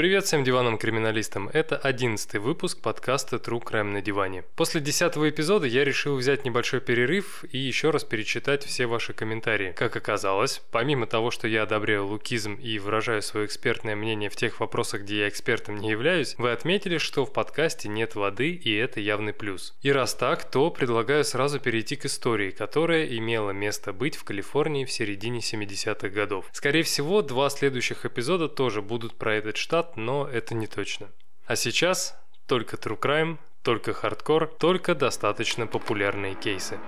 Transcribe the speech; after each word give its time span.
Привет 0.00 0.24
всем 0.24 0.44
диванным 0.44 0.78
криминалистам. 0.78 1.50
Это 1.52 1.76
одиннадцатый 1.76 2.40
выпуск 2.40 2.80
подкаста 2.80 3.36
True 3.36 3.62
Crime 3.62 3.82
на 3.82 4.00
диване. 4.00 4.44
После 4.56 4.80
десятого 4.80 5.28
эпизода 5.28 5.66
я 5.66 5.84
решил 5.84 6.16
взять 6.16 6.46
небольшой 6.46 6.80
перерыв 6.80 7.44
и 7.52 7.58
еще 7.58 7.90
раз 7.90 8.04
перечитать 8.04 8.64
все 8.64 8.86
ваши 8.86 9.12
комментарии. 9.12 9.74
Как 9.76 9.94
оказалось, 9.94 10.62
помимо 10.70 11.06
того, 11.06 11.30
что 11.30 11.46
я 11.48 11.64
одобряю 11.64 12.06
лукизм 12.06 12.54
и 12.54 12.78
выражаю 12.78 13.20
свое 13.20 13.44
экспертное 13.44 13.94
мнение 13.94 14.30
в 14.30 14.36
тех 14.36 14.58
вопросах, 14.58 15.02
где 15.02 15.18
я 15.18 15.28
экспертом 15.28 15.76
не 15.76 15.90
являюсь, 15.90 16.34
вы 16.38 16.50
отметили, 16.52 16.96
что 16.96 17.26
в 17.26 17.32
подкасте 17.34 17.90
нет 17.90 18.14
воды 18.14 18.52
и 18.52 18.74
это 18.74 19.00
явный 19.00 19.34
плюс. 19.34 19.74
И 19.82 19.92
раз 19.92 20.14
так, 20.14 20.50
то 20.50 20.70
предлагаю 20.70 21.24
сразу 21.24 21.60
перейти 21.60 21.96
к 21.96 22.06
истории, 22.06 22.52
которая 22.52 23.04
имела 23.04 23.50
место 23.50 23.92
быть 23.92 24.16
в 24.16 24.24
Калифорнии 24.24 24.86
в 24.86 24.90
середине 24.90 25.40
70-х 25.40 26.08
годов. 26.08 26.46
Скорее 26.52 26.84
всего, 26.84 27.20
два 27.20 27.50
следующих 27.50 28.06
эпизода 28.06 28.48
тоже 28.48 28.80
будут 28.80 29.12
про 29.16 29.34
этот 29.34 29.58
штат, 29.58 29.89
но 29.96 30.28
это 30.28 30.54
не 30.54 30.66
точно. 30.66 31.08
А 31.46 31.56
сейчас 31.56 32.18
только 32.46 32.76
True 32.76 32.98
Crime, 32.98 33.38
только 33.62 33.92
хардкор, 33.92 34.46
только 34.46 34.94
достаточно 34.94 35.66
популярные 35.66 36.34
кейсы. 36.34 36.78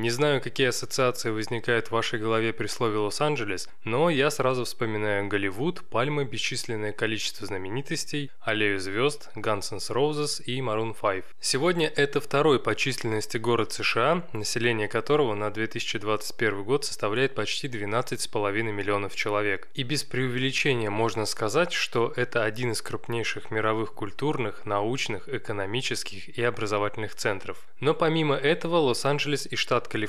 Не 0.00 0.08
знаю, 0.08 0.40
какие 0.40 0.68
ассоциации 0.68 1.28
возникают 1.28 1.88
в 1.88 1.90
вашей 1.90 2.18
голове 2.18 2.54
при 2.54 2.68
слове 2.68 2.96
Лос-Анджелес, 2.96 3.68
но 3.84 4.08
я 4.08 4.30
сразу 4.30 4.64
вспоминаю 4.64 5.28
Голливуд, 5.28 5.82
пальмы, 5.90 6.24
бесчисленное 6.24 6.92
количество 6.92 7.46
знаменитостей, 7.46 8.30
аллею 8.40 8.80
звезд, 8.80 9.28
Guns 9.36 9.70
N' 9.70 9.94
Roses 9.94 10.42
и 10.42 10.58
Maroon 10.62 10.96
5. 10.98 11.24
Сегодня 11.38 11.86
это 11.86 12.22
второй 12.22 12.58
по 12.60 12.74
численности 12.74 13.36
город 13.36 13.72
США, 13.72 14.24
население 14.32 14.88
которого 14.88 15.34
на 15.34 15.50
2021 15.50 16.64
год 16.64 16.86
составляет 16.86 17.34
почти 17.34 17.68
12,5 17.68 18.62
миллионов 18.72 19.14
человек. 19.14 19.68
И 19.74 19.82
без 19.82 20.04
преувеличения 20.04 20.88
можно 20.88 21.26
сказать, 21.26 21.74
что 21.74 22.10
это 22.16 22.42
один 22.44 22.72
из 22.72 22.80
крупнейших 22.80 23.50
мировых 23.50 23.92
культурных, 23.92 24.64
научных, 24.64 25.28
экономических 25.28 26.38
и 26.38 26.42
образовательных 26.42 27.14
центров. 27.14 27.58
Но 27.80 27.92
помимо 27.92 28.34
этого 28.34 28.76
Лос-Анджелес 28.76 29.46
и 29.50 29.56
штат 29.56 29.88
Калифорния 29.90 29.99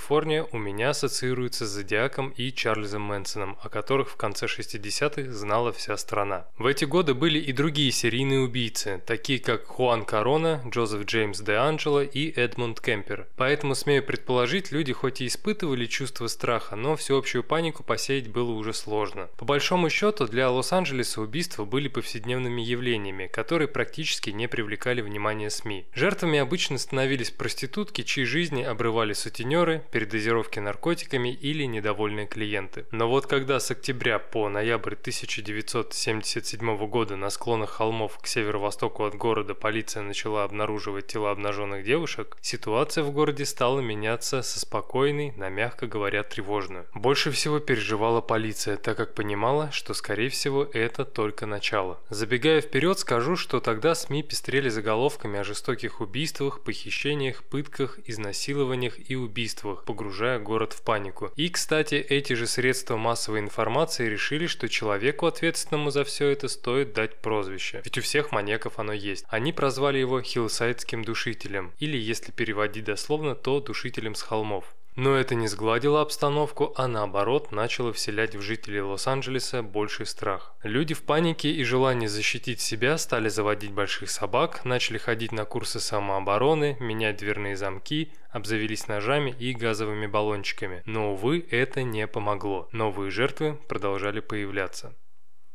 у 0.51 0.57
меня 0.57 0.89
ассоциируется 0.89 1.65
с 1.65 1.69
Зодиаком 1.69 2.29
и 2.29 2.51
Чарльзом 2.51 3.01
Мэнсоном, 3.03 3.57
о 3.61 3.69
которых 3.69 4.09
в 4.09 4.15
конце 4.15 4.45
60-х 4.45 5.31
знала 5.31 5.71
вся 5.71 5.97
страна. 5.97 6.45
В 6.57 6.65
эти 6.65 6.85
годы 6.85 7.13
были 7.13 7.39
и 7.39 7.51
другие 7.51 7.91
серийные 7.91 8.41
убийцы, 8.41 9.01
такие 9.05 9.39
как 9.39 9.65
Хуан 9.65 10.05
Корона, 10.05 10.61
Джозеф 10.67 11.05
Джеймс 11.05 11.39
де 11.39 11.53
Анджело 11.53 12.03
и 12.03 12.31
Эдмунд 12.31 12.81
Кемпер. 12.81 13.27
Поэтому, 13.37 13.75
смею 13.75 14.03
предположить, 14.03 14.71
люди 14.71 14.93
хоть 14.93 15.21
и 15.21 15.27
испытывали 15.27 15.85
чувство 15.85 16.27
страха, 16.27 16.75
но 16.75 16.95
всеобщую 16.95 17.43
панику 17.43 17.83
посеять 17.83 18.27
было 18.27 18.51
уже 18.51 18.73
сложно. 18.73 19.29
По 19.37 19.45
большому 19.45 19.89
счету, 19.89 20.27
для 20.27 20.49
Лос-Анджелеса 20.49 21.21
убийства 21.21 21.65
были 21.65 21.87
повседневными 21.87 22.61
явлениями, 22.61 23.27
которые 23.27 23.67
практически 23.67 24.29
не 24.29 24.47
привлекали 24.47 25.01
внимания 25.01 25.49
СМИ. 25.49 25.85
Жертвами 25.93 26.39
обычно 26.39 26.77
становились 26.77 27.31
проститутки, 27.31 28.03
чьи 28.03 28.25
жизни 28.25 28.63
обрывали 28.63 29.13
сутенеры, 29.13 29.70
сутенеры, 29.71 29.83
передозировки 29.91 30.59
наркотиками 30.59 31.29
или 31.29 31.63
недовольные 31.63 32.27
клиенты. 32.27 32.85
Но 32.91 33.07
вот 33.09 33.27
когда 33.27 33.59
с 33.59 33.71
октября 33.71 34.19
по 34.19 34.49
ноябрь 34.49 34.93
1977 34.93 36.87
года 36.87 37.15
на 37.15 37.29
склонах 37.29 37.69
холмов 37.71 38.17
к 38.19 38.27
северо-востоку 38.27 39.05
от 39.05 39.15
города 39.15 39.53
полиция 39.53 40.03
начала 40.03 40.43
обнаруживать 40.43 41.07
тела 41.07 41.31
обнаженных 41.31 41.83
девушек, 41.83 42.37
ситуация 42.41 43.03
в 43.03 43.11
городе 43.11 43.45
стала 43.45 43.79
меняться 43.79 44.41
со 44.41 44.59
спокойной 44.59 45.31
на, 45.37 45.49
мягко 45.49 45.87
говоря, 45.87 46.23
тревожную. 46.23 46.85
Больше 46.93 47.31
всего 47.31 47.59
переживала 47.59 48.21
полиция, 48.21 48.77
так 48.77 48.97
как 48.97 49.13
понимала, 49.13 49.71
что 49.71 49.93
скорее 49.93 50.29
всего 50.29 50.67
это 50.73 51.05
только 51.05 51.45
начало. 51.45 51.99
Забегая 52.09 52.61
вперед, 52.61 52.99
скажу, 52.99 53.35
что 53.35 53.59
тогда 53.59 53.95
СМИ 53.95 54.23
пестрели 54.23 54.69
заголовками 54.69 55.39
о 55.39 55.43
жестоких 55.43 56.01
убийствах, 56.01 56.61
похищениях, 56.61 57.43
пытках, 57.43 57.99
изнасилованиях 58.05 59.09
и 59.09 59.15
убийствах 59.15 59.60
убийствах, 59.61 59.83
погружая 59.85 60.39
город 60.39 60.73
в 60.73 60.81
панику. 60.81 61.31
И, 61.35 61.49
кстати, 61.49 61.95
эти 61.95 62.33
же 62.33 62.47
средства 62.47 62.97
массовой 62.97 63.39
информации 63.39 64.09
решили, 64.09 64.47
что 64.47 64.69
человеку, 64.69 65.25
ответственному 65.25 65.91
за 65.91 66.03
все 66.03 66.29
это, 66.29 66.47
стоит 66.47 66.93
дать 66.93 67.21
прозвище. 67.21 67.81
Ведь 67.83 67.97
у 67.97 68.01
всех 68.01 68.31
маньяков 68.31 68.79
оно 68.79 68.93
есть. 68.93 69.25
Они 69.29 69.53
прозвали 69.53 69.99
его 69.99 70.21
хиллсайдским 70.21 71.03
душителем, 71.03 71.71
или, 71.79 71.97
если 71.97 72.31
переводить 72.31 72.85
дословно, 72.85 73.35
то 73.35 73.59
душителем 73.59 74.15
с 74.15 74.21
холмов. 74.21 74.65
Но 74.95 75.15
это 75.15 75.35
не 75.35 75.47
сгладило 75.47 76.01
обстановку, 76.01 76.73
а 76.75 76.87
наоборот 76.87 77.51
начало 77.51 77.93
вселять 77.93 78.35
в 78.35 78.41
жителей 78.41 78.81
Лос-Анджелеса 78.81 79.63
больший 79.63 80.05
страх. 80.05 80.53
Люди 80.63 80.93
в 80.93 81.03
панике 81.03 81.49
и 81.49 81.63
желании 81.63 82.07
защитить 82.07 82.59
себя 82.59 82.97
стали 82.97 83.29
заводить 83.29 83.71
больших 83.71 84.09
собак, 84.09 84.65
начали 84.65 84.97
ходить 84.97 85.31
на 85.31 85.45
курсы 85.45 85.79
самообороны, 85.79 86.75
менять 86.79 87.17
дверные 87.17 87.55
замки, 87.55 88.11
обзавелись 88.31 88.87
ножами 88.87 89.33
и 89.39 89.53
газовыми 89.53 90.07
баллончиками. 90.07 90.83
Но, 90.85 91.13
увы, 91.13 91.45
это 91.49 91.83
не 91.83 92.05
помогло. 92.05 92.67
Новые 92.71 93.11
жертвы 93.11 93.57
продолжали 93.67 94.19
появляться. 94.19 94.93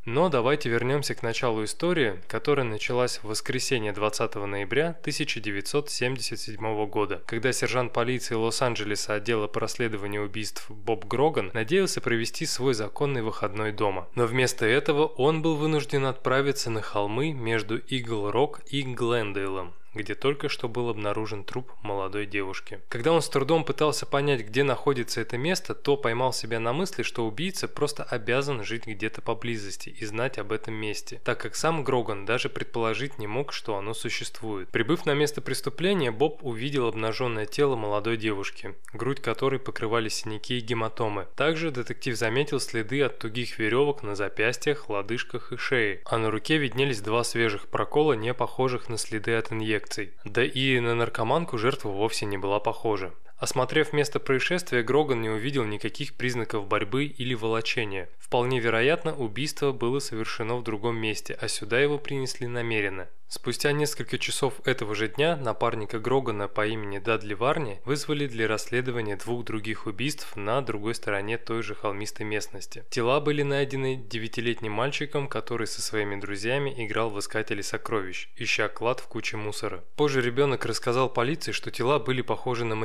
Но 0.07 0.29
давайте 0.29 0.69
вернемся 0.69 1.17
к 1.17 1.25
началу 1.25 1.65
истории, 1.65 2.21
которая 2.29 2.65
началась 2.65 3.19
в 3.19 3.25
воскресенье 3.25 3.93
20 3.93 4.37
ноября 4.37 4.91
1977 5.01 6.87
года, 6.87 7.23
когда 7.27 7.53
сержант 7.53 7.93
полиции 7.93 8.37
Лос-Анджелеса 8.37 9.15
отдела 9.15 9.49
по 9.49 9.59
расследованию 9.59 10.23
убийств 10.23 10.71
Боб 10.71 11.07
Гроган 11.07 11.51
надеялся 11.55 12.01
провести 12.01 12.47
свой 12.47 12.75
законный 12.75 13.23
выходной 13.23 13.73
дома. 13.73 14.07
Но 14.15 14.27
вместо 14.27 14.65
этого 14.65 15.07
он 15.07 15.43
был 15.43 15.57
вынужден 15.57 16.07
отправиться 16.07 16.71
на 16.71 16.83
холмы 16.83 17.33
между 17.33 17.77
Игл-Рок 17.77 18.61
и 18.71 18.83
Глендейлом, 18.83 19.75
где 19.97 20.15
только 20.15 20.49
что 20.49 20.69
был 20.69 20.89
обнаружен 20.89 21.45
труп 21.45 21.73
молодой 21.83 22.27
девушки. 22.27 22.81
Когда 22.89 23.13
он 23.13 23.23
с 23.23 23.29
трудом 23.29 23.65
пытался 23.65 24.07
понять, 24.07 24.43
где 24.43 24.63
находится 24.63 25.21
это 25.21 25.39
место, 25.39 25.75
то 25.75 25.97
поймал 25.97 26.33
себя 26.33 26.61
на 26.61 26.73
мысли, 26.73 27.03
что 27.03 27.27
убийца 27.27 27.67
просто 27.69 28.05
обязан 28.05 28.65
жить 28.65 28.87
где-то 28.87 29.23
поблизости 29.23 29.89
и 29.89 30.05
знать 30.05 30.39
об 30.39 30.53
этом 30.53 30.75
месте, 30.75 31.21
так 31.25 31.41
как 31.41 31.57
сам 31.57 31.83
Гроган 31.83 32.27
даже 32.27 32.49
предположить 32.49 33.19
не 33.19 33.27
мог, 33.27 33.53
что 33.53 33.77
оно 33.77 33.95
существует. 33.95 34.69
Прибыв 34.69 35.07
на 35.07 35.15
место 35.15 35.41
преступления, 35.41 36.11
Боб 36.11 36.45
увидел 36.45 36.87
обнаженное 36.87 37.47
тело 37.47 37.77
молодой 37.77 38.17
девушки, 38.17 38.75
грудь 38.93 39.21
которой 39.21 39.59
покрывали 39.59 40.09
синяки 40.09 40.59
и 40.59 40.61
гематомы. 40.61 41.27
Также 41.37 41.71
детектив 41.71 42.17
заметил 42.17 42.61
следы 42.61 43.03
от 43.03 43.19
тугих 43.19 43.59
веревок 43.59 44.03
на 44.03 44.15
запястьях, 44.15 44.89
лодыжках 44.89 45.53
и 45.53 45.57
шее, 45.57 46.03
а 46.05 46.19
на 46.19 46.31
руке 46.31 46.59
виднелись 46.59 47.01
два 47.01 47.25
свежих 47.25 47.69
прокола, 47.69 48.13
не 48.13 48.35
похожих 48.35 48.89
на 48.89 48.99
следы 48.99 49.35
от 49.35 49.53
инъекции 49.53 49.86
инфекций. 49.87 50.13
Да 50.25 50.45
и 50.45 50.81
на 50.81 50.95
наркоманку 50.95 51.59
жертва 51.59 51.91
вовсе 51.91 52.27
не 52.27 52.39
была 52.39 52.61
похожа. 52.61 53.13
Осмотрев 53.39 53.93
место 53.93 54.19
происшествия, 54.19 54.83
Гроган 54.83 55.21
не 55.21 55.29
увидел 55.29 55.65
никаких 55.65 56.15
признаков 56.15 56.67
борьбы 56.67 57.05
или 57.05 57.35
волочения. 57.35 58.09
Вполне 58.19 58.61
вероятно, 58.61 59.15
убийство 59.15 59.73
было 59.73 59.99
совершено 59.99 60.57
в 60.57 60.63
другом 60.63 60.97
месте, 60.97 61.37
а 61.39 61.47
сюда 61.47 61.79
его 61.79 61.99
принесли 61.99 62.47
намеренно. 62.47 63.09
Спустя 63.29 63.73
несколько 63.73 64.19
часов 64.19 64.55
этого 64.65 64.95
же 64.95 65.09
дня 65.09 65.37
напарника 65.37 65.99
Грогана 65.99 66.47
по 66.47 66.65
имени 66.65 66.99
Дадли 66.99 67.35
Варни 67.35 67.81
вызвали 67.85 68.29
для 68.29 68.47
расследования 68.47 69.17
двух 69.17 69.45
других 69.45 69.87
убийств 69.87 70.37
на 70.37 70.61
другой 70.61 70.95
стороне 70.95 71.37
той 71.37 71.65
же 71.65 71.75
холмистой 71.75 72.25
местности. 72.25 72.85
Тела 72.89 73.19
были 73.19 73.43
найдены 73.43 73.97
девятилетним 73.97 74.73
мальчиком, 74.73 75.27
который 75.27 75.67
со 75.67 75.83
своими 75.83 76.21
друзьями 76.21 76.73
играл 76.77 77.11
в 77.11 77.19
искатели 77.19 77.63
сокровищ, 77.63 78.29
ища 78.37 78.69
клад 78.69 79.01
в 79.01 79.09
куче 79.09 79.37
мусора. 79.37 79.85
Позже 79.97 80.23
ребенок 80.23 80.65
рассказал 80.65 81.09
полиции, 81.09 81.51
что 81.51 81.73
тела 81.73 81.99
были 81.99 82.23
похожи 82.23 82.65
на 82.65 82.77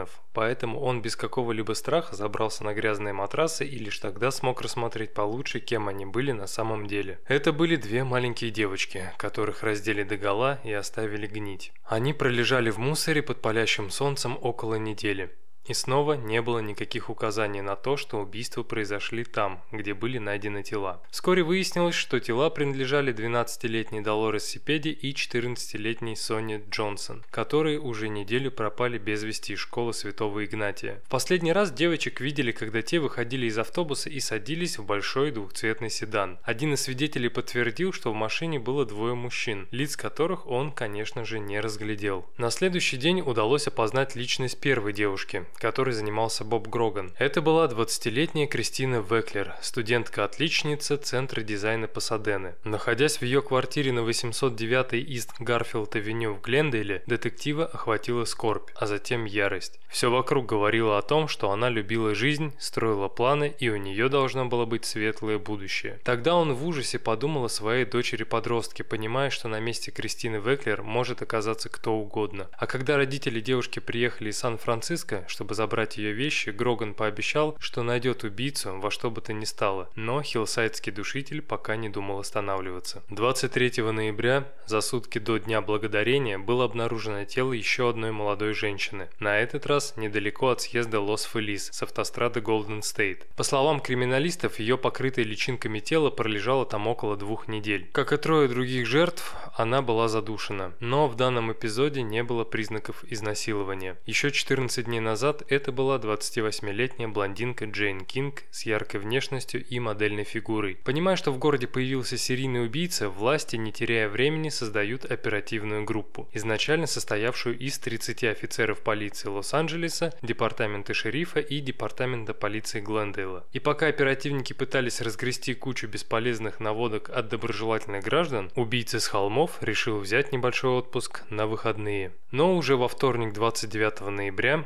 манекенов, 0.00 0.20
поэтому 0.32 0.80
он 0.80 1.02
без 1.02 1.16
какого-либо 1.16 1.72
страха 1.74 2.14
забрался 2.16 2.64
на 2.64 2.74
грязные 2.74 3.12
матрасы 3.12 3.64
и 3.64 3.78
лишь 3.78 3.98
тогда 3.98 4.30
смог 4.30 4.62
рассмотреть 4.62 5.14
получше, 5.14 5.60
кем 5.60 5.88
они 5.88 6.06
были 6.06 6.32
на 6.32 6.46
самом 6.46 6.86
деле. 6.86 7.18
Это 7.26 7.52
были 7.52 7.76
две 7.76 8.04
маленькие 8.04 8.50
девочки, 8.50 9.12
которых 9.16 9.62
раздели 9.62 10.02
догола 10.02 10.60
и 10.64 10.72
оставили 10.72 11.26
гнить. 11.26 11.72
Они 11.84 12.12
пролежали 12.12 12.70
в 12.70 12.78
мусоре 12.78 13.22
под 13.22 13.40
палящим 13.40 13.90
солнцем 13.90 14.38
около 14.40 14.76
недели. 14.76 15.30
И 15.70 15.72
снова 15.72 16.14
не 16.14 16.42
было 16.42 16.58
никаких 16.58 17.10
указаний 17.10 17.60
на 17.60 17.76
то, 17.76 17.96
что 17.96 18.18
убийства 18.18 18.64
произошли 18.64 19.22
там, 19.22 19.62
где 19.70 19.94
были 19.94 20.18
найдены 20.18 20.64
тела. 20.64 21.00
Вскоре 21.12 21.44
выяснилось, 21.44 21.94
что 21.94 22.18
тела 22.18 22.50
принадлежали 22.50 23.14
12-летней 23.14 24.00
Долорес 24.00 24.46
Сипеди 24.46 24.88
и 24.88 25.12
14-летней 25.12 26.16
Соне 26.16 26.60
Джонсон, 26.68 27.24
которые 27.30 27.78
уже 27.78 28.08
неделю 28.08 28.50
пропали 28.50 28.98
без 28.98 29.22
вести 29.22 29.52
из 29.52 29.60
школы 29.60 29.94
Святого 29.94 30.44
Игнатия. 30.44 31.02
В 31.06 31.08
последний 31.08 31.52
раз 31.52 31.70
девочек 31.70 32.20
видели, 32.20 32.50
когда 32.50 32.82
те 32.82 32.98
выходили 32.98 33.46
из 33.46 33.56
автобуса 33.56 34.10
и 34.10 34.18
садились 34.18 34.76
в 34.76 34.84
большой 34.84 35.30
двухцветный 35.30 35.90
седан. 35.90 36.40
Один 36.42 36.74
из 36.74 36.80
свидетелей 36.80 37.28
подтвердил, 37.28 37.92
что 37.92 38.10
в 38.10 38.16
машине 38.16 38.58
было 38.58 38.86
двое 38.86 39.14
мужчин, 39.14 39.68
лиц 39.70 39.96
которых 39.96 40.48
он, 40.48 40.72
конечно 40.72 41.24
же, 41.24 41.38
не 41.38 41.60
разглядел. 41.60 42.26
На 42.38 42.50
следующий 42.50 42.96
день 42.96 43.20
удалось 43.20 43.68
опознать 43.68 44.16
личность 44.16 44.58
первой 44.58 44.92
девушки, 44.92 45.46
которой 45.60 45.92
занимался 45.92 46.44
Боб 46.44 46.66
Гроган. 46.68 47.12
Это 47.18 47.42
была 47.42 47.66
20-летняя 47.66 48.46
Кристина 48.46 48.96
Веклер, 48.96 49.54
студентка-отличница 49.60 50.96
Центра 50.96 51.42
дизайна 51.42 51.86
Пасадены. 51.86 52.54
Находясь 52.64 53.18
в 53.18 53.22
ее 53.22 53.42
квартире 53.42 53.92
на 53.92 54.02
809 54.02 54.94
Ист 54.94 55.32
Гарфилд-авеню 55.38 56.32
в 56.32 56.40
Глендейле, 56.40 57.02
детектива 57.06 57.66
охватила 57.66 58.24
скорбь, 58.24 58.70
а 58.74 58.86
затем 58.86 59.26
ярость. 59.26 59.78
Все 59.90 60.10
вокруг 60.10 60.46
говорило 60.46 60.98
о 60.98 61.02
том, 61.02 61.28
что 61.28 61.50
она 61.50 61.68
любила 61.68 62.14
жизнь, 62.14 62.54
строила 62.58 63.08
планы 63.08 63.54
и 63.58 63.68
у 63.68 63.76
нее 63.76 64.08
должно 64.08 64.46
было 64.46 64.64
быть 64.64 64.84
светлое 64.84 65.38
будущее. 65.38 66.00
Тогда 66.04 66.36
он 66.36 66.54
в 66.54 66.66
ужасе 66.66 66.98
подумал 66.98 67.44
о 67.44 67.48
своей 67.48 67.84
дочери-подростке, 67.84 68.84
понимая, 68.84 69.30
что 69.30 69.48
на 69.48 69.60
месте 69.60 69.90
Кристины 69.90 70.36
Веклер 70.36 70.82
может 70.82 71.22
оказаться 71.22 71.68
кто 71.68 71.94
угодно. 71.94 72.48
А 72.52 72.66
когда 72.66 72.96
родители 72.96 73.40
девушки 73.40 73.80
приехали 73.80 74.30
из 74.30 74.38
Сан-Франциско, 74.38 75.24
чтобы 75.26 75.49
чтобы 75.50 75.56
забрать 75.56 75.96
ее 75.96 76.12
вещи, 76.12 76.50
Гроган 76.50 76.94
пообещал, 76.94 77.56
что 77.58 77.82
найдет 77.82 78.22
убийцу 78.22 78.78
во 78.78 78.92
что 78.92 79.10
бы 79.10 79.20
то 79.20 79.32
ни 79.32 79.44
стало, 79.44 79.88
но 79.96 80.22
хиллсайдский 80.22 80.92
душитель 80.92 81.42
пока 81.42 81.74
не 81.74 81.88
думал 81.88 82.20
останавливаться. 82.20 83.02
23 83.10 83.82
ноября, 83.90 84.46
за 84.66 84.80
сутки 84.80 85.18
до 85.18 85.38
Дня 85.38 85.60
Благодарения, 85.60 86.38
было 86.38 86.66
обнаружено 86.66 87.24
тело 87.24 87.52
еще 87.52 87.90
одной 87.90 88.12
молодой 88.12 88.54
женщины, 88.54 89.08
на 89.18 89.40
этот 89.40 89.66
раз 89.66 89.94
недалеко 89.96 90.50
от 90.50 90.60
съезда 90.60 91.00
Лос-Фелис 91.00 91.70
с 91.72 91.82
автострады 91.82 92.40
Голден 92.40 92.82
Стейт. 92.82 93.26
По 93.34 93.42
словам 93.42 93.80
криминалистов, 93.80 94.60
ее 94.60 94.78
покрытое 94.78 95.24
личинками 95.24 95.80
тело 95.80 96.10
пролежало 96.10 96.64
там 96.64 96.86
около 96.86 97.16
двух 97.16 97.48
недель. 97.48 97.88
Как 97.90 98.12
и 98.12 98.16
трое 98.16 98.46
других 98.46 98.86
жертв, 98.86 99.34
она 99.56 99.82
была 99.82 100.06
задушена, 100.06 100.74
но 100.78 101.08
в 101.08 101.16
данном 101.16 101.50
эпизоде 101.50 102.02
не 102.02 102.22
было 102.22 102.44
признаков 102.44 103.02
изнасилования. 103.08 103.96
Еще 104.06 104.30
14 104.30 104.84
дней 104.84 105.00
назад 105.00 105.29
это 105.48 105.72
была 105.72 105.98
28-летняя 105.98 107.08
блондинка 107.08 107.64
Джейн 107.64 108.04
Кинг 108.04 108.42
с 108.50 108.66
яркой 108.66 109.00
внешностью 109.00 109.64
и 109.64 109.78
модельной 109.78 110.24
фигурой. 110.24 110.78
Понимая, 110.84 111.16
что 111.16 111.32
в 111.32 111.38
городе 111.38 111.66
появился 111.66 112.18
серийный 112.18 112.64
убийца, 112.64 113.08
власти, 113.08 113.56
не 113.56 113.72
теряя 113.72 114.08
времени, 114.08 114.48
создают 114.48 115.04
оперативную 115.04 115.84
группу, 115.84 116.28
изначально 116.32 116.86
состоявшую 116.86 117.58
из 117.58 117.78
30 117.78 118.24
офицеров 118.24 118.80
полиции 118.80 119.28
Лос-Анджелеса, 119.28 120.12
департамента 120.22 120.94
шерифа 120.94 121.40
и 121.40 121.60
департамента 121.60 122.34
полиции 122.34 122.80
Глендейла. 122.80 123.46
И 123.52 123.60
пока 123.60 123.86
оперативники 123.86 124.52
пытались 124.52 125.00
разгрести 125.00 125.54
кучу 125.54 125.86
бесполезных 125.86 126.60
наводок 126.60 127.10
от 127.10 127.28
доброжелательных 127.28 128.04
граждан, 128.04 128.50
убийца 128.56 129.00
с 129.00 129.06
холмов 129.06 129.58
решил 129.62 129.98
взять 129.98 130.32
небольшой 130.32 130.72
отпуск 130.72 131.22
на 131.30 131.46
выходные. 131.46 132.12
Но 132.30 132.56
уже 132.56 132.76
во 132.76 132.88
вторник 132.88 133.32
29 133.32 134.00
ноября 134.10 134.64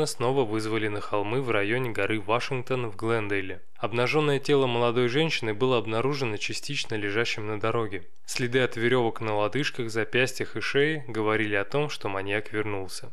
Грогана 0.00 0.06
снова 0.06 0.44
вызвали 0.46 0.88
на 0.88 1.02
холмы 1.02 1.42
в 1.42 1.50
районе 1.50 1.90
горы 1.90 2.20
Вашингтон 2.20 2.90
в 2.90 2.96
Глендейле. 2.96 3.60
Обнаженное 3.76 4.38
тело 4.38 4.66
молодой 4.66 5.08
женщины 5.08 5.52
было 5.52 5.76
обнаружено 5.76 6.38
частично 6.38 6.94
лежащим 6.94 7.46
на 7.46 7.60
дороге. 7.60 8.06
Следы 8.24 8.60
от 8.60 8.76
веревок 8.76 9.20
на 9.20 9.36
лодыжках, 9.36 9.90
запястьях 9.90 10.56
и 10.56 10.60
шее 10.62 11.04
говорили 11.06 11.54
о 11.54 11.64
том, 11.64 11.90
что 11.90 12.08
маньяк 12.08 12.50
вернулся. 12.50 13.12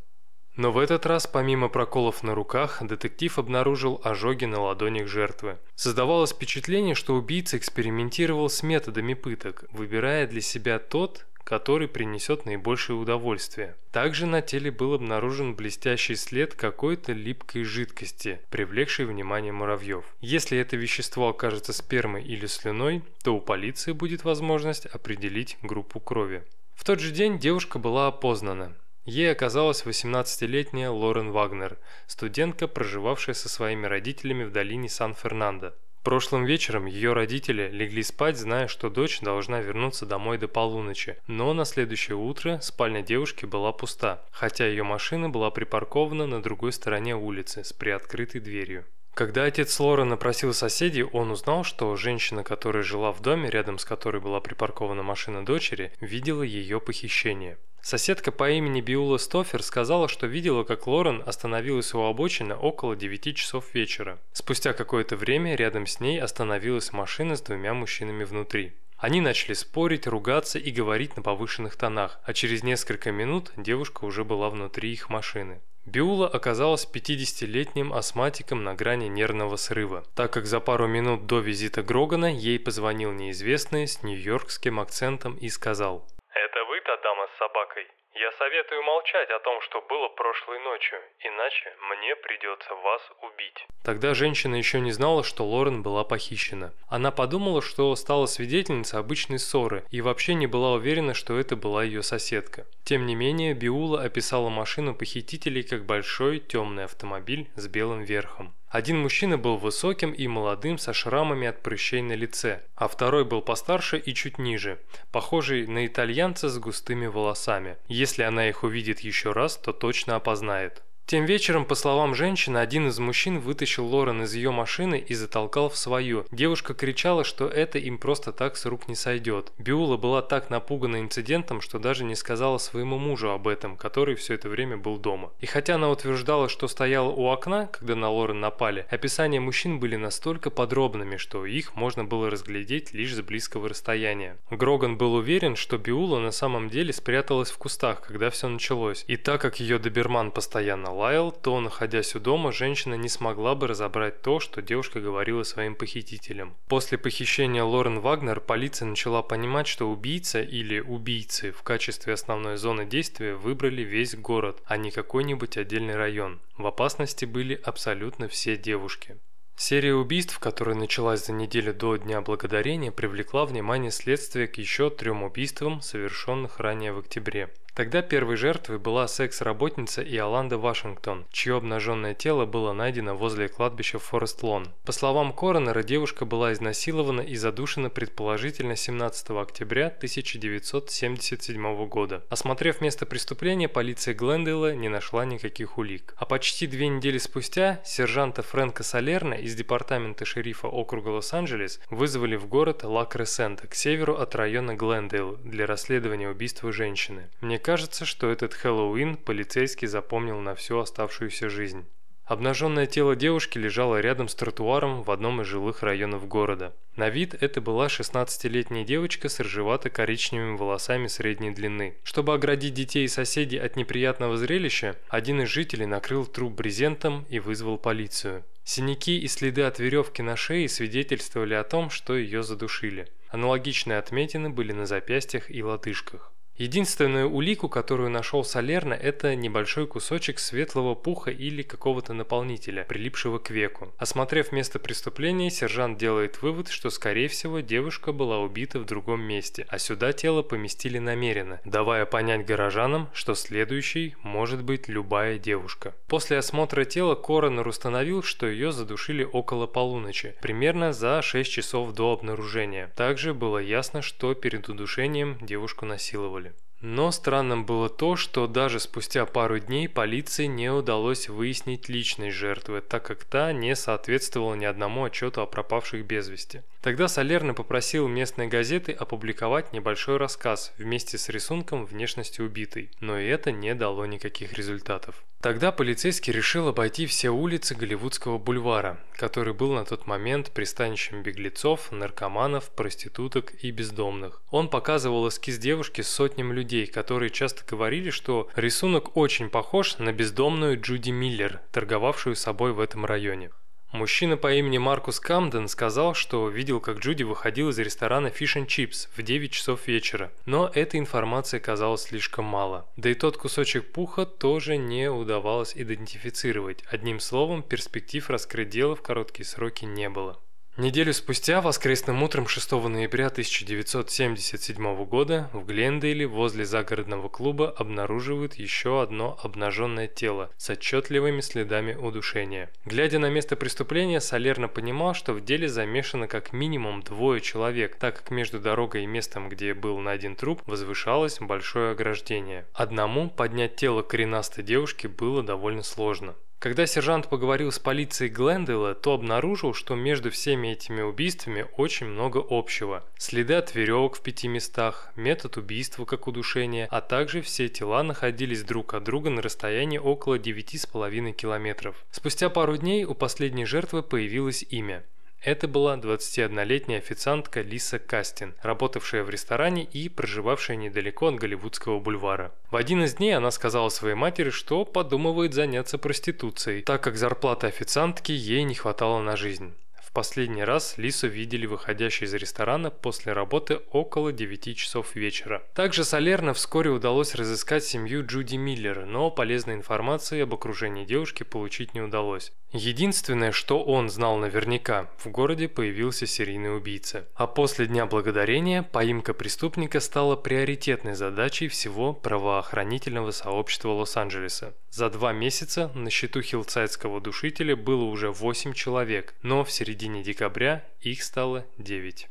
Но 0.56 0.72
в 0.72 0.78
этот 0.78 1.06
раз, 1.06 1.28
помимо 1.28 1.68
проколов 1.68 2.24
на 2.24 2.34
руках, 2.34 2.81
детектив 2.81 3.38
обнаружил 3.38 4.00
ожоги 4.06 4.45
на 4.45 4.62
ладонях 4.62 5.07
жертвы. 5.07 5.57
Создавалось 5.75 6.31
впечатление, 6.31 6.95
что 6.95 7.16
убийца 7.16 7.57
экспериментировал 7.57 8.50
с 8.50 8.63
методами 8.63 9.13
пыток, 9.13 9.66
выбирая 9.74 10.25
для 10.25 10.40
себя 10.40 10.80
тот, 10.80 11.25
который 11.48 11.88
принесет 11.88 12.46
наибольшее 12.46 12.98
удовольствие. 12.98 13.78
Также 13.94 14.26
на 14.26 14.42
теле 14.42 14.70
был 14.70 14.94
обнаружен 14.96 15.56
блестящий 15.56 16.16
след 16.16 16.54
какой-то 16.54 17.14
липкой 17.14 17.64
жидкости, 17.64 18.42
привлекшей 18.50 19.06
внимание 19.06 19.54
муравьев. 19.54 20.04
Если 20.20 20.58
это 20.58 20.76
вещество 20.76 21.30
окажется 21.30 21.72
спермой 21.72 22.26
или 22.26 22.48
слюной, 22.48 23.02
то 23.24 23.34
у 23.34 23.40
полиции 23.40 23.94
будет 23.94 24.26
возможность 24.26 24.88
определить 24.88 25.58
группу 25.62 26.02
крови. 26.02 26.44
В 26.76 26.84
тот 26.84 27.00
же 27.00 27.12
день 27.12 27.40
девушка 27.40 27.80
была 27.80 28.08
опознана. 28.08 28.76
Ей 29.06 29.32
оказалась 29.32 29.84
18-летняя 29.84 30.90
Лорен 30.90 31.32
Вагнер, 31.32 31.78
студентка, 32.08 32.68
проживавшая 32.68 33.36
со 33.36 33.48
своими 33.48 33.86
родителями 33.86 34.44
в 34.44 34.52
долине 34.52 34.90
Сан-Фернандо. 34.90 35.74
Прошлым 36.07 36.45
вечером 36.45 36.86
ее 36.86 37.12
родители 37.12 37.69
легли 37.69 38.01
спать, 38.01 38.38
зная, 38.38 38.69
что 38.69 38.89
дочь 38.89 39.19
должна 39.19 39.59
вернуться 39.59 40.06
домой 40.06 40.38
до 40.38 40.48
полуночи, 40.48 41.18
но 41.27 41.54
на 41.54 41.65
следующее 41.65 42.15
утро 42.15 42.59
спальня 42.62 43.01
девушки 43.01 43.44
была 43.44 43.74
пуста, 43.74 44.24
хотя 44.31 44.65
ее 44.65 44.83
машина 44.83 45.27
была 45.27 45.51
припаркована 45.51 46.25
на 46.25 46.42
другой 46.42 46.71
стороне 46.71 47.18
улицы 47.18 47.65
с 47.65 47.74
приоткрытой 47.74 48.39
дверью. 48.39 48.86
Когда 49.15 49.44
отец 49.44 49.77
Лоры 49.81 50.06
напросил 50.06 50.54
соседей, 50.54 51.04
он 51.04 51.30
узнал, 51.30 51.65
что 51.65 51.94
женщина, 51.98 52.42
которая 52.42 52.83
жила 52.83 53.12
в 53.12 53.21
доме, 53.21 53.50
рядом 53.50 53.77
с 53.77 53.83
которой 53.83 54.21
была 54.21 54.39
припаркована 54.39 55.04
машина 55.04 55.45
дочери, 55.45 55.92
видела 56.00 56.44
ее 56.44 56.80
похищение. 56.80 57.57
Соседка 57.89 58.34
по 58.34 58.50
имени 58.50 58.81
Биула 58.81 59.18
Стофер 59.18 59.63
сказала, 59.63 60.10
что 60.10 60.28
видела, 60.28 60.66
как 60.66 60.88
Лорен 60.88 61.24
остановилась 61.25 61.94
у 61.94 62.01
обочины 62.01 62.54
около 62.54 62.98
9 62.98 63.34
часов 63.34 63.74
вечера. 63.74 64.19
Спустя 64.34 64.74
какое-то 64.74 65.16
время 65.16 65.56
рядом 65.56 65.88
с 65.88 66.01
ней 66.01 66.19
остановилась 66.19 66.92
машина 66.92 67.38
с 67.38 67.42
двумя 67.42 67.74
мужчинами 67.74 68.25
внутри. 68.25 68.74
Они 68.98 69.22
начали 69.22 69.54
спорить, 69.54 70.06
ругаться 70.06 70.60
и 70.60 70.69
говорить 70.69 71.16
на 71.16 71.22
повышенных 71.24 71.78
тонах, 71.78 72.19
а 72.25 72.34
через 72.34 72.62
несколько 72.62 73.13
минут 73.13 73.54
девушка 73.56 74.04
уже 74.04 74.25
была 74.25 74.50
внутри 74.50 74.92
их 74.92 75.10
машины. 75.10 75.62
Биула 75.86 76.28
оказалась 76.28 76.86
50-летним 76.94 77.94
астматиком 77.94 78.66
на 78.66 78.75
грани 78.75 79.07
нервного 79.07 79.56
срыва, 79.56 80.04
так 80.13 80.33
как 80.33 80.45
за 80.45 80.60
пару 80.60 80.88
минут 80.88 81.25
до 81.25 81.40
визита 81.40 81.83
Грогана 81.83 82.36
ей 82.36 82.60
позвонил 82.60 83.13
неизвестный 83.13 83.88
с 83.88 84.04
нью-йоркским 84.04 84.78
акцентом 84.78 85.38
и 85.38 85.48
сказал– 85.48 86.06
это 86.38 86.63
вы 86.66 86.77
та 86.88 86.95
дама 86.98 87.28
с 87.28 87.38
собакой? 87.38 87.88
Я 88.19 88.31
советую 88.31 88.81
молчать 88.81 89.30
о 89.30 89.40
том, 89.40 89.62
что 89.62 89.80
было 89.88 90.08
прошлой 90.10 90.60
ночью, 90.64 90.98
иначе 91.19 91.71
мне 91.92 92.16
придется 92.16 92.74
вас 92.74 93.02
убить. 93.21 93.68
Тогда 93.83 94.16
женщина 94.16 94.56
еще 94.56 94.80
не 94.80 94.92
знала, 94.92 95.24
что 95.24 95.45
Лорен 95.45 95.83
была 95.83 96.04
похищена. 96.04 96.74
Она 96.88 97.12
подумала, 97.12 97.62
что 97.62 97.95
стала 97.95 98.26
свидетельницей 98.26 99.00
обычной 99.00 99.38
ссоры 99.38 99.86
и 99.92 100.02
вообще 100.02 100.33
не 100.33 100.47
была 100.47 100.74
уверена, 100.74 101.14
что 101.14 101.38
это 101.38 101.56
была 101.56 101.83
ее 101.83 102.02
соседка. 102.02 102.66
Тем 102.86 103.06
не 103.06 103.14
менее, 103.14 103.54
Биула 103.54 104.02
описала 104.02 104.50
машину 104.50 104.95
похитителей 104.95 105.62
как 105.62 105.86
большой 105.86 106.40
темный 106.40 106.86
автомобиль 106.86 107.52
с 107.56 107.68
белым 107.68 108.02
верхом. 108.02 108.56
Один 108.69 109.00
мужчина 109.00 109.38
был 109.38 109.56
высоким 109.56 110.12
и 110.12 110.28
молодым 110.28 110.78
со 110.78 110.92
шрамами 110.92 111.47
от 111.47 111.64
прыщей 111.64 112.02
на 112.02 112.14
лице, 112.14 112.64
а 112.76 112.90
второй 112.90 113.24
был 113.24 113.42
постарше 113.42 113.97
и 113.97 114.14
чуть 114.14 114.38
ниже, 114.38 114.80
похожий 115.14 115.66
на 115.68 115.88
итальянца 115.88 116.50
с 116.50 116.59
густыми 116.59 117.07
волосами. 117.07 117.78
Она 118.23 118.47
их 118.49 118.64
увидит 118.64 119.02
еще 119.02 119.31
раз, 119.31 119.57
то 119.57 119.73
точно 119.73 120.16
опознает. 120.16 120.83
Тем 121.07 121.23
вечером, 121.23 121.64
по 121.64 121.73
словам 121.73 122.16
женщины, 122.16 122.57
один 122.57 122.90
из 122.90 122.99
мужчин 122.99 123.40
вытащил 123.40 123.85
Лорен 123.85 124.23
из 124.23 124.33
ее 124.33 124.52
машины 124.52 124.99
и 124.99 125.14
затолкал 125.14 125.69
в 125.69 125.78
свою. 125.78 126.26
Девушка 126.31 126.73
кричала, 126.73 127.23
что 127.23 127.47
это 127.47 127.80
им 127.80 127.97
просто 127.97 128.33
так 128.33 128.57
с 128.57 128.66
рук 128.66 128.90
не 128.90 128.95
сойдет. 128.95 129.54
Биула 129.57 129.95
была 129.95 130.21
так 130.21 130.49
напугана 130.49 130.99
инцидентом, 130.99 131.61
что 131.61 131.80
даже 131.80 132.04
не 132.04 132.14
сказала 132.14 132.57
своему 132.57 132.97
мужу 132.97 133.30
об 133.30 133.47
этом, 133.47 133.78
который 133.78 134.16
все 134.16 134.33
это 134.33 134.49
время 134.49 134.76
был 134.76 134.97
дома. 134.97 135.31
И 135.40 135.45
хотя 135.45 135.76
она 135.76 135.90
утверждала, 135.90 136.49
что 136.49 136.68
стояла 136.68 137.09
у 137.09 137.28
окна, 137.28 137.68
когда 137.68 137.95
на 137.95 138.09
Лорен 138.09 138.42
напали, 138.42 138.85
описания 138.90 139.40
мужчин 139.40 139.80
были 139.80 139.95
настолько 139.95 140.49
подробными, 140.49 141.16
что 141.16 141.45
их 141.45 141.78
можно 141.78 142.04
было 142.04 142.30
разглядеть 142.30 142.92
лишь 142.92 143.16
с 143.16 143.21
близкого 143.21 143.69
расстояния. 143.69 144.35
Гроган 144.52 144.97
был 144.97 145.14
уверен, 145.14 145.56
что 145.56 145.78
Биула 145.78 146.19
на 146.19 146.31
самом 146.31 146.69
деле 146.69 146.92
спряталась 146.92 147.49
в 147.49 147.57
кустах, 147.57 148.02
когда 148.02 148.30
все 148.30 148.49
началось. 148.49 149.06
И 149.07 149.16
так 149.16 149.40
как 149.40 149.61
ее 149.61 149.80
доберман 149.80 150.31
постоянно 150.31 150.96
Лайл, 150.97 151.31
то, 151.31 151.59
находясь 151.59 152.16
у 152.16 152.19
дома, 152.19 152.51
женщина 152.51 152.95
не 152.95 153.07
смогла 153.07 153.54
бы 153.54 153.68
разобрать 153.68 154.23
то, 154.23 154.39
что 154.39 154.63
девушка 154.63 154.99
говорила 154.99 155.44
своим 155.44 155.75
похитителям. 155.75 156.57
После 156.68 156.97
похищения 156.97 157.63
Лорен 157.63 157.99
Вагнер 157.99 158.39
полиция 158.39 158.87
начала 158.87 159.21
понимать, 159.21 159.68
что 159.68 159.92
убийца 159.92 160.42
или 160.42 160.80
убийцы 160.80 161.51
в 161.51 161.61
качестве 161.61 162.13
основной 162.13 162.57
зоны 162.57 162.83
действия 162.87 163.35
выбрали 163.35 163.83
весь 163.83 164.16
город, 164.16 164.63
а 164.66 164.77
не 164.77 164.89
какой-нибудь 164.89 165.57
отдельный 165.57 165.95
район. 165.95 166.39
В 166.57 166.66
опасности 166.66 167.25
были 167.25 167.54
абсолютно 167.54 168.27
все 168.27 168.57
девушки. 168.57 169.18
Серия 169.56 169.94
убийств, 169.94 170.39
которая 170.39 170.75
началась 170.75 171.27
за 171.27 171.31
неделю 171.31 171.75
до 171.75 171.95
Дня 171.97 172.21
Благодарения, 172.21 172.92
привлекла 172.92 173.45
внимание 173.45 173.92
следствия 173.92 174.47
к 174.47 174.57
еще 174.57 174.89
трем 174.89 175.21
убийствам, 175.21 175.80
совершенных 175.81 176.59
ранее 176.59 176.92
в 176.92 176.99
октябре. 176.99 177.54
Тогда 177.78 178.02
первой 178.02 178.38
жертвой 178.38 178.80
была 178.80 179.07
секс-работница 179.07 180.02
Иоланда 180.02 180.57
Вашингтон, 180.57 181.28
чье 181.31 181.57
обнаженное 181.57 182.16
тело 182.16 182.48
было 182.48 182.74
найдено 182.74 183.16
возле 183.16 183.50
кладбища 183.50 184.00
Форест 184.00 184.42
Лон. 184.42 184.69
По 184.84 184.92
словам 184.92 185.31
Коронера, 185.31 185.84
девушка 185.84 186.26
была 186.26 186.54
изнасилована 186.54 187.22
и 187.22 187.36
задушена 187.36 187.92
предположительно 187.92 188.76
17 188.76 189.30
октября 189.30 189.90
1977 189.90 191.86
года. 191.86 192.26
Осмотрев 192.31 192.81
место 192.81 193.06
преступления, 193.06 193.68
полиция 193.68 194.16
Глендейла 194.16 194.74
не 194.74 194.90
нашла 194.90 195.24
никаких 195.24 195.78
улик. 195.78 196.16
А 196.18 196.26
почти 196.26 196.66
две 196.66 196.88
недели 196.88 197.19
спустя 197.19 197.80
сержанта 197.86 198.42
Фрэнка 198.42 198.81
Салерна 198.81 199.36
из 199.36 199.54
департамента 199.54 200.26
шерифа 200.26 200.68
округа 200.68 201.10
Лос-Анджелес 201.10 201.80
вызвали 201.92 202.38
в 202.38 202.48
город 202.48 202.84
Ла-Кресента 202.84 203.68
к 203.68 203.76
северу 203.76 204.16
от 204.16 204.34
района 204.34 204.74
Глендейл 204.74 205.38
для 205.44 205.68
расследования 205.68 206.30
убийства 206.30 206.72
женщины. 206.72 207.30
Мне 207.40 207.60
кажется, 207.68 208.06
что 208.06 208.30
этот 208.30 208.54
Хэллоуин 208.54 209.18
полицейский 209.18 209.90
запомнил 209.90 210.40
на 210.40 210.56
всю 210.56 210.80
оставшуюся 210.80 211.50
жизнь. 211.50 211.86
Обнаженное 212.24 212.86
тело 212.86 213.14
девушки 213.14 213.57
лежало 213.57 214.00
рядом 214.00 214.30
с 214.30 214.36
тротуаром 214.36 215.04
в 215.04 215.12
одном 215.12 215.42
из 215.42 215.47
жилых 215.47 215.83
районов 215.83 216.30
города. 216.30 216.74
На 216.95 217.09
вид 217.09 217.36
это 217.38 217.59
была 217.59 217.88
16-летняя 217.88 218.86
девочка 218.86 219.28
с 219.28 219.42
рыжевато-коричневыми 219.42 220.56
волосами 220.56 221.07
средней 221.07 221.52
длины. 221.52 221.97
Чтобы 222.04 222.33
оградить 222.33 222.74
детей 222.74 223.04
и 223.04 223.09
соседей 223.09 223.57
от 223.57 223.76
неприятного 223.76 224.38
зрелища, 224.38 224.95
один 225.09 225.42
из 225.42 225.50
жителей 225.50 225.88
накрыл 225.88 226.26
труп 226.26 226.54
брезентом 226.54 227.26
и 227.28 227.40
вызвал 227.40 227.78
полицию. 227.78 228.45
Синяки 228.64 229.19
и 229.19 229.28
следы 229.28 229.64
от 229.64 229.80
веревки 229.80 230.21
на 230.21 230.38
шее 230.38 230.69
свидетельствовали 230.69 231.56
о 231.56 231.66
том, 231.66 231.90
что 231.90 232.16
ее 232.16 232.44
задушили. 232.44 233.09
Аналогичные 233.28 233.97
отметины 233.97 234.50
были 234.50 234.71
на 234.71 234.86
запястьях 234.86 235.52
и 235.52 235.62
лодыжках. 235.62 236.31
Единственную 236.57 237.30
улику, 237.30 237.69
которую 237.69 238.09
нашел 238.09 238.44
Солерно, 238.44 238.95
это 238.95 239.35
небольшой 239.35 239.85
кусочек 239.85 240.40
светлого 240.40 240.95
пуха 240.95 241.30
или 241.30 241.61
какого-то 241.61 242.14
наполнителя, 242.14 242.83
прилипшего 242.83 243.37
к 243.37 243.52
веку. 243.52 243.94
Осмотрев 243.99 244.52
место 244.52 244.80
преступления, 244.80 245.52
сержант 245.52 245.99
делает 245.99 246.42
вывод, 246.42 246.69
что 246.69 246.90
скорее 246.90 247.28
всего 247.28 247.59
девушка 247.59 248.11
была 248.11 248.40
убита 248.40 248.80
в 248.80 248.85
другом 248.85 249.21
месте, 249.21 249.68
а 249.69 249.78
сюда 249.78 250.14
тело 250.14 250.42
поместили 250.42 250.97
намеренно, 250.97 251.61
давая 251.64 252.07
понять 252.07 252.47
горожанам, 252.47 253.09
что 253.14 253.35
следующей 253.35 254.16
может 254.23 254.64
быть 254.64 254.87
любая 254.87 255.37
девушка. 255.37 255.94
После 256.07 256.40
осмотра 256.40 256.85
тела 256.85 257.14
коронер 257.14 257.68
установил, 257.68 258.23
что 258.23 258.47
ее 258.47 258.71
задушили 258.71 259.23
около 259.23 259.68
полуночи, 259.68 260.33
примерно 260.42 260.92
за 260.92 261.21
6 261.21 261.52
часов 261.52 261.94
до 261.94 262.14
обнаружения. 262.14 262.92
Также 262.95 263.35
было 263.35 263.59
ясно, 263.59 264.02
что 264.02 264.33
перед 264.33 264.68
удушением 264.69 265.37
девушку 265.40 265.85
насиловали. 265.85 266.46
Но 266.81 267.12
странным 267.12 267.66
было 267.66 267.90
то, 267.90 268.16
что 268.16 268.46
даже 268.46 268.80
спустя 268.80 269.26
пару 269.26 269.60
дней 269.60 269.90
полиции 269.90 270.46
не 270.46 270.69
удалось 270.69 271.28
выяснить 271.28 271.90
личность 271.90 272.36
жертвы, 272.36 272.81
так 272.81 273.04
как 273.04 273.24
та 273.24 273.52
не 273.52 273.76
соответствовала 273.76 274.54
ни 274.54 274.66
одному 274.66 275.06
отчету 275.06 275.42
о 275.42 275.48
пропавших 275.48 276.06
без 276.06 276.30
вести. 276.30 276.62
Тогда 276.88 277.10
Солерно 277.10 277.54
попросил 277.54 278.08
местные 278.08 278.48
газеты 278.48 278.94
опубликовать 278.94 279.74
небольшой 279.74 280.16
рассказ 280.16 280.72
вместе 280.78 281.18
с 281.18 281.28
рисунком 281.28 281.86
внешности 281.86 282.40
убитой, 282.40 282.92
но 283.02 283.20
и 283.20 283.28
это 283.28 283.52
не 283.52 283.76
дало 283.76 284.06
никаких 284.06 284.54
результатов. 284.54 285.22
Тогда 285.42 285.74
полицейский 285.74 286.32
решил 286.32 286.70
обойти 286.70 287.06
все 287.06 287.30
улицы 287.30 287.76
Голливудского 287.76 288.38
бульвара, 288.38 289.02
который 289.18 289.54
был 289.54 289.74
на 289.74 289.84
тот 289.84 290.08
момент 290.08 290.52
пристанищем 290.52 291.24
беглецов, 291.24 291.92
наркоманов, 291.92 292.70
проституток 292.70 293.54
и 293.62 293.72
бездомных. 293.72 294.42
Он 294.50 294.70
показывал 294.70 295.28
эскиз 295.28 295.58
девушки 295.58 296.00
сотням 296.00 296.54
людей, 296.54 296.88
которые 296.88 297.32
часто 297.32 297.66
говорили, 297.70 298.12
что 298.12 298.50
рисунок 298.56 299.18
очень 299.18 299.50
похож 299.50 299.98
на 299.98 300.14
бездомную 300.14 300.80
Джуди 300.80 301.10
Миллер, 301.10 301.60
торговавшую 301.74 302.38
собой 302.38 302.72
в 302.72 302.80
этом 302.80 303.06
районе. 303.06 303.52
Мужчина 303.92 304.36
по 304.36 304.54
имени 304.54 304.78
Маркус 304.78 305.20
Камден 305.20 305.70
сказал, 305.70 306.14
что 306.14 306.50
видел, 306.50 306.82
как 306.82 307.00
Джуди 307.00 307.24
выходил 307.24 307.70
из 307.70 307.80
ресторана 307.80 308.28
Fish 308.28 308.58
and 308.62 308.68
Chips 308.68 309.08
в 309.16 309.24
9 309.24 309.52
часов 309.52 309.88
вечера, 309.88 310.32
но 310.46 310.70
этой 310.74 311.00
информации 311.00 311.60
казалось 311.60 312.04
слишком 312.04 312.46
мало. 312.46 312.86
Да 312.98 313.10
и 313.10 313.14
тот 313.14 313.38
кусочек 313.38 313.92
пуха 313.92 314.26
тоже 314.26 314.78
не 314.78 315.10
удавалось 315.10 315.74
идентифицировать. 315.76 316.84
Одним 316.90 317.22
словом, 317.22 317.64
перспектив 317.64 318.30
раскрыть 318.30 318.70
дело 318.70 318.96
в 318.96 319.02
короткие 319.02 319.46
сроки 319.46 319.86
не 319.86 320.10
было. 320.10 320.38
Неделю 320.78 321.12
спустя, 321.12 321.60
воскресным 321.60 322.22
утром 322.22 322.48
6 322.48 322.72
ноября 322.74 323.28
1977 323.30 325.06
года, 325.06 325.50
в 325.52 325.66
Глендейле 325.66 326.28
возле 326.28 326.66
загородного 326.66 327.30
клуба 327.30 327.72
обнаруживают 327.72 328.54
еще 328.54 329.02
одно 329.02 329.40
обнаженное 329.42 330.07
тело 330.07 330.52
с 330.56 330.69
отчетливыми 330.69 331.42
следами 331.42 331.96
удушения. 331.96 332.69
Глядя 332.86 333.18
на 333.18 333.31
место 333.31 333.56
преступления, 333.56 334.22
Солерно 334.22 334.68
понимал, 334.68 335.16
что 335.16 335.34
в 335.34 335.44
деле 335.44 335.68
замешано 335.68 336.28
как 336.28 336.54
минимум 336.54 337.02
двое 337.02 337.42
человек, 337.42 337.96
так 337.96 338.18
как 338.18 338.30
между 338.30 338.60
дорогой 338.60 339.02
и 339.02 339.07
местом, 339.07 339.50
где 339.50 339.74
был 339.74 339.98
найден 339.98 340.36
труп, 340.36 340.62
возвышалось 340.68 341.40
большое 341.40 341.94
ограждение. 341.94 342.68
Одному 342.76 343.31
поднять 343.31 343.78
тело 343.78 344.04
коренастой 344.04 344.64
девушки 344.64 345.07
было 345.07 345.42
довольно 345.42 345.81
сложно. 345.81 346.36
Когда 346.59 346.87
сержант 346.87 347.30
поговорил 347.30 347.71
с 347.71 347.78
полицией 347.78 348.31
Глендейла, 348.31 348.95
то 348.95 349.14
обнаружил, 349.14 349.76
что 349.76 349.94
между 349.94 350.31
всеми 350.31 350.69
этими 350.69 351.02
убийствами 351.02 351.68
очень 351.78 352.07
много 352.07 352.44
общего. 352.49 353.06
Следы 353.19 353.54
от 353.54 353.76
веревок 353.76 354.18
в 354.18 354.21
пяти 354.21 354.47
местах, 354.47 355.11
метод 355.16 355.57
убийства 355.57 356.06
как 356.06 356.26
удушение, 356.26 356.87
а 356.90 357.02
также 357.02 357.44
все 357.44 357.69
тела 357.69 358.02
находились 358.02 358.64
друг 358.64 358.95
от 358.95 359.04
друга 359.04 359.30
на 359.30 359.44
расстоянии 359.44 359.99
около 359.99 360.40
9,5 360.40 361.31
километров. 361.33 361.95
Спустя 362.09 362.49
пару 362.49 362.76
дней 362.76 363.06
у 363.06 363.14
последней 363.14 363.66
жертвы 363.66 364.02
появилось 364.02 364.66
имя. 364.68 365.04
Это 365.42 365.68
была 365.68 365.96
21-летняя 365.98 366.98
официантка 366.98 367.62
Лиса 367.62 368.00
Кастин, 368.00 368.56
работавшая 368.62 369.24
в 369.24 369.30
ресторане 369.30 369.84
и 369.84 370.10
проживавшая 370.10 370.78
недалеко 370.78 371.28
от 371.28 371.36
Голливудского 371.36 372.00
бульвара. 372.00 372.52
В 372.72 372.76
один 372.76 373.04
из 373.04 373.16
дней 373.16 373.36
она 373.36 373.52
сказала 373.52 373.90
своей 373.90 374.16
матери, 374.16 374.50
что 374.50 374.84
подумывает 374.84 375.54
заняться 375.54 375.98
проституцией, 375.98 376.82
так 376.82 377.04
как 377.04 377.18
зарплаты 377.18 377.68
официантки 377.68 378.32
ей 378.32 378.64
не 378.64 378.76
хватало 378.76 379.22
на 379.22 379.36
жизнь 379.36 379.74
последний 380.18 380.64
раз 380.64 380.97
Лису 380.97 381.28
видели 381.28 381.68
выходящей 381.68 382.26
из 382.26 382.33
ресторана 382.33 382.90
после 382.90 383.33
работы 383.33 383.81
около 383.92 384.31
9 384.31 384.76
часов 384.76 385.16
вечера. 385.16 385.62
Также 385.76 386.04
Солерно 386.04 386.56
вскоре 386.56 386.90
удалось 386.90 387.36
разыскать 387.36 387.83
семью 387.83 388.26
Джуди 388.26 388.56
Миллера, 388.56 389.06
но 389.06 389.30
полезной 389.30 389.76
информации 389.76 390.42
об 390.42 390.56
окружении 390.56 391.06
девушки 391.06 391.44
получить 391.44 391.94
не 391.94 392.02
удалось. 392.02 392.52
Единственное, 392.74 393.52
что 393.52 393.81
он 393.81 394.09
знал 394.09 394.38
наверняка, 394.38 395.09
в 395.19 395.28
городе 395.28 395.69
появился 395.69 396.26
серийный 396.26 396.76
убийца. 396.76 397.28
А 397.36 397.45
после 397.45 397.86
Дня 397.86 398.07
Благодарения 398.07 398.83
поимка 398.83 399.33
преступника 399.36 400.00
стала 400.00 400.36
приоритетной 400.36 401.14
задачей 401.14 401.69
всего 401.69 402.12
правоохранительного 402.14 403.31
сообщества 403.31 403.92
Лос-Анджелеса. 403.92 404.74
За 404.90 405.09
два 405.09 405.31
месяца 405.31 405.92
на 405.94 406.09
счету 406.09 406.42
хилсайдского 406.42 407.21
душителя 407.21 407.76
было 407.76 408.04
уже 408.04 408.31
8 408.31 408.74
человек, 408.74 409.36
но 409.44 409.64
в 409.64 409.71
середине 409.71 410.06
декабря 410.23 410.83
их 411.02 411.23
стало 411.23 411.66
9. 411.78 412.30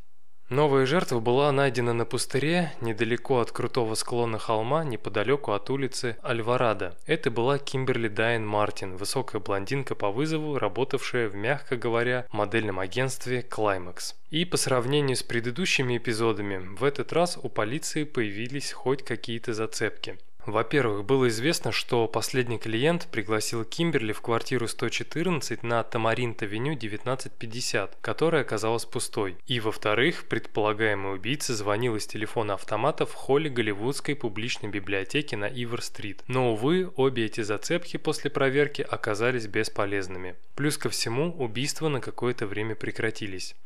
Новая 0.49 0.87
жертва 0.87 1.19
была 1.19 1.51
найдена 1.51 1.93
на 1.93 2.05
пустыре, 2.05 2.73
недалеко 2.81 3.41
от 3.41 3.51
крутого 3.51 3.97
склона 3.97 4.39
холма, 4.39 4.85
неподалеку 4.85 5.51
от 5.51 5.71
улицы 5.71 6.17
Альварадо. 6.23 6.97
Это 7.05 7.33
была 7.33 7.59
Кимберли 7.59 8.07
Дайн 8.07 8.47
Мартин, 8.47 8.97
высокая 8.97 9.41
блондинка 9.41 9.97
по 9.97 10.13
вызову, 10.13 10.57
работавшая 10.57 11.29
в, 11.29 11.35
мягко 11.35 11.77
говоря, 11.77 12.27
модельном 12.31 12.79
агентстве 12.79 13.41
Climax. 13.41 14.15
И 14.31 14.45
по 14.45 14.57
сравнению 14.57 15.17
с 15.17 15.25
предыдущими 15.25 15.99
эпизодами, 15.99 16.59
в 16.59 16.85
этот 16.85 17.13
раз 17.13 17.37
у 17.43 17.49
полиции 17.49 18.05
появились 18.05 18.71
хоть 18.71 19.03
какие-то 19.05 19.53
зацепки. 19.53 20.17
Во-первых, 20.47 21.05
было 21.05 21.27
известно, 21.29 21.73
что 21.73 22.07
последний 22.07 22.59
клиент 22.59 23.09
пригласил 23.11 23.65
Кимберли 23.65 24.13
в 24.13 24.21
квартиру 24.21 24.69
114 24.69 25.65
на 25.65 25.83
Тамаринт-авеню 25.83 26.75
1950, 26.75 27.99
которая 28.01 28.43
оказалась 28.43 28.85
пустой. 28.85 29.37
И 29.49 29.59
во-вторых, 29.59 30.27
предполагаемый 30.29 31.15
убийца 31.15 31.55
звонил 31.55 31.97
из 31.97 32.07
телефона 32.07 32.55
автомата 32.55 33.07
в 33.07 33.13
холле 33.13 33.51
Голливудской 33.51 34.15
публичной 34.15 34.71
библиотеки 34.71 35.35
на 35.35 35.47
Ивер-стрит. 35.47 36.23
Но, 36.29 36.53
увы, 36.53 36.93
обе 36.95 37.25
эти 37.25 37.41
зацепки 37.41 37.97
после 37.97 38.31
проверки 38.31 38.83
оказались 38.83 39.49
бесполезными. 39.49 40.37
Плюс 40.55 40.79
ко 40.79 40.89
всему, 40.89 41.33
убийства 41.33 41.89
на 41.89 42.01
какое-то 42.01 42.47
время 42.47 42.77
прекратились. 42.77 43.57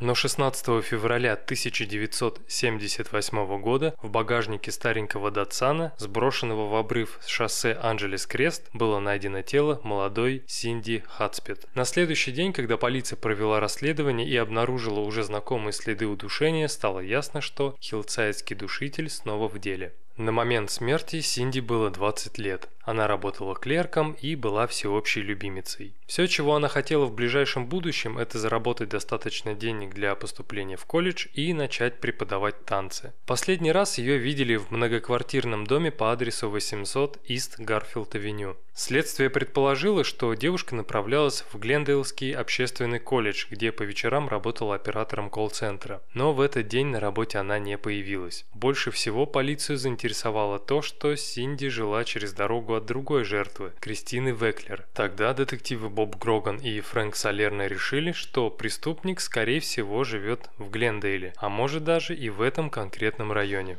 Но 0.00 0.14
16 0.14 0.84
февраля 0.84 1.32
1978 1.32 3.60
года 3.60 3.94
в 4.02 4.10
багажнике 4.10 4.70
старенького 4.70 5.30
Датсана, 5.30 5.94
сброшенного 5.96 6.68
в 6.68 6.74
обрыв 6.74 7.18
с 7.22 7.28
шоссе 7.28 7.78
Анджелес-Крест, 7.80 8.68
было 8.74 9.00
найдено 9.00 9.40
тело 9.42 9.80
молодой 9.84 10.44
Синди 10.46 11.02
Хатспет. 11.06 11.66
На 11.74 11.84
следующий 11.84 12.32
день, 12.32 12.52
когда 12.52 12.76
полиция 12.76 13.16
провела 13.16 13.58
расследование 13.58 14.28
и 14.28 14.36
обнаружила 14.36 15.00
уже 15.00 15.22
знакомые 15.22 15.72
следы 15.72 16.06
удушения, 16.06 16.68
стало 16.68 17.00
ясно, 17.00 17.40
что 17.40 17.74
хилцайский 17.80 18.54
душитель 18.54 19.08
снова 19.08 19.48
в 19.48 19.58
деле. 19.58 19.94
На 20.16 20.32
момент 20.32 20.70
смерти 20.70 21.20
Синди 21.20 21.60
было 21.60 21.90
20 21.90 22.38
лет. 22.38 22.70
Она 22.80 23.06
работала 23.06 23.54
клерком 23.54 24.12
и 24.12 24.34
была 24.34 24.66
всеобщей 24.66 25.20
любимицей. 25.20 25.94
Все, 26.06 26.26
чего 26.26 26.54
она 26.54 26.68
хотела 26.68 27.04
в 27.04 27.12
ближайшем 27.12 27.66
будущем, 27.66 28.16
это 28.16 28.38
заработать 28.38 28.88
достаточно 28.88 29.54
денег 29.54 29.92
для 29.92 30.14
поступления 30.14 30.78
в 30.78 30.86
колледж 30.86 31.26
и 31.34 31.52
начать 31.52 32.00
преподавать 32.00 32.64
танцы. 32.64 33.12
Последний 33.26 33.72
раз 33.72 33.98
ее 33.98 34.16
видели 34.16 34.56
в 34.56 34.70
многоквартирном 34.70 35.66
доме 35.66 35.90
по 35.90 36.12
адресу 36.12 36.48
800 36.48 37.18
East 37.28 37.58
Garfield 37.58 38.12
Avenue. 38.12 38.56
Следствие 38.78 39.30
предположило, 39.30 40.04
что 40.04 40.34
девушка 40.34 40.74
направлялась 40.74 41.46
в 41.50 41.58
Глендейлский 41.58 42.32
общественный 42.32 42.98
колледж, 42.98 43.46
где 43.48 43.72
по 43.72 43.82
вечерам 43.84 44.28
работала 44.28 44.74
оператором 44.74 45.30
колл-центра. 45.30 46.02
Но 46.12 46.34
в 46.34 46.42
этот 46.42 46.68
день 46.68 46.88
на 46.88 47.00
работе 47.00 47.38
она 47.38 47.58
не 47.58 47.78
появилась. 47.78 48.44
Больше 48.52 48.90
всего 48.90 49.24
полицию 49.24 49.78
заинтересовало 49.78 50.58
то, 50.58 50.82
что 50.82 51.16
Синди 51.16 51.70
жила 51.70 52.04
через 52.04 52.34
дорогу 52.34 52.74
от 52.74 52.84
другой 52.84 53.24
жертвы, 53.24 53.72
Кристины 53.80 54.28
Веклер. 54.28 54.86
Тогда 54.92 55.32
детективы 55.32 55.88
Боб 55.88 56.16
Гроган 56.16 56.58
и 56.58 56.78
Фрэнк 56.80 57.16
Салерна 57.16 57.68
решили, 57.68 58.12
что 58.12 58.50
преступник 58.50 59.20
скорее 59.20 59.60
всего 59.60 60.04
живет 60.04 60.50
в 60.58 60.68
Глендейле, 60.68 61.32
а 61.38 61.48
может 61.48 61.82
даже 61.82 62.14
и 62.14 62.28
в 62.28 62.42
этом 62.42 62.68
конкретном 62.68 63.32
районе. 63.32 63.78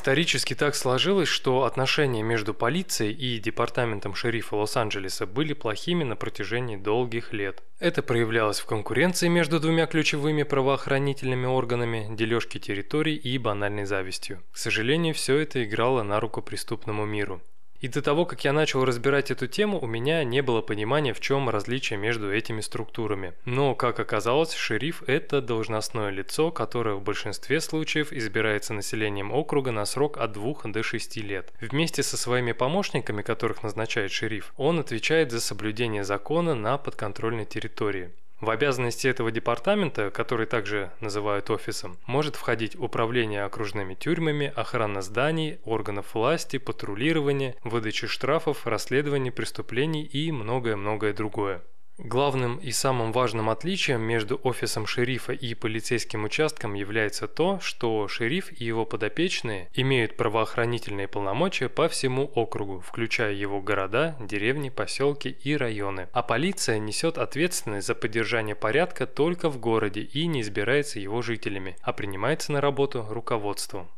Исторически 0.00 0.54
так 0.54 0.76
сложилось, 0.76 1.28
что 1.28 1.64
отношения 1.64 2.22
между 2.22 2.54
полицией 2.54 3.12
и 3.12 3.38
департаментом 3.38 4.14
шерифа 4.14 4.56
Лос-Анджелеса 4.56 5.26
были 5.26 5.52
плохими 5.52 6.04
на 6.04 6.16
протяжении 6.16 6.78
долгих 6.78 7.34
лет. 7.34 7.62
Это 7.78 8.02
проявлялось 8.02 8.60
в 8.60 8.64
конкуренции 8.64 9.28
между 9.28 9.60
двумя 9.60 9.84
ключевыми 9.84 10.44
правоохранительными 10.44 11.44
органами, 11.44 12.06
дележке 12.16 12.58
территорий 12.58 13.14
и 13.14 13.36
банальной 13.36 13.84
завистью. 13.84 14.42
К 14.52 14.56
сожалению, 14.56 15.12
все 15.12 15.36
это 15.36 15.62
играло 15.62 16.02
на 16.02 16.18
руку 16.18 16.40
преступному 16.40 17.04
миру. 17.04 17.42
И 17.80 17.88
до 17.88 18.02
того, 18.02 18.26
как 18.26 18.44
я 18.44 18.52
начал 18.52 18.84
разбирать 18.84 19.30
эту 19.30 19.46
тему, 19.46 19.80
у 19.80 19.86
меня 19.86 20.22
не 20.22 20.42
было 20.42 20.60
понимания, 20.60 21.14
в 21.14 21.20
чем 21.20 21.48
различие 21.48 21.98
между 21.98 22.30
этими 22.32 22.60
структурами. 22.60 23.32
Но, 23.46 23.74
как 23.74 23.98
оказалось, 23.98 24.52
шериф– 24.52 25.02
это 25.06 25.40
должностное 25.40 26.10
лицо, 26.10 26.50
которое 26.50 26.96
в 26.96 27.02
большинстве 27.02 27.60
случаев 27.60 28.12
избирается 28.12 28.74
населением 28.74 29.32
округа 29.32 29.70
на 29.70 29.86
срок 29.86 30.18
от 30.18 30.32
2 30.32 30.54
до 30.64 30.82
6 30.82 31.16
лет. 31.18 31.52
Вместе 31.60 32.02
со 32.02 32.18
своими 32.18 32.52
помощниками, 32.52 33.22
которых 33.22 33.62
назначает 33.62 34.12
шериф, 34.12 34.52
он 34.58 34.78
отвечает 34.78 35.30
за 35.30 35.40
соблюдение 35.40 36.04
закона 36.04 36.54
на 36.54 36.76
подконтрольной 36.76 37.46
территории. 37.46 38.10
В 38.40 38.48
обязанности 38.48 39.06
этого 39.06 39.30
департамента, 39.30 40.10
который 40.10 40.46
также 40.46 40.90
называют 41.00 41.50
офисом, 41.50 41.98
может 42.06 42.36
входить 42.36 42.74
управление 42.74 43.44
окружными 43.44 43.94
тюрьмами, 43.94 44.50
охрана 44.56 45.02
зданий, 45.02 45.60
органов 45.64 46.14
власти, 46.14 46.56
патрулирование, 46.56 47.56
выдача 47.64 48.06
штрафов, 48.08 48.66
расследование 48.66 49.30
преступлений 49.30 50.04
и 50.04 50.32
многое-многое 50.32 51.12
другое. 51.12 51.62
Главным 52.02 52.56
и 52.56 52.72
самым 52.72 53.12
важным 53.12 53.50
отличием 53.50 54.00
между 54.00 54.40
офисом 54.42 54.86
шерифа 54.86 55.34
и 55.34 55.52
полицейским 55.52 56.24
участком 56.24 56.72
является 56.72 57.28
то, 57.28 57.60
что 57.60 58.08
шериф 58.08 58.50
и 58.58 58.64
его 58.64 58.86
подопечные 58.86 59.68
имеют 59.74 60.16
правоохранительные 60.16 61.08
полномочия 61.08 61.68
по 61.68 61.88
всему 61.88 62.24
округу, 62.24 62.80
включая 62.80 63.34
его 63.34 63.60
города, 63.60 64.16
деревни, 64.18 64.70
поселки 64.70 65.28
и 65.28 65.54
районы. 65.54 66.08
А 66.12 66.22
полиция 66.22 66.78
несет 66.78 67.18
ответственность 67.18 67.86
за 67.86 67.94
поддержание 67.94 68.54
порядка 68.56 69.06
только 69.06 69.50
в 69.50 69.60
городе 69.60 70.00
и 70.00 70.26
не 70.26 70.40
избирается 70.40 71.00
его 71.00 71.20
жителями, 71.20 71.76
а 71.82 71.92
принимается 71.92 72.50
на 72.52 72.62
работу 72.62 73.06
руководством. 73.10 73.90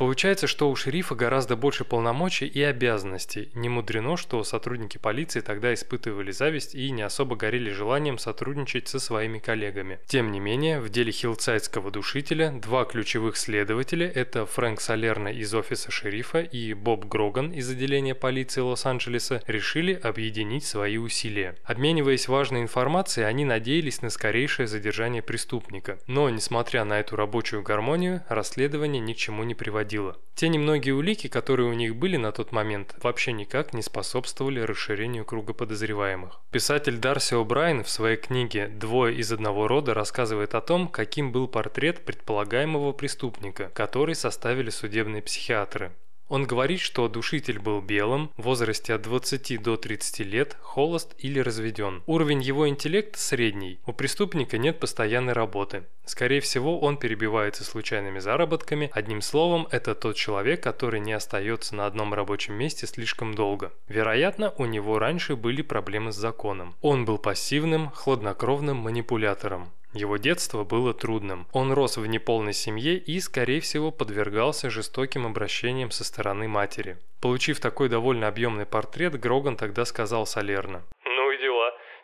Получается, 0.00 0.46
что 0.46 0.70
у 0.70 0.76
шерифа 0.76 1.14
гораздо 1.14 1.56
больше 1.56 1.84
полномочий 1.84 2.46
и 2.46 2.62
обязанностей. 2.62 3.50
Не 3.52 3.68
мудрено, 3.68 4.16
что 4.16 4.42
сотрудники 4.44 4.96
полиции 4.96 5.40
тогда 5.40 5.74
испытывали 5.74 6.30
зависть 6.30 6.74
и 6.74 6.90
не 6.90 7.02
особо 7.02 7.36
горели 7.36 7.70
желанием 7.70 8.16
сотрудничать 8.16 8.88
со 8.88 8.98
своими 8.98 9.38
коллегами. 9.38 9.98
Тем 10.06 10.32
не 10.32 10.40
менее, 10.40 10.80
в 10.80 10.88
деле 10.88 11.12
хилцайтского 11.12 11.90
душителя 11.90 12.50
два 12.50 12.86
ключевых 12.86 13.36
следователя– 13.36 14.10
это 14.14 14.46
Фрэнк 14.46 14.80
Салерна 14.80 15.28
из 15.28 15.52
офиса 15.52 15.90
шерифа 15.90 16.40
и 16.40 16.72
Боб 16.72 17.04
Гроган 17.04 17.52
из 17.52 17.68
отделения 17.68 18.14
полиции 18.14 18.62
Лос-Анджелеса– 18.62 19.42
решили 19.46 19.92
объединить 19.92 20.64
свои 20.64 20.96
усилия. 20.96 21.56
Обмениваясь 21.62 22.26
важной 22.26 22.62
информацией, 22.62 23.26
они 23.26 23.44
надеялись 23.44 24.00
на 24.00 24.08
скорейшее 24.08 24.66
задержание 24.66 25.20
преступника. 25.20 25.98
Но, 26.06 26.30
несмотря 26.30 26.86
на 26.86 27.00
эту 27.00 27.16
рабочую 27.16 27.62
гармонию, 27.62 28.22
расследование 28.30 29.02
ни 29.02 29.12
к 29.12 29.18
чему 29.18 29.44
не 29.44 29.54
приводило 29.54 29.89
происходило. 29.90 30.16
Те 30.34 30.48
немногие 30.48 30.94
улики, 30.94 31.26
которые 31.28 31.68
у 31.68 31.74
них 31.74 31.96
были 31.96 32.16
на 32.16 32.32
тот 32.32 32.52
момент, 32.52 32.94
вообще 33.02 33.32
никак 33.32 33.74
не 33.74 33.82
способствовали 33.82 34.60
расширению 34.60 35.24
круга 35.24 35.52
подозреваемых. 35.52 36.40
Писатель 36.50 36.96
Дарси 36.96 37.34
О'Брайен 37.34 37.82
в 37.82 37.90
своей 37.90 38.16
книге 38.16 38.68
«Двое 38.68 39.14
из 39.16 39.30
одного 39.32 39.68
рода» 39.68 39.92
рассказывает 39.92 40.54
о 40.54 40.60
том, 40.60 40.88
каким 40.88 41.32
был 41.32 41.46
портрет 41.46 42.04
предполагаемого 42.04 42.92
преступника, 42.92 43.70
который 43.74 44.14
составили 44.14 44.70
судебные 44.70 45.20
психиатры. 45.20 45.92
Он 46.30 46.44
говорит, 46.44 46.78
что 46.78 47.08
душитель 47.08 47.58
был 47.58 47.80
белым, 47.80 48.30
в 48.36 48.42
возрасте 48.42 48.94
от 48.94 49.02
20 49.02 49.60
до 49.60 49.76
30 49.76 50.20
лет, 50.20 50.56
холост 50.60 51.12
или 51.18 51.40
разведен. 51.40 52.04
Уровень 52.06 52.40
его 52.40 52.68
интеллекта 52.68 53.18
средний, 53.18 53.80
у 53.84 53.92
преступника 53.92 54.56
нет 54.56 54.78
постоянной 54.78 55.32
работы. 55.32 55.82
Скорее 56.04 56.40
всего, 56.40 56.78
он 56.78 56.98
перебивается 56.98 57.64
случайными 57.64 58.20
заработками, 58.20 58.90
одним 58.92 59.22
словом, 59.22 59.66
это 59.72 59.96
тот 59.96 60.14
человек, 60.14 60.62
который 60.62 61.00
не 61.00 61.12
остается 61.12 61.74
на 61.74 61.86
одном 61.86 62.14
рабочем 62.14 62.54
месте 62.54 62.86
слишком 62.86 63.34
долго. 63.34 63.72
Вероятно, 63.88 64.54
у 64.56 64.66
него 64.66 65.00
раньше 65.00 65.34
были 65.34 65.62
проблемы 65.62 66.12
с 66.12 66.16
законом. 66.16 66.76
Он 66.80 67.04
был 67.04 67.18
пассивным, 67.18 67.90
хладнокровным 67.90 68.76
манипулятором. 68.76 69.72
Его 69.92 70.18
детство 70.18 70.62
было 70.62 70.94
трудным. 70.94 71.46
Он 71.52 71.72
рос 71.72 71.96
в 71.96 72.06
неполной 72.06 72.52
семье 72.52 72.96
и, 72.96 73.18
скорее 73.20 73.60
всего, 73.60 73.90
подвергался 73.90 74.70
жестоким 74.70 75.26
обращениям 75.26 75.90
со 75.90 76.04
стороны 76.04 76.46
матери. 76.46 76.96
Получив 77.20 77.60
такой 77.60 77.88
довольно 77.88 78.28
объемный 78.28 78.66
портрет, 78.66 79.18
Гроган 79.18 79.56
тогда 79.56 79.84
сказал 79.84 80.26
Салерно. 80.26 80.82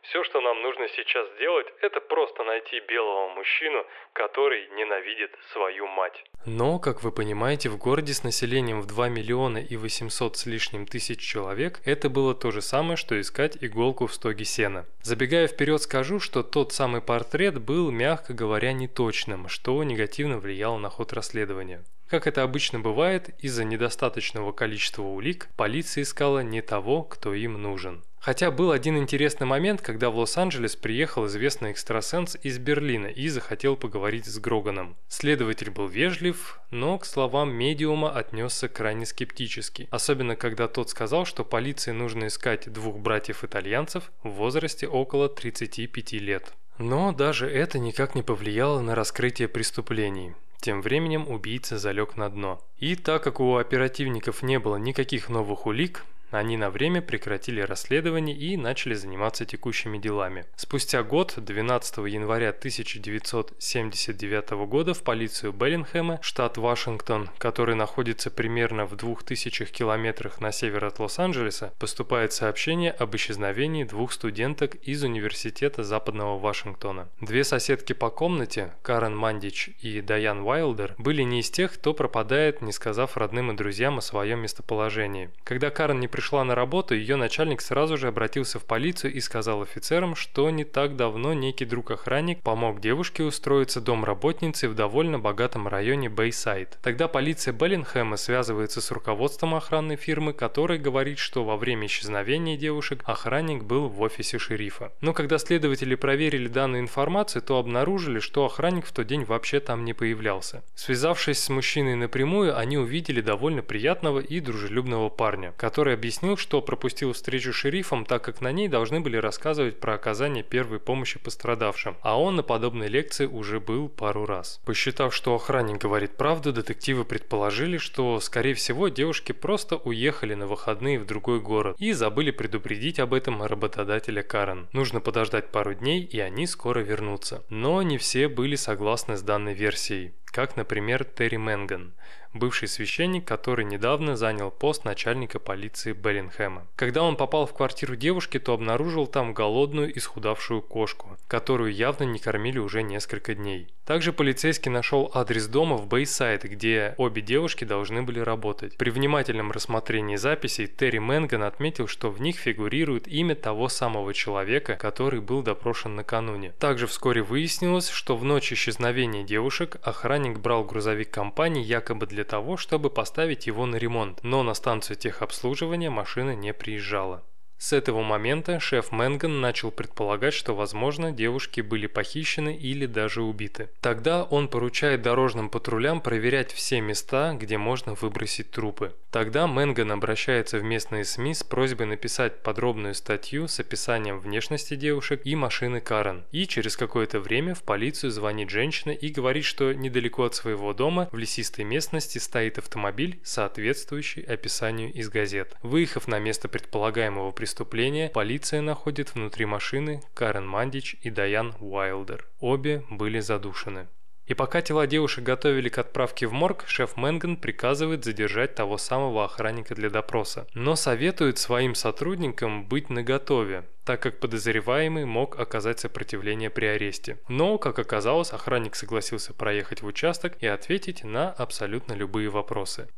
Все, 0.08 0.22
что 0.22 0.40
нам 0.40 0.62
нужно 0.62 0.86
сейчас 0.94 1.26
сделать, 1.34 1.66
это 1.80 2.00
просто 2.00 2.44
найти 2.44 2.78
белого 2.88 3.34
мужчину, 3.34 3.84
который 4.12 4.68
ненавидит 4.76 5.32
свою 5.52 5.88
мать. 5.88 6.24
Но, 6.44 6.78
как 6.78 7.02
вы 7.02 7.10
понимаете, 7.10 7.70
в 7.70 7.76
городе 7.76 8.14
с 8.14 8.22
населением 8.22 8.80
в 8.80 8.86
2 8.86 9.08
миллиона 9.08 9.58
и 9.58 9.76
800 9.76 10.36
с 10.36 10.46
лишним 10.46 10.86
тысяч 10.86 11.18
человек 11.18 11.80
это 11.84 12.08
было 12.08 12.36
то 12.36 12.52
же 12.52 12.62
самое, 12.62 12.96
что 12.96 13.20
искать 13.20 13.58
иголку 13.60 14.06
в 14.06 14.14
стоге 14.14 14.44
сена. 14.44 14.86
Забегая 15.02 15.48
вперед, 15.48 15.82
скажу, 15.82 16.20
что 16.20 16.44
тот 16.44 16.72
самый 16.72 17.00
портрет 17.00 17.60
был, 17.60 17.90
мягко 17.90 18.32
говоря, 18.32 18.72
неточным, 18.72 19.48
что 19.48 19.82
негативно 19.82 20.38
влияло 20.38 20.78
на 20.78 20.88
ход 20.88 21.12
расследования. 21.14 21.84
Как 22.08 22.28
это 22.28 22.44
обычно 22.44 22.78
бывает, 22.78 23.30
из-за 23.40 23.64
недостаточного 23.64 24.52
количества 24.52 25.02
улик 25.02 25.48
полиция 25.56 26.02
искала 26.02 26.44
не 26.44 26.62
того, 26.62 27.02
кто 27.02 27.34
им 27.34 27.60
нужен. 27.60 28.04
Хотя 28.26 28.50
был 28.50 28.72
один 28.72 28.98
интересный 28.98 29.46
момент, 29.46 29.80
когда 29.80 30.10
в 30.10 30.16
Лос-Анджелес 30.16 30.74
приехал 30.74 31.26
известный 31.26 31.70
экстрасенс 31.70 32.36
из 32.42 32.58
Берлина 32.58 33.06
и 33.06 33.28
захотел 33.28 33.76
поговорить 33.76 34.26
с 34.26 34.40
Гроганом. 34.40 34.96
Следователь 35.06 35.70
был 35.70 35.86
вежлив, 35.86 36.58
но 36.72 36.98
к 36.98 37.04
словам 37.04 37.54
медиума 37.54 38.10
отнесся 38.10 38.66
крайне 38.66 39.06
скептически. 39.06 39.86
Особенно, 39.92 40.34
когда 40.34 40.66
тот 40.66 40.90
сказал, 40.90 41.24
что 41.24 41.44
полиции 41.44 41.92
нужно 41.92 42.26
искать 42.26 42.68
двух 42.72 42.98
братьев-итальянцев 42.98 44.10
в 44.24 44.30
возрасте 44.30 44.88
около 44.88 45.28
35 45.28 46.12
лет. 46.14 46.52
Но 46.78 47.12
даже 47.12 47.48
это 47.48 47.78
никак 47.78 48.16
не 48.16 48.24
повлияло 48.24 48.80
на 48.80 48.96
раскрытие 48.96 49.46
преступлений. 49.46 50.32
Тем 50.60 50.82
временем 50.82 51.28
убийца 51.28 51.78
залег 51.78 52.16
на 52.16 52.28
дно. 52.28 52.60
И 52.78 52.96
так 52.96 53.22
как 53.22 53.38
у 53.38 53.54
оперативников 53.54 54.42
не 54.42 54.58
было 54.58 54.78
никаких 54.78 55.28
новых 55.28 55.66
улик, 55.66 56.04
они 56.38 56.56
на 56.56 56.70
время 56.70 57.02
прекратили 57.02 57.60
расследование 57.60 58.36
и 58.36 58.56
начали 58.56 58.94
заниматься 58.94 59.44
текущими 59.44 59.98
делами. 59.98 60.46
Спустя 60.56 61.02
год, 61.02 61.34
12 61.36 61.98
января 61.98 62.50
1979 62.50 64.50
года, 64.66 64.94
в 64.94 65.02
полицию 65.02 65.52
Беллингхэма, 65.52 66.18
штат 66.22 66.58
Вашингтон, 66.58 67.30
который 67.38 67.74
находится 67.74 68.30
примерно 68.30 68.86
в 68.86 68.96
2000 68.96 69.66
километрах 69.66 70.40
на 70.40 70.52
север 70.52 70.84
от 70.84 70.98
Лос-Анджелеса, 70.98 71.72
поступает 71.78 72.32
сообщение 72.32 72.92
об 72.92 73.14
исчезновении 73.16 73.84
двух 73.84 74.12
студенток 74.12 74.74
из 74.76 75.02
Университета 75.02 75.84
Западного 75.84 76.38
Вашингтона. 76.38 77.08
Две 77.20 77.44
соседки 77.44 77.92
по 77.92 78.10
комнате, 78.10 78.72
Карен 78.82 79.16
Мандич 79.16 79.70
и 79.80 80.00
Дайан 80.00 80.40
Уайлдер, 80.40 80.94
были 80.98 81.22
не 81.22 81.40
из 81.40 81.50
тех, 81.50 81.72
кто 81.72 81.94
пропадает, 81.94 82.62
не 82.62 82.72
сказав 82.72 83.16
родным 83.16 83.52
и 83.52 83.56
друзьям 83.56 83.98
о 83.98 84.02
своем 84.02 84.40
местоположении. 84.40 85.30
Когда 85.44 85.70
Карен 85.70 86.00
не 86.00 86.08
пришла 86.08 86.25
на 86.32 86.54
работу, 86.54 86.94
ее 86.94 87.16
начальник 87.16 87.60
сразу 87.60 87.96
же 87.96 88.08
обратился 88.08 88.58
в 88.58 88.64
полицию 88.64 89.12
и 89.12 89.20
сказал 89.20 89.62
офицерам, 89.62 90.14
что 90.16 90.50
не 90.50 90.64
так 90.64 90.96
давно 90.96 91.34
некий 91.34 91.64
друг-охранник 91.64 92.42
помог 92.42 92.80
девушке 92.80 93.22
устроиться 93.22 93.80
домработницей 93.80 94.68
в 94.68 94.74
довольно 94.74 95.18
богатом 95.18 95.68
районе 95.68 96.08
Бейсайд. 96.08 96.78
Тогда 96.82 97.08
полиция 97.08 97.52
Беллинхэма 97.52 98.16
связывается 98.16 98.80
с 98.80 98.90
руководством 98.90 99.54
охранной 99.54 99.96
фирмы, 99.96 100.32
который 100.32 100.78
говорит, 100.78 101.18
что 101.18 101.44
во 101.44 101.56
время 101.56 101.86
исчезновения 101.86 102.56
девушек 102.56 103.02
охранник 103.04 103.62
был 103.62 103.88
в 103.88 104.00
офисе 104.00 104.38
шерифа. 104.38 104.92
Но 105.00 105.12
когда 105.12 105.38
следователи 105.38 105.94
проверили 105.94 106.48
данную 106.48 106.82
информацию, 106.82 107.42
то 107.42 107.58
обнаружили, 107.58 108.18
что 108.18 108.44
охранник 108.44 108.86
в 108.86 108.92
тот 108.92 109.06
день 109.06 109.24
вообще 109.24 109.60
там 109.60 109.84
не 109.84 109.92
появлялся. 109.92 110.62
Связавшись 110.74 111.38
с 111.38 111.48
мужчиной 111.48 111.94
напрямую, 111.94 112.56
они 112.56 112.78
увидели 112.78 113.20
довольно 113.20 113.62
приятного 113.62 114.20
и 114.20 114.40
дружелюбного 114.40 115.08
парня, 115.08 115.52
который 115.56 115.94
объяснил 115.94 116.05
объяснил, 116.06 116.36
что 116.36 116.62
пропустил 116.62 117.12
встречу 117.12 117.52
с 117.52 117.56
шерифом, 117.56 118.04
так 118.04 118.22
как 118.22 118.40
на 118.40 118.52
ней 118.52 118.68
должны 118.68 119.00
были 119.00 119.16
рассказывать 119.16 119.80
про 119.80 119.94
оказание 119.94 120.44
первой 120.44 120.78
помощи 120.78 121.18
пострадавшим, 121.18 121.96
а 122.00 122.20
он 122.20 122.36
на 122.36 122.44
подобной 122.44 122.86
лекции 122.86 123.26
уже 123.26 123.58
был 123.58 123.88
пару 123.88 124.24
раз. 124.24 124.60
Посчитав, 124.64 125.12
что 125.12 125.34
охранник 125.34 125.78
говорит 125.78 126.16
правду, 126.16 126.52
детективы 126.52 127.04
предположили, 127.04 127.78
что, 127.78 128.20
скорее 128.20 128.54
всего, 128.54 128.86
девушки 128.86 129.32
просто 129.32 129.78
уехали 129.78 130.34
на 130.34 130.46
выходные 130.46 131.00
в 131.00 131.06
другой 131.06 131.40
город 131.40 131.74
и 131.80 131.90
забыли 131.90 132.30
предупредить 132.30 133.00
об 133.00 133.12
этом 133.12 133.42
работодателя 133.42 134.22
Карен. 134.22 134.68
Нужно 134.72 135.00
подождать 135.00 135.50
пару 135.50 135.74
дней, 135.74 136.04
и 136.04 136.20
они 136.20 136.46
скоро 136.46 136.80
вернутся. 136.80 137.42
Но 137.48 137.82
не 137.82 137.98
все 137.98 138.28
были 138.28 138.54
согласны 138.54 139.16
с 139.16 139.22
данной 139.22 139.54
версией 139.54 140.12
как, 140.36 140.54
например, 140.54 141.04
Терри 141.04 141.38
Мэнган, 141.38 141.94
бывший 142.38 142.68
священник, 142.68 143.24
который 143.24 143.64
недавно 143.64 144.16
занял 144.16 144.50
пост 144.50 144.84
начальника 144.84 145.38
полиции 145.38 145.92
Беллинхэма. 145.92 146.66
Когда 146.76 147.02
он 147.02 147.16
попал 147.16 147.46
в 147.46 147.54
квартиру 147.54 147.96
девушки, 147.96 148.38
то 148.38 148.52
обнаружил 148.52 149.06
там 149.06 149.32
голодную 149.34 149.96
исхудавшую 149.96 150.62
кошку, 150.62 151.16
которую 151.28 151.72
явно 151.72 152.04
не 152.04 152.18
кормили 152.18 152.58
уже 152.58 152.82
несколько 152.82 153.34
дней. 153.34 153.68
Также 153.86 154.12
полицейский 154.12 154.68
нашел 154.68 155.12
адрес 155.14 155.46
дома 155.46 155.76
в 155.76 155.86
Бейсайд, 155.86 156.42
где 156.42 156.94
обе 156.96 157.22
девушки 157.22 157.64
должны 157.64 158.02
были 158.02 158.18
работать. 158.18 158.76
При 158.76 158.90
внимательном 158.90 159.52
рассмотрении 159.52 160.16
записей 160.16 160.66
Терри 160.66 160.98
Мэнган 160.98 161.44
отметил, 161.44 161.86
что 161.86 162.10
в 162.10 162.20
них 162.20 162.36
фигурирует 162.36 163.06
имя 163.06 163.36
того 163.36 163.68
самого 163.68 164.12
человека, 164.12 164.74
который 164.74 165.20
был 165.20 165.42
допрошен 165.42 165.94
накануне. 165.94 166.52
Также 166.58 166.88
вскоре 166.88 167.22
выяснилось, 167.22 167.88
что 167.88 168.16
в 168.16 168.24
ночь 168.24 168.52
исчезновения 168.52 169.22
девушек 169.22 169.76
охранник 169.82 170.40
брал 170.40 170.64
грузовик 170.64 171.10
компании 171.10 171.62
якобы 171.62 172.06
для 172.06 172.24
того, 172.26 172.56
чтобы 172.56 172.90
поставить 172.90 173.46
его 173.46 173.64
на 173.64 173.76
ремонт, 173.76 174.22
но 174.22 174.42
на 174.42 174.52
станцию 174.54 174.96
техобслуживания 174.96 175.90
машина 175.90 176.34
не 176.34 176.52
приезжала. 176.52 177.24
С 177.58 177.72
этого 177.72 178.02
момента 178.02 178.60
шеф 178.60 178.92
Мэнган 178.92 179.40
начал 179.40 179.70
предполагать, 179.70 180.34
что, 180.34 180.54
возможно, 180.54 181.10
девушки 181.10 181.62
были 181.62 181.86
похищены 181.86 182.54
или 182.54 182.86
даже 182.86 183.22
убиты. 183.22 183.70
Тогда 183.80 184.24
он 184.24 184.48
поручает 184.48 185.02
дорожным 185.02 185.48
патрулям 185.48 186.00
проверять 186.00 186.52
все 186.52 186.80
места, 186.80 187.34
где 187.34 187.58
можно 187.58 187.94
выбросить 187.94 188.50
трупы. 188.50 188.94
Тогда 189.10 189.46
Мэнган 189.46 189.90
обращается 189.92 190.58
в 190.58 190.62
местные 190.62 191.04
СМИ 191.04 191.34
с 191.34 191.42
просьбой 191.42 191.86
написать 191.86 192.42
подробную 192.42 192.94
статью 192.94 193.48
с 193.48 193.58
описанием 193.58 194.20
внешности 194.20 194.76
девушек 194.76 195.22
и 195.24 195.34
машины 195.34 195.80
Карен. 195.80 196.24
И 196.32 196.46
через 196.46 196.76
какое-то 196.76 197.20
время 197.20 197.54
в 197.54 197.62
полицию 197.62 198.10
звонит 198.10 198.50
женщина 198.50 198.90
и 198.90 199.08
говорит, 199.08 199.44
что 199.44 199.72
недалеко 199.72 200.24
от 200.24 200.34
своего 200.34 200.74
дома 200.74 201.08
в 201.10 201.16
лесистой 201.16 201.64
местности 201.64 202.18
стоит 202.18 202.58
автомобиль, 202.58 203.18
соответствующий 203.24 204.22
описанию 204.22 204.92
из 204.92 205.08
газет. 205.08 205.56
Выехав 205.62 206.06
на 206.08 206.18
место 206.18 206.48
предполагаемого 206.48 207.30
преступления, 207.30 207.45
преступления 207.46 208.08
полиция 208.08 208.60
находит 208.60 209.14
внутри 209.14 209.46
машины 209.46 210.02
Карен 210.14 210.48
Мандич 210.48 210.96
и 211.02 211.10
Дайан 211.10 211.54
Уайлдер. 211.60 212.26
Обе 212.40 212.82
были 212.90 213.20
задушены. 213.20 213.86
И 214.26 214.34
пока 214.34 214.62
тела 214.62 214.88
девушек 214.88 215.22
готовили 215.22 215.68
к 215.68 215.78
отправке 215.78 216.26
в 216.26 216.32
морг, 216.32 216.64
шеф 216.66 216.96
Мэнган 216.96 217.36
приказывает 217.36 218.04
задержать 218.04 218.56
того 218.56 218.78
самого 218.78 219.24
охранника 219.24 219.76
для 219.76 219.90
допроса. 219.90 220.48
Но 220.54 220.74
советует 220.74 221.38
своим 221.38 221.76
сотрудникам 221.76 222.66
быть 222.66 222.90
наготове, 222.90 223.62
так 223.84 224.02
как 224.02 224.18
подозреваемый 224.18 225.04
мог 225.04 225.38
оказать 225.38 225.78
сопротивление 225.78 226.50
при 226.50 226.66
аресте. 226.66 227.18
Но, 227.28 227.58
как 227.58 227.78
оказалось, 227.78 228.32
охранник 228.32 228.74
согласился 228.74 229.32
проехать 229.34 229.82
в 229.82 229.86
участок 229.86 230.36
и 230.40 230.48
ответить 230.48 231.04
на 231.04 231.30
абсолютно 231.30 231.92
любые 231.92 232.28
вопросы. 232.28 232.88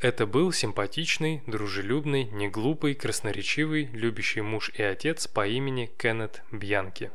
Это 0.00 0.26
был 0.26 0.52
симпатичный, 0.52 1.42
дружелюбный, 1.46 2.24
неглупый, 2.24 2.94
красноречивый, 2.94 3.90
любящий 3.92 4.40
муж 4.40 4.70
и 4.74 4.82
отец 4.82 5.26
по 5.26 5.46
имени 5.46 5.90
Кеннет 5.98 6.42
Бьянки. 6.50 7.10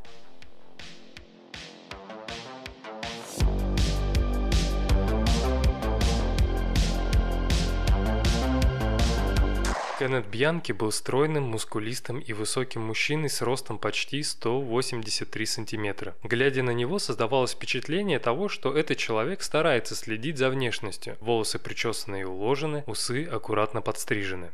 Кеннет 9.98 10.28
Бьянки 10.28 10.74
был 10.74 10.92
стройным, 10.92 11.46
мускулистым 11.46 12.20
и 12.20 12.32
высоким 12.32 12.82
мужчиной 12.82 13.32
с 13.32 13.42
ростом 13.42 13.80
почти 13.80 14.22
183 14.22 15.46
сантиметра. 15.48 16.16
Глядя 16.22 16.62
на 16.62 16.70
него, 16.70 17.00
создавалось 17.00 17.54
впечатление 17.54 18.20
того, 18.20 18.48
что 18.48 18.78
этот 18.78 19.00
человек 19.00 19.42
старается 19.42 19.96
следить 19.96 20.38
за 20.38 20.52
внешностью. 20.52 21.18
Волосы 21.20 21.58
причесаны 21.58 22.22
и 22.22 22.26
уложены, 22.26 22.84
усы 22.86 23.26
аккуратно 23.26 23.82
подстрижены. 23.82 24.52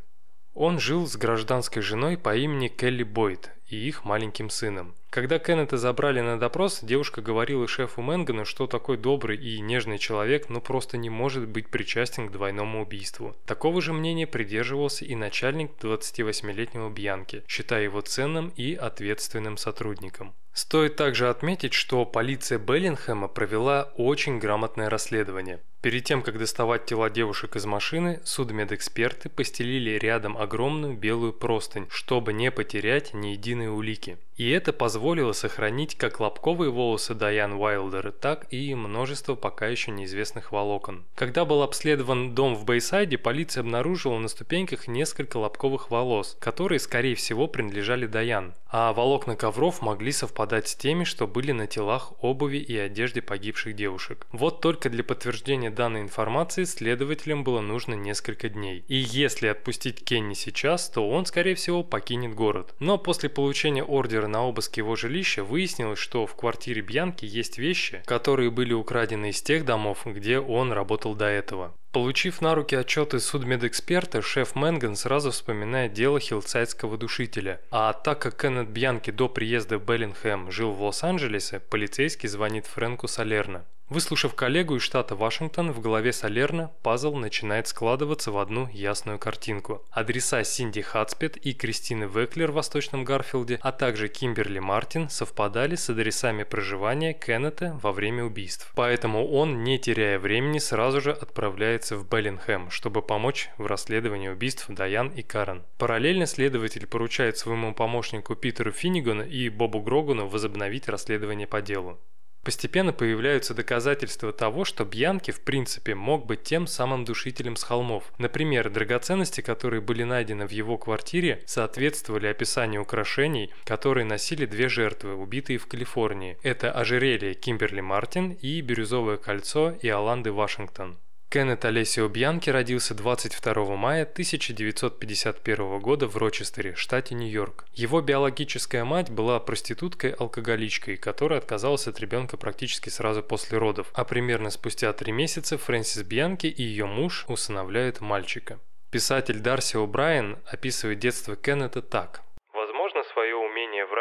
Он 0.53 0.79
жил 0.79 1.07
с 1.07 1.17
гражданской 1.17 1.81
женой 1.81 2.17
по 2.17 2.33
имени 2.37 2.69
Келли 2.69 3.03
Бойд 3.03 3.51
и 3.73 3.87
их 3.87 4.05
маленьким 4.05 4.49
сыном. 4.49 4.93
Когда 5.09 5.39
Кеннета 5.39 5.77
забрали 5.77 6.21
на 6.21 6.39
допрос, 6.39 6.79
девушка 6.81 7.21
говорила 7.21 7.67
шефу 7.67 8.01
Мэнгана, 8.01 8.45
что 8.45 8.67
такой 8.67 8.97
добрый 8.97 9.37
и 9.37 9.59
нежный 9.59 9.99
человек 9.99 10.49
ну 10.49 10.61
просто 10.61 10.97
не 10.97 11.09
может 11.09 11.47
быть 11.47 11.69
причастен 11.69 12.27
к 12.27 12.31
двойному 12.31 12.81
убийству. 12.81 13.35
Такого 13.45 13.81
же 13.81 13.93
мнения 13.93 14.27
придерживался 14.27 15.05
и 15.05 15.15
начальник 15.15 15.71
28-летнего 15.81 16.89
Бьянки, 16.89 17.43
считая 17.47 17.83
его 17.83 18.01
ценным 18.01 18.49
и 18.55 18.73
ответственным 18.73 19.57
сотрудником. 19.57 20.33
Стоит 20.53 20.95
также 20.95 21.29
отметить, 21.29 21.73
что 21.73 22.05
полиция 22.05 22.59
Беллинхэма 22.59 23.27
провела 23.27 23.89
очень 23.95 24.37
грамотное 24.37 24.87
расследование. 24.87 25.59
Перед 25.81 26.05
тем, 26.05 26.21
как 26.21 26.37
доставать 26.37 26.85
тела 26.85 27.09
девушек 27.09 27.57
из 27.57 27.65
машины, 27.65 28.21
судмедэксперты 28.23 29.29
постелили 29.29 29.97
рядом 29.97 30.37
огромную 30.37 30.95
белую 30.95 31.33
простынь, 31.33 31.87
чтобы 31.89 32.31
не 32.31 32.51
потерять 32.51 33.13
ни 33.13 33.29
единой 33.29 33.62
улики. 33.69 34.17
И 34.35 34.49
это 34.49 34.73
позволило 34.73 35.31
сохранить 35.31 35.95
как 35.95 36.19
лобковые 36.19 36.71
волосы 36.71 37.13
Дайан 37.13 37.53
Уайлдер, 37.53 38.11
так 38.11 38.51
и 38.51 38.73
множество 38.73 39.35
пока 39.35 39.67
еще 39.67 39.91
неизвестных 39.91 40.51
волокон. 40.51 41.05
Когда 41.13 41.45
был 41.45 41.61
обследован 41.61 42.33
дом 42.33 42.55
в 42.55 42.65
Бейсайде, 42.65 43.17
полиция 43.17 43.61
обнаружила 43.61 44.17
на 44.17 44.27
ступеньках 44.27 44.87
несколько 44.87 45.37
лобковых 45.37 45.91
волос, 45.91 46.35
которые, 46.39 46.79
скорее 46.79 47.15
всего, 47.15 47.47
принадлежали 47.47 48.07
Даян, 48.07 48.55
а 48.69 48.91
волокна 48.91 49.35
ковров 49.35 49.83
могли 49.83 50.11
совпадать 50.11 50.67
с 50.67 50.75
теми, 50.75 51.03
что 51.03 51.27
были 51.27 51.51
на 51.51 51.67
телах, 51.67 52.13
обуви 52.23 52.57
и 52.57 52.75
одежде 52.75 53.21
погибших 53.21 53.75
девушек. 53.75 54.25
Вот 54.31 54.61
только 54.61 54.89
для 54.89 55.03
подтверждения 55.03 55.69
данной 55.69 56.01
информации 56.01 56.63
следователям 56.63 57.43
было 57.43 57.61
нужно 57.61 57.93
несколько 57.93 58.49
дней. 58.49 58.83
И 58.87 58.95
если 58.95 59.45
отпустить 59.47 60.03
Кенни 60.03 60.33
сейчас, 60.33 60.89
то 60.89 61.07
он, 61.07 61.27
скорее 61.27 61.53
всего, 61.53 61.83
покинет 61.83 62.33
город. 62.33 62.73
Но 62.79 62.97
после 62.97 63.29
получения 63.29 63.52
ордера 63.81 64.27
на 64.27 64.43
обыск 64.43 64.77
его 64.77 64.95
жилища 64.95 65.43
выяснилось, 65.43 65.99
что 65.99 66.25
в 66.25 66.35
квартире 66.35 66.81
Бьянки 66.81 67.25
есть 67.25 67.57
вещи, 67.57 68.01
которые 68.05 68.51
были 68.51 68.73
украдены 68.73 69.29
из 69.29 69.41
тех 69.41 69.65
домов, 69.65 70.01
где 70.05 70.39
он 70.39 70.71
работал 70.71 71.15
до 71.15 71.25
этого. 71.25 71.73
Получив 71.91 72.41
на 72.41 72.55
руки 72.55 72.75
отчеты 72.75 73.19
судмедэксперта, 73.19 74.23
шеф 74.23 74.55
Мэнган 74.55 74.95
сразу 74.95 75.29
вспоминает 75.29 75.93
дело 75.93 76.19
хилсайдского 76.19 76.97
душителя. 76.97 77.61
А 77.69 77.93
так 77.93 78.19
как 78.19 78.41
Кеннет 78.41 78.69
Бьянки 78.69 79.11
до 79.11 79.29
приезда 79.29 79.77
в 79.77 79.85
Беллингхэм 79.85 80.49
жил 80.49 80.71
в 80.71 80.81
Лос-Анджелесе, 80.81 81.59
полицейский 81.59 82.27
звонит 82.27 82.65
Фрэнку 82.65 83.07
Салерно. 83.07 83.65
Выслушав 83.93 84.33
коллегу 84.33 84.77
из 84.77 84.81
штата 84.81 85.15
Вашингтон, 85.15 85.71
в 85.71 85.79
голове 85.79 86.13
Салерна 86.13 86.71
пазл 86.81 87.15
начинает 87.15 87.67
складываться 87.67 88.31
в 88.31 88.39
одну 88.39 88.67
ясную 88.73 89.19
картинку. 89.19 89.83
Адреса 89.91 90.43
Синди 90.43 90.81
Хатспет 90.81 91.37
и 91.37 91.53
Кристины 91.53 92.05
Веклер 92.05 92.49
в 92.49 92.55
Восточном 92.55 93.03
Гарфилде, 93.05 93.59
а 93.61 93.71
также 93.71 94.07
Кимберли 94.07 94.57
Мартин 94.57 95.09
совпадали 95.09 95.75
с 95.75 95.91
адресами 95.91 96.41
проживания 96.41 97.13
Кеннета 97.13 97.79
во 97.83 97.91
время 97.91 98.23
убийств. 98.23 98.71
Поэтому 98.73 99.29
он, 99.31 99.63
не 99.63 99.77
теряя 99.77 100.17
времени, 100.17 100.57
сразу 100.57 100.99
же 100.99 101.11
отправляется 101.11 101.95
в 101.95 102.09
Беллингхэм, 102.09 102.71
чтобы 102.71 103.03
помочь 103.03 103.51
в 103.59 103.67
расследовании 103.67 104.29
убийств 104.29 104.65
Даян 104.69 105.09
и 105.09 105.21
Карен. 105.21 105.61
Параллельно 105.77 106.25
следователь 106.25 106.87
поручает 106.87 107.37
своему 107.37 107.75
помощнику 107.75 108.33
Питеру 108.33 108.71
Финнигану 108.71 109.23
и 109.23 109.49
Бобу 109.49 109.81
Грогану 109.81 110.27
возобновить 110.27 110.87
расследование 110.87 111.45
по 111.45 111.61
делу. 111.61 111.99
Постепенно 112.43 112.91
появляются 112.91 113.53
доказательства 113.53 114.33
того, 114.33 114.65
что 114.65 114.83
Бьянки 114.83 115.31
в 115.31 115.41
принципе 115.41 115.95
мог 115.95 116.25
быть 116.25 116.43
тем 116.43 116.67
самым 116.67 117.05
душителем 117.05 117.55
с 117.55 117.63
холмов. 117.63 118.11
Например, 118.17 118.69
драгоценности, 118.69 119.39
которые 119.39 119.79
были 119.79 120.03
найдены 120.03 120.45
в 120.45 120.51
его 120.51 120.77
квартире, 120.77 121.41
соответствовали 121.45 122.27
описанию 122.27 122.81
украшений, 122.81 123.51
которые 123.63 124.05
носили 124.05 124.45
две 124.45 124.67
жертвы, 124.67 125.15
убитые 125.15 125.57
в 125.57 125.67
Калифорнии. 125.67 126.37
Это 126.43 126.71
ожерелье 126.71 127.33
Кимберли 127.33 127.81
Мартин 127.81 128.31
и 128.31 128.59
бирюзовое 128.59 129.15
кольцо 129.15 129.73
Иоланды 129.81 130.33
Вашингтон. 130.33 130.97
Кеннет 131.33 131.65
Олесио 131.65 132.07
Бьянки 132.09 132.51
родился 132.51 132.93
22 132.93 133.75
мая 133.75 134.03
1951 134.03 135.79
года 135.79 136.05
в 136.05 136.15
Рочестере, 136.15 136.75
штате 136.75 137.15
Нью-Йорк. 137.15 137.65
Его 137.73 138.01
биологическая 138.01 138.85
мать 138.85 139.09
была 139.09 139.39
проституткой-алкоголичкой, 139.39 140.97
которая 140.97 141.39
отказалась 141.39 141.87
от 141.87 141.99
ребенка 141.99 142.37
практически 142.37 142.89
сразу 142.89 143.23
после 143.23 143.57
родов, 143.57 143.89
а 143.95 144.03
примерно 144.03 144.51
спустя 144.51 144.93
три 144.93 145.11
месяца 145.11 145.57
Фрэнсис 145.57 146.03
Бьянки 146.03 146.45
и 146.45 146.61
ее 146.61 146.85
муж 146.85 147.25
усыновляют 147.27 147.99
мальчика. 147.99 148.59
Писатель 148.91 149.39
Дарси 149.39 149.77
О'Брайен 149.77 150.37
описывает 150.45 150.99
детство 150.99 151.35
Кеннета 151.35 151.81
так– 151.81 152.21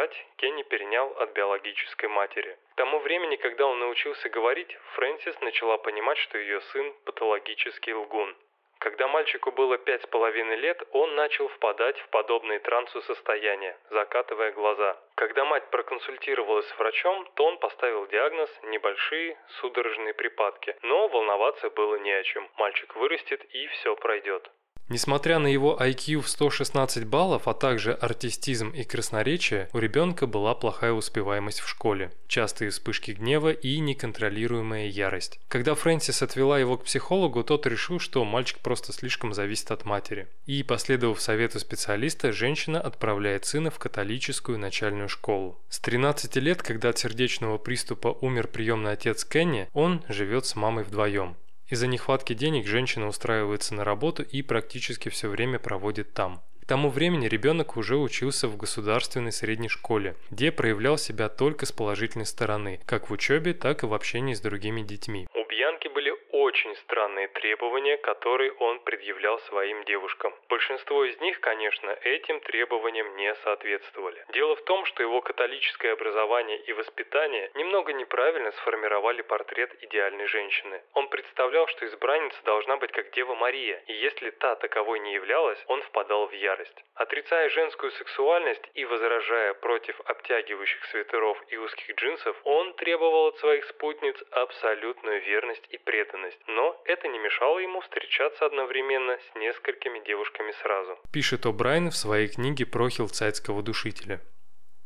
врать 0.03 0.27
Кенни 0.37 0.63
перенял 0.65 1.09
от 1.19 1.33
биологической 1.33 2.09
матери. 2.09 2.59
К 2.73 2.77
тому 2.77 2.99
времени, 2.99 3.37
когда 3.37 3.67
он 3.67 3.79
научился 3.79 4.29
говорить, 4.29 4.77
Фрэнсис 4.95 5.41
начала 5.41 5.79
понимать, 5.79 6.19
что 6.19 6.39
ее 6.39 6.61
сын– 6.73 6.93
патологический 7.05 7.93
лгун. 7.93 8.35
Когда 8.81 9.07
мальчику 9.07 9.53
было 9.53 9.79
пять 9.79 10.03
с 10.03 10.07
половиной 10.07 10.57
лет, 10.57 10.83
он 10.91 11.15
начал 11.15 11.47
впадать 11.49 11.97
в 12.01 12.09
подобные 12.09 12.59
трансу 12.59 13.01
состояния, 13.03 13.79
закатывая 13.91 14.51
глаза. 14.51 14.97
Когда 15.15 15.45
мать 15.45 15.71
проконсультировалась 15.71 16.67
с 16.67 16.79
врачом, 16.79 17.29
то 17.35 17.45
он 17.45 17.59
поставил 17.59 18.09
диагноз 18.09 18.51
«небольшие 18.65 19.39
судорожные 19.61 20.15
припадки». 20.15 20.75
Но 20.83 21.07
волноваться 21.07 21.71
было 21.71 21.95
не 21.95 22.11
о 22.11 22.25
чем. 22.25 22.49
Мальчик 22.57 22.97
вырастет 22.97 23.45
и 23.55 23.69
все 23.69 23.95
пройдет. 23.95 24.51
Несмотря 24.89 25.39
на 25.39 25.47
его 25.47 25.79
IQ 25.81 26.21
в 26.21 26.29
116 26.29 27.05
баллов, 27.05 27.49
а 27.49 27.55
также 27.55 27.93
артистизм 27.95 28.71
и 28.71 28.85
красноречие, 28.85 29.69
у 29.73 29.79
ребенка 29.79 30.27
была 30.27 30.55
плохая 30.55 30.93
успеваемость 30.93 31.61
в 31.61 31.69
школе, 31.69 32.13
частые 32.27 32.71
вспышки 32.71 33.13
гнева 33.13 33.53
и 33.53 33.79
неконтролируемая 33.79 34.89
ярость. 34.89 35.41
Когда 35.49 35.75
Фрэнсис 35.75 36.23
отвела 36.23 36.59
его 36.59 36.77
к 36.77 36.85
психологу, 36.85 37.43
тот 37.43 37.67
решил, 37.67 38.01
что 38.01 38.25
мальчик 38.25 38.59
просто 38.59 38.93
слишком 38.93 39.33
зависит 39.33 39.71
от 39.71 39.85
матери. 39.85 40.29
И, 40.47 40.63
последовав 40.63 41.21
совету 41.21 41.59
специалиста, 41.59 42.33
женщина 42.33 42.81
отправляет 42.81 43.47
сына 43.47 43.71
в 43.71 43.79
католическую 43.79 44.59
начальную 44.59 45.09
школу. 45.09 45.59
С 45.69 45.81
13 45.81 46.37
лет, 46.37 46.63
когда 46.63 46.91
от 46.91 46.99
сердечного 46.99 47.59
приступа 47.59 48.09
умер 48.21 48.49
приемный 48.49 48.93
отец 48.93 49.25
Кенни, 49.25 49.69
он 49.73 50.03
живет 50.09 50.45
с 50.47 50.57
мамой 50.57 50.85
вдвоем. 50.85 51.37
Из-за 51.69 51.87
нехватки 51.87 52.35
денег 52.35 52.67
женщина 52.67 53.07
устраивается 53.07 53.75
на 53.75 53.85
работу 53.85 54.23
и 54.23 54.43
практически 54.43 55.09
все 55.09 55.29
время 55.29 55.59
проводит 55.59 56.13
там. 56.13 56.43
К 56.63 56.69
тому 56.69 56.91
времени 56.91 57.27
ребенок 57.27 57.77
уже 57.77 57.97
учился 57.97 58.47
в 58.47 58.57
государственной 58.57 59.33
средней 59.33 59.69
школе, 59.69 60.15
где 60.31 60.53
проявлял 60.53 60.97
себя 60.97 61.29
только 61.29 61.67
с 61.67 61.73
положительной 61.73 62.25
стороны, 62.25 62.79
как 62.87 63.11
в 63.11 63.13
учебе, 63.13 63.53
так 63.53 63.83
и 63.83 63.87
в 63.87 63.93
общении 63.93 64.35
с 64.35 64.41
другими 64.41 64.83
детьми. 64.83 65.27
У 65.35 65.45
Бьянки 65.45 65.89
были 65.89 66.15
очень 66.31 66.77
странные 66.77 67.27
требования, 67.29 67.97
которые 67.97 68.53
он 68.53 68.79
предъявлял 68.81 69.41
своим 69.41 69.85
девушкам. 69.85 70.33
Большинство 70.49 71.05
из 71.05 71.19
них, 71.21 71.41
конечно, 71.41 71.91
этим 72.05 72.39
требованиям 72.41 73.17
не 73.17 73.35
соответствовали. 73.43 74.25
Дело 74.33 74.55
в 74.55 74.63
том, 74.63 74.85
что 74.87 75.03
его 75.03 75.21
католическое 75.21 75.93
образование 75.95 76.59
и 76.59 76.73
воспитание 76.73 77.51
немного 77.57 77.93
неправильно 77.93 78.53
сформировали 78.53 79.23
портрет 79.23 79.75
идеальной 79.83 80.27
женщины. 80.27 80.81
Он 80.95 81.09
представлял, 81.09 81.67
что 81.67 81.87
избранница 81.87 82.39
должна 82.45 82.77
быть 82.77 82.93
как 82.93 83.11
Дева 83.11 83.35
Мария, 83.35 83.83
и 83.89 83.93
если 83.95 84.31
та 84.31 84.55
таковой 84.55 85.01
не 85.01 85.15
являлась, 85.15 85.59
он 85.67 85.83
впадал 85.83 86.29
в 86.29 86.33
ярость. 86.33 86.52
Отрицая 86.95 87.49
женскую 87.51 87.93
сексуальность 87.93 88.63
и 88.75 88.85
возражая 88.85 89.55
против 89.55 90.01
обтягивающих 90.05 90.85
свитеров 90.87 91.43
и 91.49 91.57
узких 91.57 91.97
джинсов, 91.97 92.37
он 92.45 92.75
требовал 92.75 93.29
от 93.29 93.39
своих 93.39 93.65
спутниц 93.67 94.17
абсолютную 94.31 95.23
верность 95.23 95.67
и 95.71 95.79
преданность 95.79 96.39
но 96.49 96.81
это 96.85 97.09
не 97.09 97.19
мешало 97.19 97.59
ему 97.59 97.81
встречаться 97.81 98.47
одновременно 98.47 99.19
с 99.19 99.35
несколькими 99.37 100.05
девушками 100.05 100.53
сразу. 100.63 100.99
Пишет 101.13 101.47
О'Брайен 101.47 101.91
в 101.91 101.97
своей 101.97 102.29
книге 102.29 102.67
про 102.67 102.89
хилцайтского 102.89 103.63
душителя. 103.63 104.21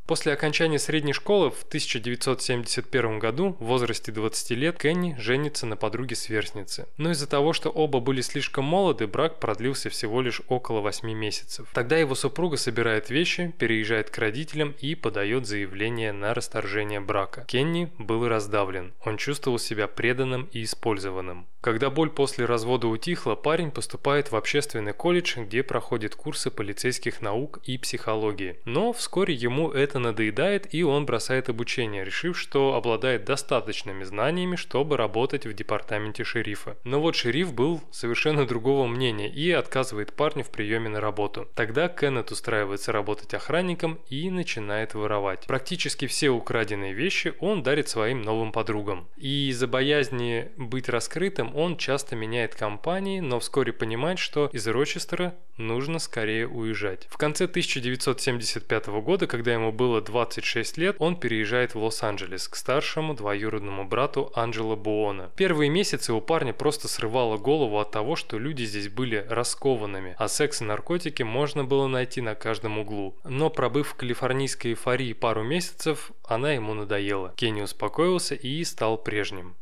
После 0.07 0.33
окончания 0.33 0.79
средней 0.79 1.12
школы 1.12 1.51
в 1.51 1.64
1971 1.64 3.19
году 3.19 3.57
в 3.59 3.64
возрасте 3.64 4.12
20 4.12 4.51
лет 4.53 4.79
Кенни 4.79 5.16
женится 5.19 5.66
на 5.66 5.77
подруге-сверстнице. 5.77 6.87
Но 6.97 7.11
из-за 7.11 7.27
того, 7.27 7.53
что 7.53 7.71
оба 7.71 7.99
были 7.99 8.21
слишком 8.21 8.64
молоды, 8.64 9.09
брак 9.09 9.40
продлился 9.40 9.90
всего 9.90 10.21
лишь 10.21 10.42
около 10.47 10.81
8 10.81 11.12
месяцев. 11.12 11.69
Тогда 11.75 11.99
его 11.99 12.14
супруга 12.14 12.57
собирает 12.57 13.11
вещи, 13.11 13.53
переезжает 13.59 14.11
к 14.11 14.19
родителям 14.19 14.77
и 14.81 14.95
подает 14.95 15.47
заявление 15.47 16.12
на 16.12 16.35
расторжение 16.35 17.01
брака. 17.01 17.45
Кенни 17.49 17.90
был 17.99 18.29
раздавлен. 18.29 18.95
Он 19.05 19.16
чувствовал 19.16 19.59
себя 19.59 19.88
преданным 19.88 20.49
и 20.53 20.62
использованным. 20.62 21.49
Когда 21.67 21.91
боль 21.91 22.11
после 22.11 22.45
развода 22.45 22.87
утихла, 22.87 23.35
парень 23.35 23.73
поступает 23.73 24.31
в 24.31 24.37
общественный 24.37 24.93
колледж, 24.93 25.37
где 25.37 25.65
проходит 25.65 26.15
курсы 26.15 26.49
полицейских 26.53 27.21
наук 27.21 27.59
и 27.65 27.77
психологии. 27.77 28.61
Но 28.65 28.93
вскоре 28.93 29.35
ему 29.35 29.73
это 29.73 29.99
надоедает, 29.99 30.73
и 30.73 30.85
он 30.85 31.07
бросает 31.07 31.49
обучение, 31.49 32.05
решив, 32.05 32.39
что 32.39 32.75
обладает 32.75 33.25
достаточными 33.25 34.05
знаниями, 34.05 34.55
чтобы 34.55 34.97
работать 34.97 35.45
в 35.45 35.55
департаменте 35.55 36.23
шерифа. 36.23 36.77
Но 36.85 37.01
вот 37.01 37.17
шериф 37.17 37.53
был 37.53 37.83
совершенно 37.91 38.47
другого 38.47 38.87
мнения 38.87 39.29
и 39.29 39.51
отказывает 39.51 40.13
парню 40.13 40.45
в 40.45 40.51
приеме 40.51 40.89
на 40.89 41.01
работу. 41.01 41.49
Тогда 41.57 41.89
Кеннет 41.89 42.31
устраивается 42.31 42.93
работать 42.93 43.35
охранником 43.35 43.99
и 44.09 44.31
начинает 44.31 44.95
воровать. 44.95 45.49
Практически 45.49 46.07
все 46.07 46.31
украденные 46.31 46.93
вещи 46.93 47.35
он 47.41 47.65
дарит 47.65 47.89
своим 47.89 48.23
новым 48.23 48.53
подругам. 48.53 49.09
И 49.17 49.49
из-за 49.49 49.67
боязни 49.67 50.53
быть 50.57 50.89
раскрытым 50.89 51.56
он 51.57 51.79
часто 51.79 52.16
меняет 52.16 52.55
компании, 52.55 53.21
но 53.21 53.40
вскоре 53.40 53.73
понимает, 53.73 54.19
что 54.19 54.51
из 54.53 54.66
Рочестера 54.66 55.35
нужно 55.57 55.99
скорее 55.99 56.47
уезжать. 56.47 57.07
В 57.09 57.16
конце 57.16 57.45
1975 57.45 58.87
года, 59.01 59.27
когда 59.27 59.55
ему 59.55 59.73
было 59.73 60.03
26 60.03 60.77
лет, 60.77 60.97
он 60.99 61.16
переезжает 61.16 61.75
в 61.75 61.83
Лос-Анджелес 61.83 62.49
к 62.49 62.57
старшему 62.57 63.14
двоюродному 63.14 63.85
брату 63.85 64.31
Анджело 64.35 64.77
Буона. 64.77 65.31
Первые 65.35 65.71
месяцы 65.71 66.12
у 66.12 66.21
парня 66.21 66.53
просто 66.53 66.88
срывало 66.88 67.38
голову 67.38 67.79
от 67.79 67.90
того, 67.90 68.16
что 68.16 68.38
люди 68.38 68.64
здесь 68.64 68.90
были 68.90 69.25
раскованными, 69.27 70.14
а 70.19 70.29
секс 70.29 70.61
и 70.61 70.64
наркотики 70.64 71.23
можно 71.23 71.64
было 71.64 71.87
найти 71.87 72.21
на 72.21 72.35
каждом 72.35 72.79
углу. 72.79 73.16
Но 73.25 73.49
пробыв 73.49 73.88
в 73.88 73.95
калифорнийской 73.95 74.73
эйфории 74.73 75.14
пару 75.14 75.42
месяцев, 75.42 76.12
она 76.25 76.53
ему 76.53 76.75
надоела. 76.75 77.33
Кенни 77.35 77.62
успокоился 77.62 78.35
и 78.35 78.62
стал 78.64 78.99
прежним. 78.99 79.57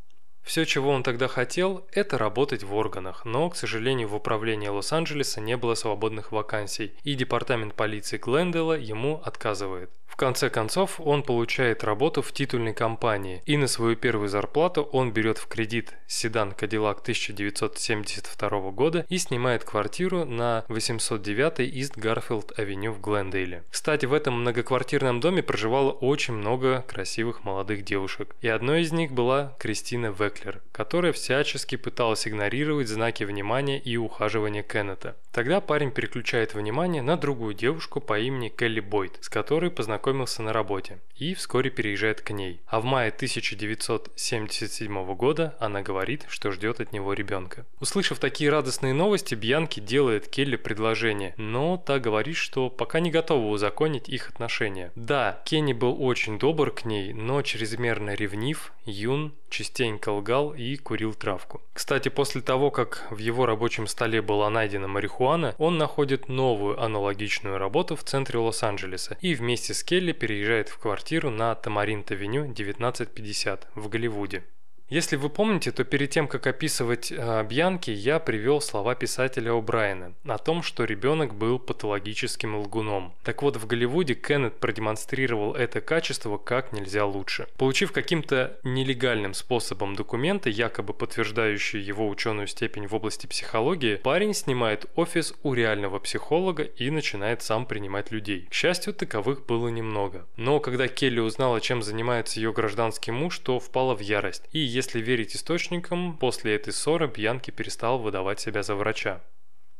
Все, 0.44 0.66
чего 0.66 0.90
он 0.90 1.02
тогда 1.02 1.26
хотел, 1.26 1.86
это 1.90 2.18
работать 2.18 2.62
в 2.64 2.74
органах, 2.74 3.24
но, 3.24 3.48
к 3.48 3.56
сожалению, 3.56 4.08
в 4.08 4.14
управлении 4.14 4.68
Лос-Анджелеса 4.68 5.40
не 5.40 5.56
было 5.56 5.74
свободных 5.74 6.32
вакансий, 6.32 6.92
и 7.02 7.14
департамент 7.14 7.74
полиции 7.74 8.18
Глендела 8.18 8.74
ему 8.74 9.22
отказывает. 9.24 9.90
В 10.14 10.16
конце 10.16 10.48
концов, 10.48 11.00
он 11.00 11.24
получает 11.24 11.82
работу 11.82 12.22
в 12.22 12.30
титульной 12.30 12.72
компании, 12.72 13.42
и 13.46 13.56
на 13.56 13.66
свою 13.66 13.96
первую 13.96 14.28
зарплату 14.28 14.82
он 14.92 15.10
берет 15.10 15.38
в 15.38 15.48
кредит 15.48 15.94
седан 16.06 16.50
Cadillac 16.52 17.00
1972 17.00 18.70
года 18.70 19.04
и 19.08 19.18
снимает 19.18 19.64
квартиру 19.64 20.24
на 20.24 20.64
809 20.68 21.58
East 21.58 21.98
Garfield 21.98 22.56
Avenue 22.56 22.92
в 22.92 23.00
Глендейле. 23.00 23.64
Кстати, 23.72 24.06
в 24.06 24.12
этом 24.12 24.42
многоквартирном 24.42 25.18
доме 25.18 25.42
проживало 25.42 25.90
очень 25.90 26.34
много 26.34 26.84
красивых 26.86 27.42
молодых 27.42 27.82
девушек, 27.82 28.36
и 28.40 28.46
одной 28.46 28.82
из 28.82 28.92
них 28.92 29.10
была 29.10 29.56
Кристина 29.58 30.14
Веклер, 30.16 30.62
которая 30.70 31.12
всячески 31.12 31.74
пыталась 31.74 32.28
игнорировать 32.28 32.86
знаки 32.86 33.24
внимания 33.24 33.80
и 33.80 33.96
ухаживания 33.96 34.62
Кеннета. 34.62 35.16
Тогда 35.32 35.60
парень 35.60 35.90
переключает 35.90 36.54
внимание 36.54 37.02
на 37.02 37.16
другую 37.16 37.54
девушку 37.54 38.00
по 38.00 38.16
имени 38.20 38.48
Келли 38.48 38.78
Бойд, 38.78 39.18
с 39.20 39.28
которой 39.28 39.72
познакомился 39.72 40.03
познакомился 40.04 40.42
на 40.42 40.52
работе 40.52 40.98
и 41.16 41.34
вскоре 41.34 41.70
переезжает 41.70 42.20
к 42.20 42.30
ней. 42.30 42.60
А 42.66 42.80
в 42.80 42.84
мае 42.84 43.08
1977 43.08 45.14
года 45.14 45.56
она 45.58 45.80
говорит, 45.80 46.26
что 46.28 46.50
ждет 46.50 46.80
от 46.80 46.92
него 46.92 47.14
ребенка. 47.14 47.64
Услышав 47.80 48.18
такие 48.18 48.50
радостные 48.50 48.92
новости, 48.92 49.34
Бьянки 49.34 49.80
делает 49.80 50.28
Келли 50.28 50.56
предложение, 50.56 51.32
но 51.38 51.78
та 51.78 51.98
говорит, 51.98 52.36
что 52.36 52.68
пока 52.68 53.00
не 53.00 53.10
готова 53.10 53.46
узаконить 53.46 54.10
их 54.10 54.28
отношения. 54.28 54.92
Да, 54.94 55.40
Кенни 55.46 55.72
был 55.72 55.96
очень 55.98 56.38
добр 56.38 56.70
к 56.70 56.84
ней, 56.84 57.14
но 57.14 57.40
чрезмерно 57.40 58.14
ревнив, 58.14 58.74
юн, 58.84 59.32
частенько 59.54 60.08
лгал 60.08 60.52
и 60.52 60.76
курил 60.76 61.14
травку. 61.14 61.62
Кстати, 61.72 62.08
после 62.08 62.40
того, 62.40 62.72
как 62.72 63.06
в 63.10 63.18
его 63.18 63.46
рабочем 63.46 63.86
столе 63.86 64.20
была 64.20 64.50
найдена 64.50 64.88
марихуана, 64.88 65.54
он 65.58 65.78
находит 65.78 66.28
новую 66.28 66.82
аналогичную 66.82 67.58
работу 67.58 67.94
в 67.94 68.02
центре 68.02 68.40
Лос-Анджелеса 68.40 69.16
и 69.20 69.34
вместе 69.34 69.72
с 69.72 69.84
Келли 69.84 70.12
переезжает 70.12 70.68
в 70.68 70.78
квартиру 70.78 71.30
на 71.30 71.54
Тамаринт-авеню 71.54 72.42
1950 72.42 73.68
в 73.76 73.88
Голливуде. 73.88 74.42
Если 74.90 75.16
вы 75.16 75.30
помните, 75.30 75.72
то 75.72 75.82
перед 75.82 76.10
тем, 76.10 76.28
как 76.28 76.46
описывать 76.46 77.10
э, 77.10 77.42
Бьянки, 77.48 77.90
я 77.90 78.18
привел 78.18 78.60
слова 78.60 78.94
писателя 78.94 79.52
О'Брайена 79.52 80.12
о 80.26 80.36
том, 80.36 80.62
что 80.62 80.84
ребенок 80.84 81.34
был 81.34 81.58
патологическим 81.58 82.56
лгуном. 82.56 83.14
Так 83.24 83.42
вот, 83.42 83.56
в 83.56 83.66
Голливуде 83.66 84.14
Кеннет 84.14 84.60
продемонстрировал 84.60 85.54
это 85.54 85.80
качество 85.80 86.36
как 86.36 86.74
нельзя 86.74 87.06
лучше. 87.06 87.48
Получив 87.56 87.92
каким-то 87.92 88.58
нелегальным 88.62 89.32
способом 89.32 89.96
документы, 89.96 90.50
якобы 90.50 90.92
подтверждающие 90.92 91.82
его 91.82 92.06
ученую 92.06 92.46
степень 92.46 92.86
в 92.86 92.94
области 92.94 93.26
психологии, 93.26 93.96
парень 93.96 94.34
снимает 94.34 94.84
офис 94.96 95.32
у 95.42 95.54
реального 95.54 95.98
психолога 95.98 96.62
и 96.62 96.90
начинает 96.90 97.40
сам 97.40 97.64
принимать 97.64 98.10
людей. 98.10 98.48
К 98.50 98.54
счастью, 98.54 98.92
таковых 98.92 99.46
было 99.46 99.68
немного. 99.68 100.26
Но 100.36 100.60
когда 100.60 100.88
Келли 100.88 101.20
узнала, 101.20 101.62
чем 101.62 101.82
занимается 101.82 102.38
ее 102.38 102.52
гражданский 102.52 103.12
муж, 103.12 103.38
то 103.38 103.58
впала 103.58 103.96
в 103.96 104.00
ярость. 104.00 104.44
И 104.52 104.73
если 104.74 105.00
верить 105.00 105.36
источникам, 105.36 106.16
после 106.18 106.56
этой 106.56 106.72
ссоры 106.72 107.06
Бьянки 107.06 107.52
перестал 107.52 108.00
выдавать 108.00 108.40
себя 108.40 108.64
за 108.64 108.74
врача. 108.74 109.20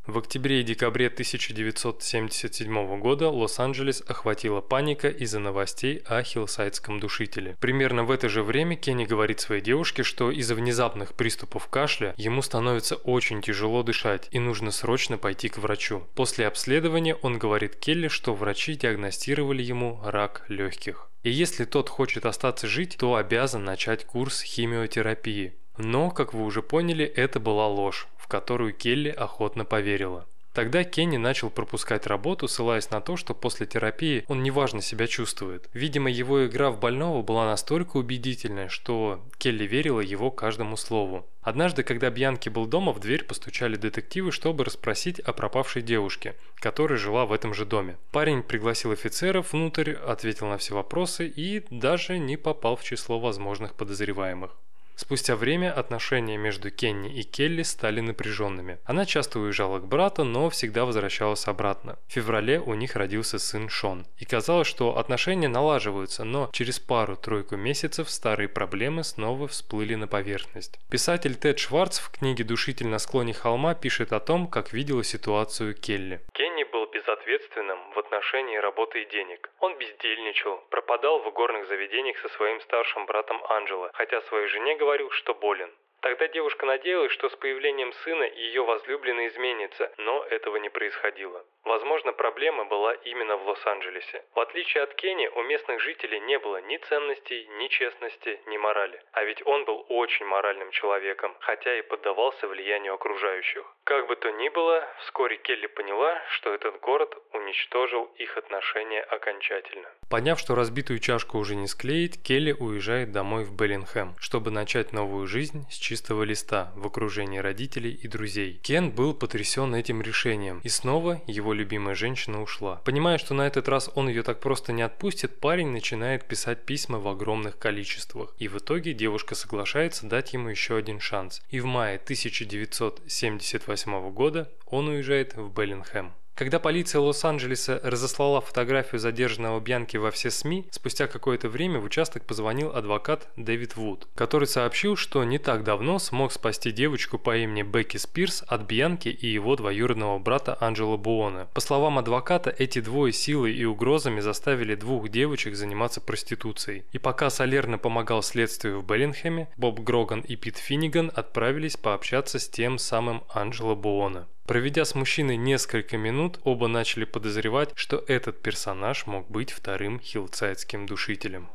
В 0.07 0.19
октябре 0.19 0.61
и 0.61 0.65
декабре 0.65 1.07
1977 1.07 3.01
года 3.01 3.31
Лос-Анджелес 3.31 4.03
охватила 4.07 4.61
паника 4.61 5.09
из-за 5.09 5.39
новостей 5.39 6.03
о 6.05 6.23
хиллсайдском 6.23 7.01
душителе. 7.01 7.57
Примерно 7.59 8.05
в 8.05 8.11
это 8.11 8.29
же 8.29 8.43
время 8.43 8.77
Кенни 8.77 9.07
говорит 9.07 9.41
своей 9.41 9.63
девушке, 9.63 10.03
что 10.03 10.31
из-за 10.31 10.57
внезапных 10.57 11.15
приступов 11.15 11.69
кашля 11.69 12.15
ему 12.19 12.43
становится 12.43 12.97
очень 12.97 13.41
тяжело 13.41 13.83
дышать 13.83 14.29
и 14.31 14.39
нужно 14.39 14.73
срочно 14.73 15.17
пойти 15.17 15.49
к 15.49 15.57
врачу. 15.57 16.03
После 16.15 16.47
обследования 16.47 17.15
он 17.15 17.39
говорит 17.39 17.77
Келли, 17.77 18.09
что 18.09 18.35
врачи 18.35 18.75
диагностировали 18.75 19.63
ему 19.63 20.03
рак 20.05 20.45
легких. 20.49 21.09
И 21.23 21.31
если 21.31 21.65
тот 21.65 21.89
хочет 21.89 22.27
остаться 22.27 22.67
жить, 22.67 22.97
то 22.99 23.15
обязан 23.15 23.65
начать 23.65 24.05
курс 24.05 24.43
химиотерапии. 24.43 25.55
Но, 25.79 26.11
как 26.11 26.35
вы 26.35 26.45
уже 26.45 26.63
поняли, 26.63 27.05
это 27.05 27.41
была 27.41 27.67
ложь 27.67 28.07
в 28.25 28.27
которую 28.27 28.73
Келли 28.73 29.11
охотно 29.11 29.67
поверила. 29.67 30.27
Тогда 30.55 30.83
Кенни 30.83 31.19
начал 31.19 31.51
пропускать 31.51 32.07
работу, 32.07 32.49
ссылаясь 32.49 32.91
на 32.91 33.03
то, 33.03 33.19
что 33.19 33.35
после 33.35 33.67
терапии 33.67 34.25
он 34.29 34.43
неважно 34.43 34.81
себя 34.81 35.07
чувствует. 35.07 35.69
Видимо, 35.75 36.11
его 36.11 36.47
игра 36.47 36.71
в 36.71 36.81
больного 36.81 37.21
была 37.21 37.45
настолько 37.45 37.99
убедительной, 37.99 38.69
что 38.69 39.21
Келли 39.37 39.65
верила 39.65 40.01
его 40.01 40.31
каждому 40.31 40.79
слову. 40.79 41.27
Однажды, 41.43 41.83
когда 41.83 42.09
Бьянки 42.09 42.49
был 42.49 42.67
дома, 42.67 42.93
в 42.93 43.01
дверь 43.01 43.25
постучали 43.25 43.77
детективы, 43.77 44.33
чтобы 44.33 44.65
расспросить 44.65 45.21
о 45.21 45.35
пропавшей 45.35 45.83
девушке, 45.83 46.35
которая 46.55 46.99
жила 46.99 47.27
в 47.27 47.33
этом 47.33 47.53
же 47.53 47.67
доме. 47.67 47.99
Парень 48.11 48.43
пригласил 48.43 48.93
офицеров 48.93 49.53
внутрь, 49.53 49.93
ответил 49.93 50.47
на 50.47 50.57
все 50.57 50.75
вопросы 50.75 51.27
и 51.27 51.67
даже 51.69 52.19
не 52.19 52.39
попал 52.39 52.77
в 52.77 52.85
число 52.85 53.21
возможных 53.21 53.75
подозреваемых. 53.75 54.57
Спустя 54.97 55.35
время 55.35 55.73
отношения 55.73 56.37
между 56.37 56.71
Кенни 56.71 57.13
и 57.13 57.25
Келли 57.25 57.63
стали 57.63 58.01
напряженными. 58.01 58.79
Она 58.85 59.05
часто 59.07 59.41
уезжала 59.41 59.81
к 59.81 59.87
брату, 59.87 60.25
но 60.25 60.49
всегда 60.51 60.85
возвращалась 60.85 61.49
обратно. 61.49 61.99
В 62.09 62.13
феврале 62.13 62.61
у 62.61 62.75
них 62.75 62.95
родился 62.95 63.39
сын 63.39 63.69
Шон. 63.69 64.07
И 64.19 64.25
казалось, 64.25 64.69
что 64.69 64.97
отношения 64.97 65.49
налаживаются, 65.49 66.25
но 66.25 66.49
через 66.53 66.79
пару-тройку 66.79 67.57
месяцев 67.57 68.09
старые 68.09 68.49
проблемы 68.49 69.03
снова 69.03 69.49
всплыли 69.49 69.97
на 69.97 70.07
поверхность. 70.07 70.79
Писатель 70.91 71.35
Тед 71.35 71.59
Шварц 71.59 71.99
в 71.99 72.11
книге 72.11 72.45
«Душитель 72.45 72.87
на 72.87 72.99
склоне 72.99 73.35
холма» 73.35 73.75
пишет 73.75 74.13
о 74.13 74.21
том, 74.21 74.47
как 74.47 74.73
видела 74.73 75.03
ситуацию 75.03 75.75
Келли. 75.75 76.21
Кенни 76.33 76.65
был 76.65 76.87
безответственным 76.87 77.79
в 77.95 77.99
отношении 77.99 78.57
работы 78.59 79.03
и 79.03 79.11
денег. 79.11 79.51
Он 79.59 79.77
бездельничал, 79.77 80.63
пропадал 80.71 81.19
в 81.21 81.33
горных 81.33 81.67
заведениях 81.67 82.17
со 82.19 82.29
своим 82.37 82.61
старшим 82.61 83.07
братом 83.07 83.43
Анджело, 83.49 83.91
хотя 83.95 84.21
своей 84.23 84.47
жене 84.49 84.77
говорил, 84.85 85.11
что 85.13 85.33
болен. 85.35 85.71
Тогда 86.03 86.29
девушка 86.29 86.67
надеялась, 86.67 87.13
что 87.13 87.31
с 87.31 87.37
появлением 87.37 87.91
сына 88.05 88.25
ее 88.25 88.63
возлюбленный 88.63 89.29
изменится, 89.29 89.91
но 89.97 90.23
этого 90.25 90.59
не 90.59 90.69
происходило. 90.69 91.43
Возможно, 91.65 92.13
проблема 92.13 92.67
была 92.67 92.93
именно 92.93 93.39
в 93.39 93.49
Лос-Анджелесе. 93.49 94.23
В 94.35 94.41
отличие 94.41 94.83
от 94.83 94.95
Кенни, 94.97 95.27
у 95.29 95.43
местных 95.45 95.81
жителей 95.81 96.21
не 96.21 96.39
было 96.39 96.61
ни 96.61 96.77
ценностей, 96.77 97.47
ни 97.59 97.69
честности, 97.69 98.39
ни 98.45 98.59
морали. 98.59 99.01
А 99.13 99.25
ведь 99.25 99.41
он 99.47 99.65
был 99.65 99.87
очень 99.89 100.27
моральным 100.27 100.71
человеком, 100.73 101.35
хотя 101.41 101.79
и 101.79 101.81
поддавался 101.81 102.49
влиянию 102.49 102.93
окружающих. 102.93 103.65
Как 103.85 104.07
бы 104.07 104.17
то 104.17 104.31
ни 104.31 104.51
было, 104.51 104.87
вскоре 104.99 105.39
Келли 105.39 105.69
поняла, 105.69 106.23
что 106.33 106.53
этот 106.53 106.81
город 106.81 107.17
уничтожил 107.33 108.05
их 108.17 108.37
отношения 108.37 109.03
окончательно. 109.05 109.91
Поняв, 110.15 110.39
что 110.39 110.55
разбитую 110.55 111.01
чашку 111.01 111.39
уже 111.39 111.57
не 111.57 111.67
склеить, 111.67 112.23
Келли 112.23 112.53
уезжает 112.53 113.11
домой 113.11 113.43
в 113.43 113.53
Беллинхэм, 113.53 114.15
чтобы 114.21 114.53
начать 114.53 114.93
новую 114.93 115.27
жизнь 115.27 115.67
с 115.69 115.75
чистого 115.75 116.23
листа 116.23 116.71
в 116.77 116.87
окружении 116.87 117.39
родителей 117.39 117.91
и 117.91 118.07
друзей. 118.07 118.61
Кен 118.63 118.93
был 118.93 119.13
потрясен 119.13 119.75
этим 119.75 120.01
решением, 120.01 120.61
и 120.63 120.69
снова 120.69 121.21
его 121.27 121.53
любимая 121.53 121.97
женщина 121.97 122.41
ушла. 122.41 122.81
Понимая, 122.85 123.19
что 123.19 123.35
на 123.35 123.45
этот 123.45 123.69
раз 123.69 123.91
он 123.97 124.09
ее 124.09 124.23
так 124.23 124.39
просто 124.39 124.73
не 124.73 124.83
отпустит, 124.83 125.41
парень 125.41 125.71
начинает 125.71 126.29
писать 126.29 126.65
письма 126.65 127.01
в 127.01 127.09
огромных 127.09 127.59
количествах. 127.59 128.37
И 128.39 128.47
в 128.47 128.59
итоге 128.59 128.95
девушка 128.95 129.35
соглашается 129.35 130.07
дать 130.07 130.33
ему 130.33 130.49
еще 130.49 130.77
один 130.77 131.01
шанс. 131.01 131.43
И 131.51 131.59
в 131.59 131.65
мае 131.65 131.97
1978 131.97 134.11
года 134.13 134.49
он 134.65 134.87
уезжает 134.87 135.35
в 135.35 135.53
Беллинхэм. 135.53 136.13
Когда 136.35 136.59
полиция 136.59 137.01
Лос-Анджелеса 137.01 137.81
разослала 137.85 138.41
фотографию 138.41 138.99
задержанного 138.99 139.61
Бьянки 139.61 139.97
во 139.97 140.11
все 140.11 140.33
СМИ, 140.33 140.67
спустя 140.73 141.07
какое-то 141.07 141.49
время 141.49 141.79
в 141.79 141.85
участок 141.85 142.25
позвонил 142.25 142.75
адвокат 142.75 143.29
Дэвид 143.37 143.77
Вуд, 143.77 144.09
который 144.17 144.49
сообщил, 144.49 144.97
что 144.97 145.23
не 145.23 145.39
так 145.39 145.63
давно 145.63 146.01
смог 146.01 146.33
спасти 146.33 146.73
девочку 146.73 147.21
по 147.21 147.37
имени 147.37 147.63
Бекки 147.63 147.99
Спирс 147.99 148.43
от 148.49 148.63
Бьянки 148.63 149.09
и 149.11 149.29
его 149.29 149.55
двоюродного 149.55 150.19
брата 150.19 150.57
Анджела 150.59 150.97
Буона. 150.97 151.47
По 151.55 151.61
словам 151.61 151.99
адвоката, 151.99 152.53
эти 152.59 152.81
двое 152.81 153.13
силой 153.13 153.55
и 153.55 153.65
угрозами 153.65 154.19
заставили 154.19 154.75
двух 154.75 155.09
девочек 155.11 155.55
заниматься 155.55 156.01
проституцией. 156.01 156.83
И 156.91 156.99
пока 156.99 157.31
Солерно 157.31 157.79
помогал 157.79 158.25
следствию 158.25 158.81
в 158.81 158.87
Беллинхэме, 158.87 159.51
Боб 159.57 159.79
Гроган 159.79 160.23
и 160.23 160.35
Пит 160.35 160.57
Финниган 160.57 161.13
отправились 161.15 161.77
пообщаться 161.77 162.41
с 162.41 162.49
тем 162.49 162.79
самым 162.79 163.23
Анджело 163.33 163.77
Буона. 163.77 164.27
Проведя 164.47 164.85
с 164.85 164.95
мужчиной 164.95 165.39
несколько 165.39 165.97
минут, 165.97 166.39
оба 166.45 166.69
начали 166.69 167.07
подозревать, 167.07 167.71
что 167.77 168.05
этот 168.07 168.43
персонаж 168.43 169.07
мог 169.07 169.31
быть 169.31 169.51
вторым 169.51 169.99
хилцайтским 169.99 170.85
душителем. 170.85 171.49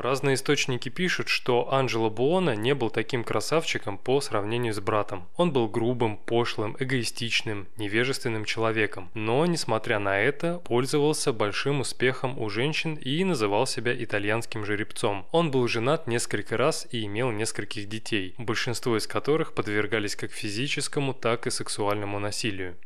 Разные 0.00 0.36
источники 0.36 0.88
пишут, 0.88 1.28
что 1.28 1.74
Анджело 1.74 2.08
Буона 2.08 2.56
не 2.56 2.74
был 2.74 2.88
таким 2.88 3.22
красавчиком 3.22 3.98
по 3.98 4.22
сравнению 4.22 4.72
с 4.72 4.80
братом. 4.80 5.28
Он 5.36 5.52
был 5.52 5.68
грубым, 5.68 6.16
пошлым, 6.16 6.74
эгоистичным, 6.80 7.68
невежественным 7.76 8.46
человеком. 8.46 9.10
Но, 9.12 9.44
несмотря 9.44 9.98
на 9.98 10.18
это, 10.18 10.54
пользовался 10.60 11.34
большим 11.34 11.80
успехом 11.80 12.40
у 12.40 12.48
женщин 12.48 12.94
и 12.94 13.22
называл 13.24 13.66
себя 13.66 13.92
итальянским 13.92 14.64
жеребцом. 14.64 15.26
Он 15.32 15.50
был 15.50 15.68
женат 15.68 16.06
несколько 16.06 16.56
раз 16.56 16.88
и 16.90 17.04
имел 17.04 17.30
нескольких 17.30 17.86
детей, 17.86 18.34
большинство 18.38 18.96
из 18.96 19.06
которых 19.06 19.52
подвергались 19.52 20.16
как 20.16 20.32
физическому, 20.32 21.12
так 21.12 21.46
и 21.46 21.50
сексуальному 21.50 22.18
насилию. 22.18 22.78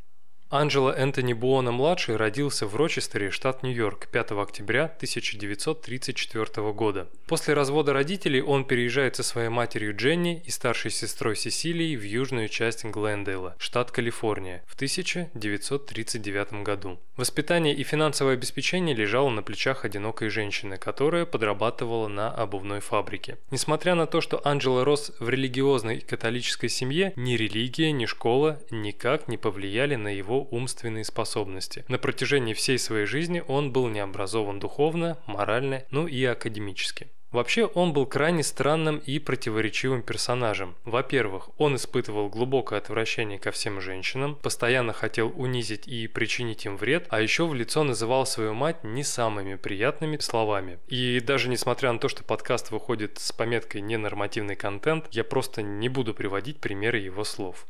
Анджело 0.56 0.92
Энтони 0.92 1.32
Буона-младший 1.32 2.14
родился 2.14 2.68
в 2.68 2.76
Рочестере, 2.76 3.32
штат 3.32 3.64
Нью-Йорк, 3.64 4.06
5 4.06 4.30
октября 4.30 4.84
1934 4.84 6.72
года. 6.72 7.08
После 7.26 7.54
развода 7.54 7.92
родителей 7.92 8.40
он 8.40 8.64
переезжает 8.64 9.16
со 9.16 9.24
своей 9.24 9.48
матерью 9.48 9.96
Дженни 9.96 10.40
и 10.46 10.52
старшей 10.52 10.92
сестрой 10.92 11.34
Сесилией 11.34 11.96
в 11.96 12.04
южную 12.04 12.48
часть 12.48 12.84
Глендейла, 12.84 13.56
штат 13.58 13.90
Калифорния, 13.90 14.62
в 14.68 14.76
1939 14.76 16.62
году. 16.62 17.00
Воспитание 17.16 17.74
и 17.74 17.82
финансовое 17.82 18.34
обеспечение 18.34 18.94
лежало 18.94 19.30
на 19.30 19.42
плечах 19.42 19.84
одинокой 19.84 20.28
женщины, 20.28 20.76
которая 20.76 21.26
подрабатывала 21.26 22.06
на 22.06 22.30
обувной 22.30 22.78
фабрике. 22.78 23.38
Несмотря 23.50 23.96
на 23.96 24.06
то, 24.06 24.20
что 24.20 24.40
Анджело 24.44 24.84
рос 24.84 25.10
в 25.18 25.28
религиозной 25.28 25.98
католической 25.98 26.68
семье, 26.68 27.12
ни 27.16 27.34
религия, 27.34 27.90
ни 27.90 28.06
школа 28.06 28.60
никак 28.70 29.26
не 29.26 29.36
повлияли 29.36 29.96
на 29.96 30.14
его 30.14 30.43
умственные 30.50 31.04
способности. 31.04 31.84
На 31.88 31.98
протяжении 31.98 32.54
всей 32.54 32.78
своей 32.78 33.06
жизни 33.06 33.42
он 33.46 33.72
был 33.72 33.88
не 33.88 34.00
образован 34.00 34.60
духовно, 34.60 35.18
морально, 35.26 35.84
ну 35.90 36.06
и 36.06 36.24
академически. 36.24 37.08
Вообще, 37.34 37.64
он 37.64 37.92
был 37.92 38.06
крайне 38.06 38.44
странным 38.44 38.98
и 38.98 39.18
противоречивым 39.18 40.02
персонажем. 40.02 40.76
Во-первых, 40.84 41.50
он 41.58 41.74
испытывал 41.74 42.28
глубокое 42.28 42.78
отвращение 42.78 43.40
ко 43.40 43.50
всем 43.50 43.80
женщинам, 43.80 44.36
постоянно 44.36 44.92
хотел 44.92 45.32
унизить 45.34 45.88
и 45.88 46.06
причинить 46.06 46.64
им 46.64 46.76
вред, 46.76 47.06
а 47.08 47.20
еще 47.20 47.44
в 47.48 47.52
лицо 47.52 47.82
называл 47.82 48.24
свою 48.24 48.54
мать 48.54 48.84
не 48.84 49.02
самыми 49.02 49.56
приятными 49.56 50.16
словами. 50.18 50.78
И 50.86 51.18
даже 51.18 51.48
несмотря 51.48 51.90
на 51.92 51.98
то, 51.98 52.08
что 52.08 52.22
подкаст 52.22 52.70
выходит 52.70 53.18
с 53.18 53.32
пометкой 53.32 53.80
«ненормативный 53.80 54.54
контент», 54.54 55.08
я 55.10 55.24
просто 55.24 55.60
не 55.60 55.88
буду 55.88 56.14
приводить 56.14 56.60
примеры 56.60 56.98
его 56.98 57.24
слов. 57.24 57.66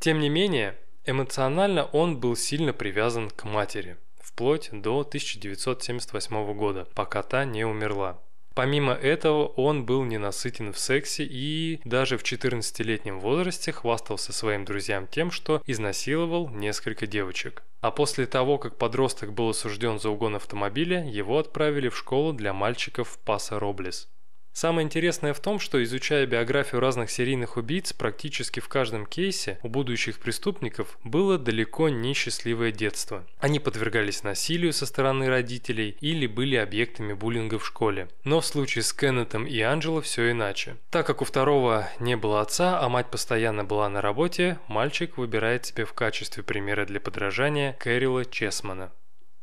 Тем 0.00 0.18
не 0.18 0.28
менее, 0.28 0.76
Эмоционально 1.06 1.84
он 1.84 2.18
был 2.18 2.34
сильно 2.34 2.72
привязан 2.72 3.28
к 3.28 3.44
матери, 3.44 3.98
вплоть 4.18 4.70
до 4.72 5.00
1978 5.00 6.54
года, 6.54 6.88
пока 6.94 7.22
та 7.22 7.44
не 7.44 7.66
умерла. 7.66 8.18
Помимо 8.54 8.92
этого, 8.92 9.48
он 9.48 9.84
был 9.84 10.04
ненасытен 10.04 10.72
в 10.72 10.78
сексе 10.78 11.24
и 11.28 11.80
даже 11.84 12.16
в 12.16 12.22
14-летнем 12.22 13.18
возрасте 13.20 13.72
хвастался 13.72 14.32
своим 14.32 14.64
друзьям 14.64 15.08
тем, 15.08 15.30
что 15.30 15.60
изнасиловал 15.66 16.48
несколько 16.48 17.06
девочек. 17.06 17.64
А 17.80 17.90
после 17.90 18.26
того, 18.26 18.56
как 18.56 18.78
подросток 18.78 19.34
был 19.34 19.50
осужден 19.50 19.98
за 19.98 20.08
угон 20.08 20.36
автомобиля, 20.36 21.04
его 21.04 21.38
отправили 21.38 21.88
в 21.88 21.98
школу 21.98 22.32
для 22.32 22.54
мальчиков 22.54 23.18
Паса 23.24 23.58
Роблес. 23.58 24.08
Самое 24.54 24.84
интересное 24.84 25.34
в 25.34 25.40
том, 25.40 25.58
что 25.58 25.82
изучая 25.82 26.26
биографию 26.26 26.80
разных 26.80 27.10
серийных 27.10 27.56
убийц, 27.56 27.92
практически 27.92 28.60
в 28.60 28.68
каждом 28.68 29.04
кейсе 29.04 29.58
у 29.64 29.68
будущих 29.68 30.20
преступников 30.20 30.96
было 31.02 31.38
далеко 31.38 31.88
не 31.88 32.14
счастливое 32.14 32.70
детство. 32.70 33.26
Они 33.40 33.58
подвергались 33.58 34.22
насилию 34.22 34.72
со 34.72 34.86
стороны 34.86 35.28
родителей 35.28 35.96
или 36.00 36.28
были 36.28 36.54
объектами 36.54 37.14
буллинга 37.14 37.58
в 37.58 37.66
школе. 37.66 38.08
Но 38.22 38.40
в 38.40 38.46
случае 38.46 38.84
с 38.84 38.92
Кеннетом 38.92 39.44
и 39.44 39.60
Анджело 39.60 40.00
все 40.00 40.30
иначе. 40.30 40.76
Так 40.90 41.04
как 41.04 41.20
у 41.20 41.24
второго 41.24 41.88
не 41.98 42.16
было 42.16 42.40
отца, 42.40 42.80
а 42.80 42.88
мать 42.88 43.10
постоянно 43.10 43.64
была 43.64 43.88
на 43.88 44.00
работе, 44.00 44.60
мальчик 44.68 45.18
выбирает 45.18 45.66
себе 45.66 45.84
в 45.84 45.94
качестве 45.94 46.44
примера 46.44 46.86
для 46.86 47.00
подражания 47.00 47.72
Кэрила 47.80 48.24
Чесмана. 48.24 48.92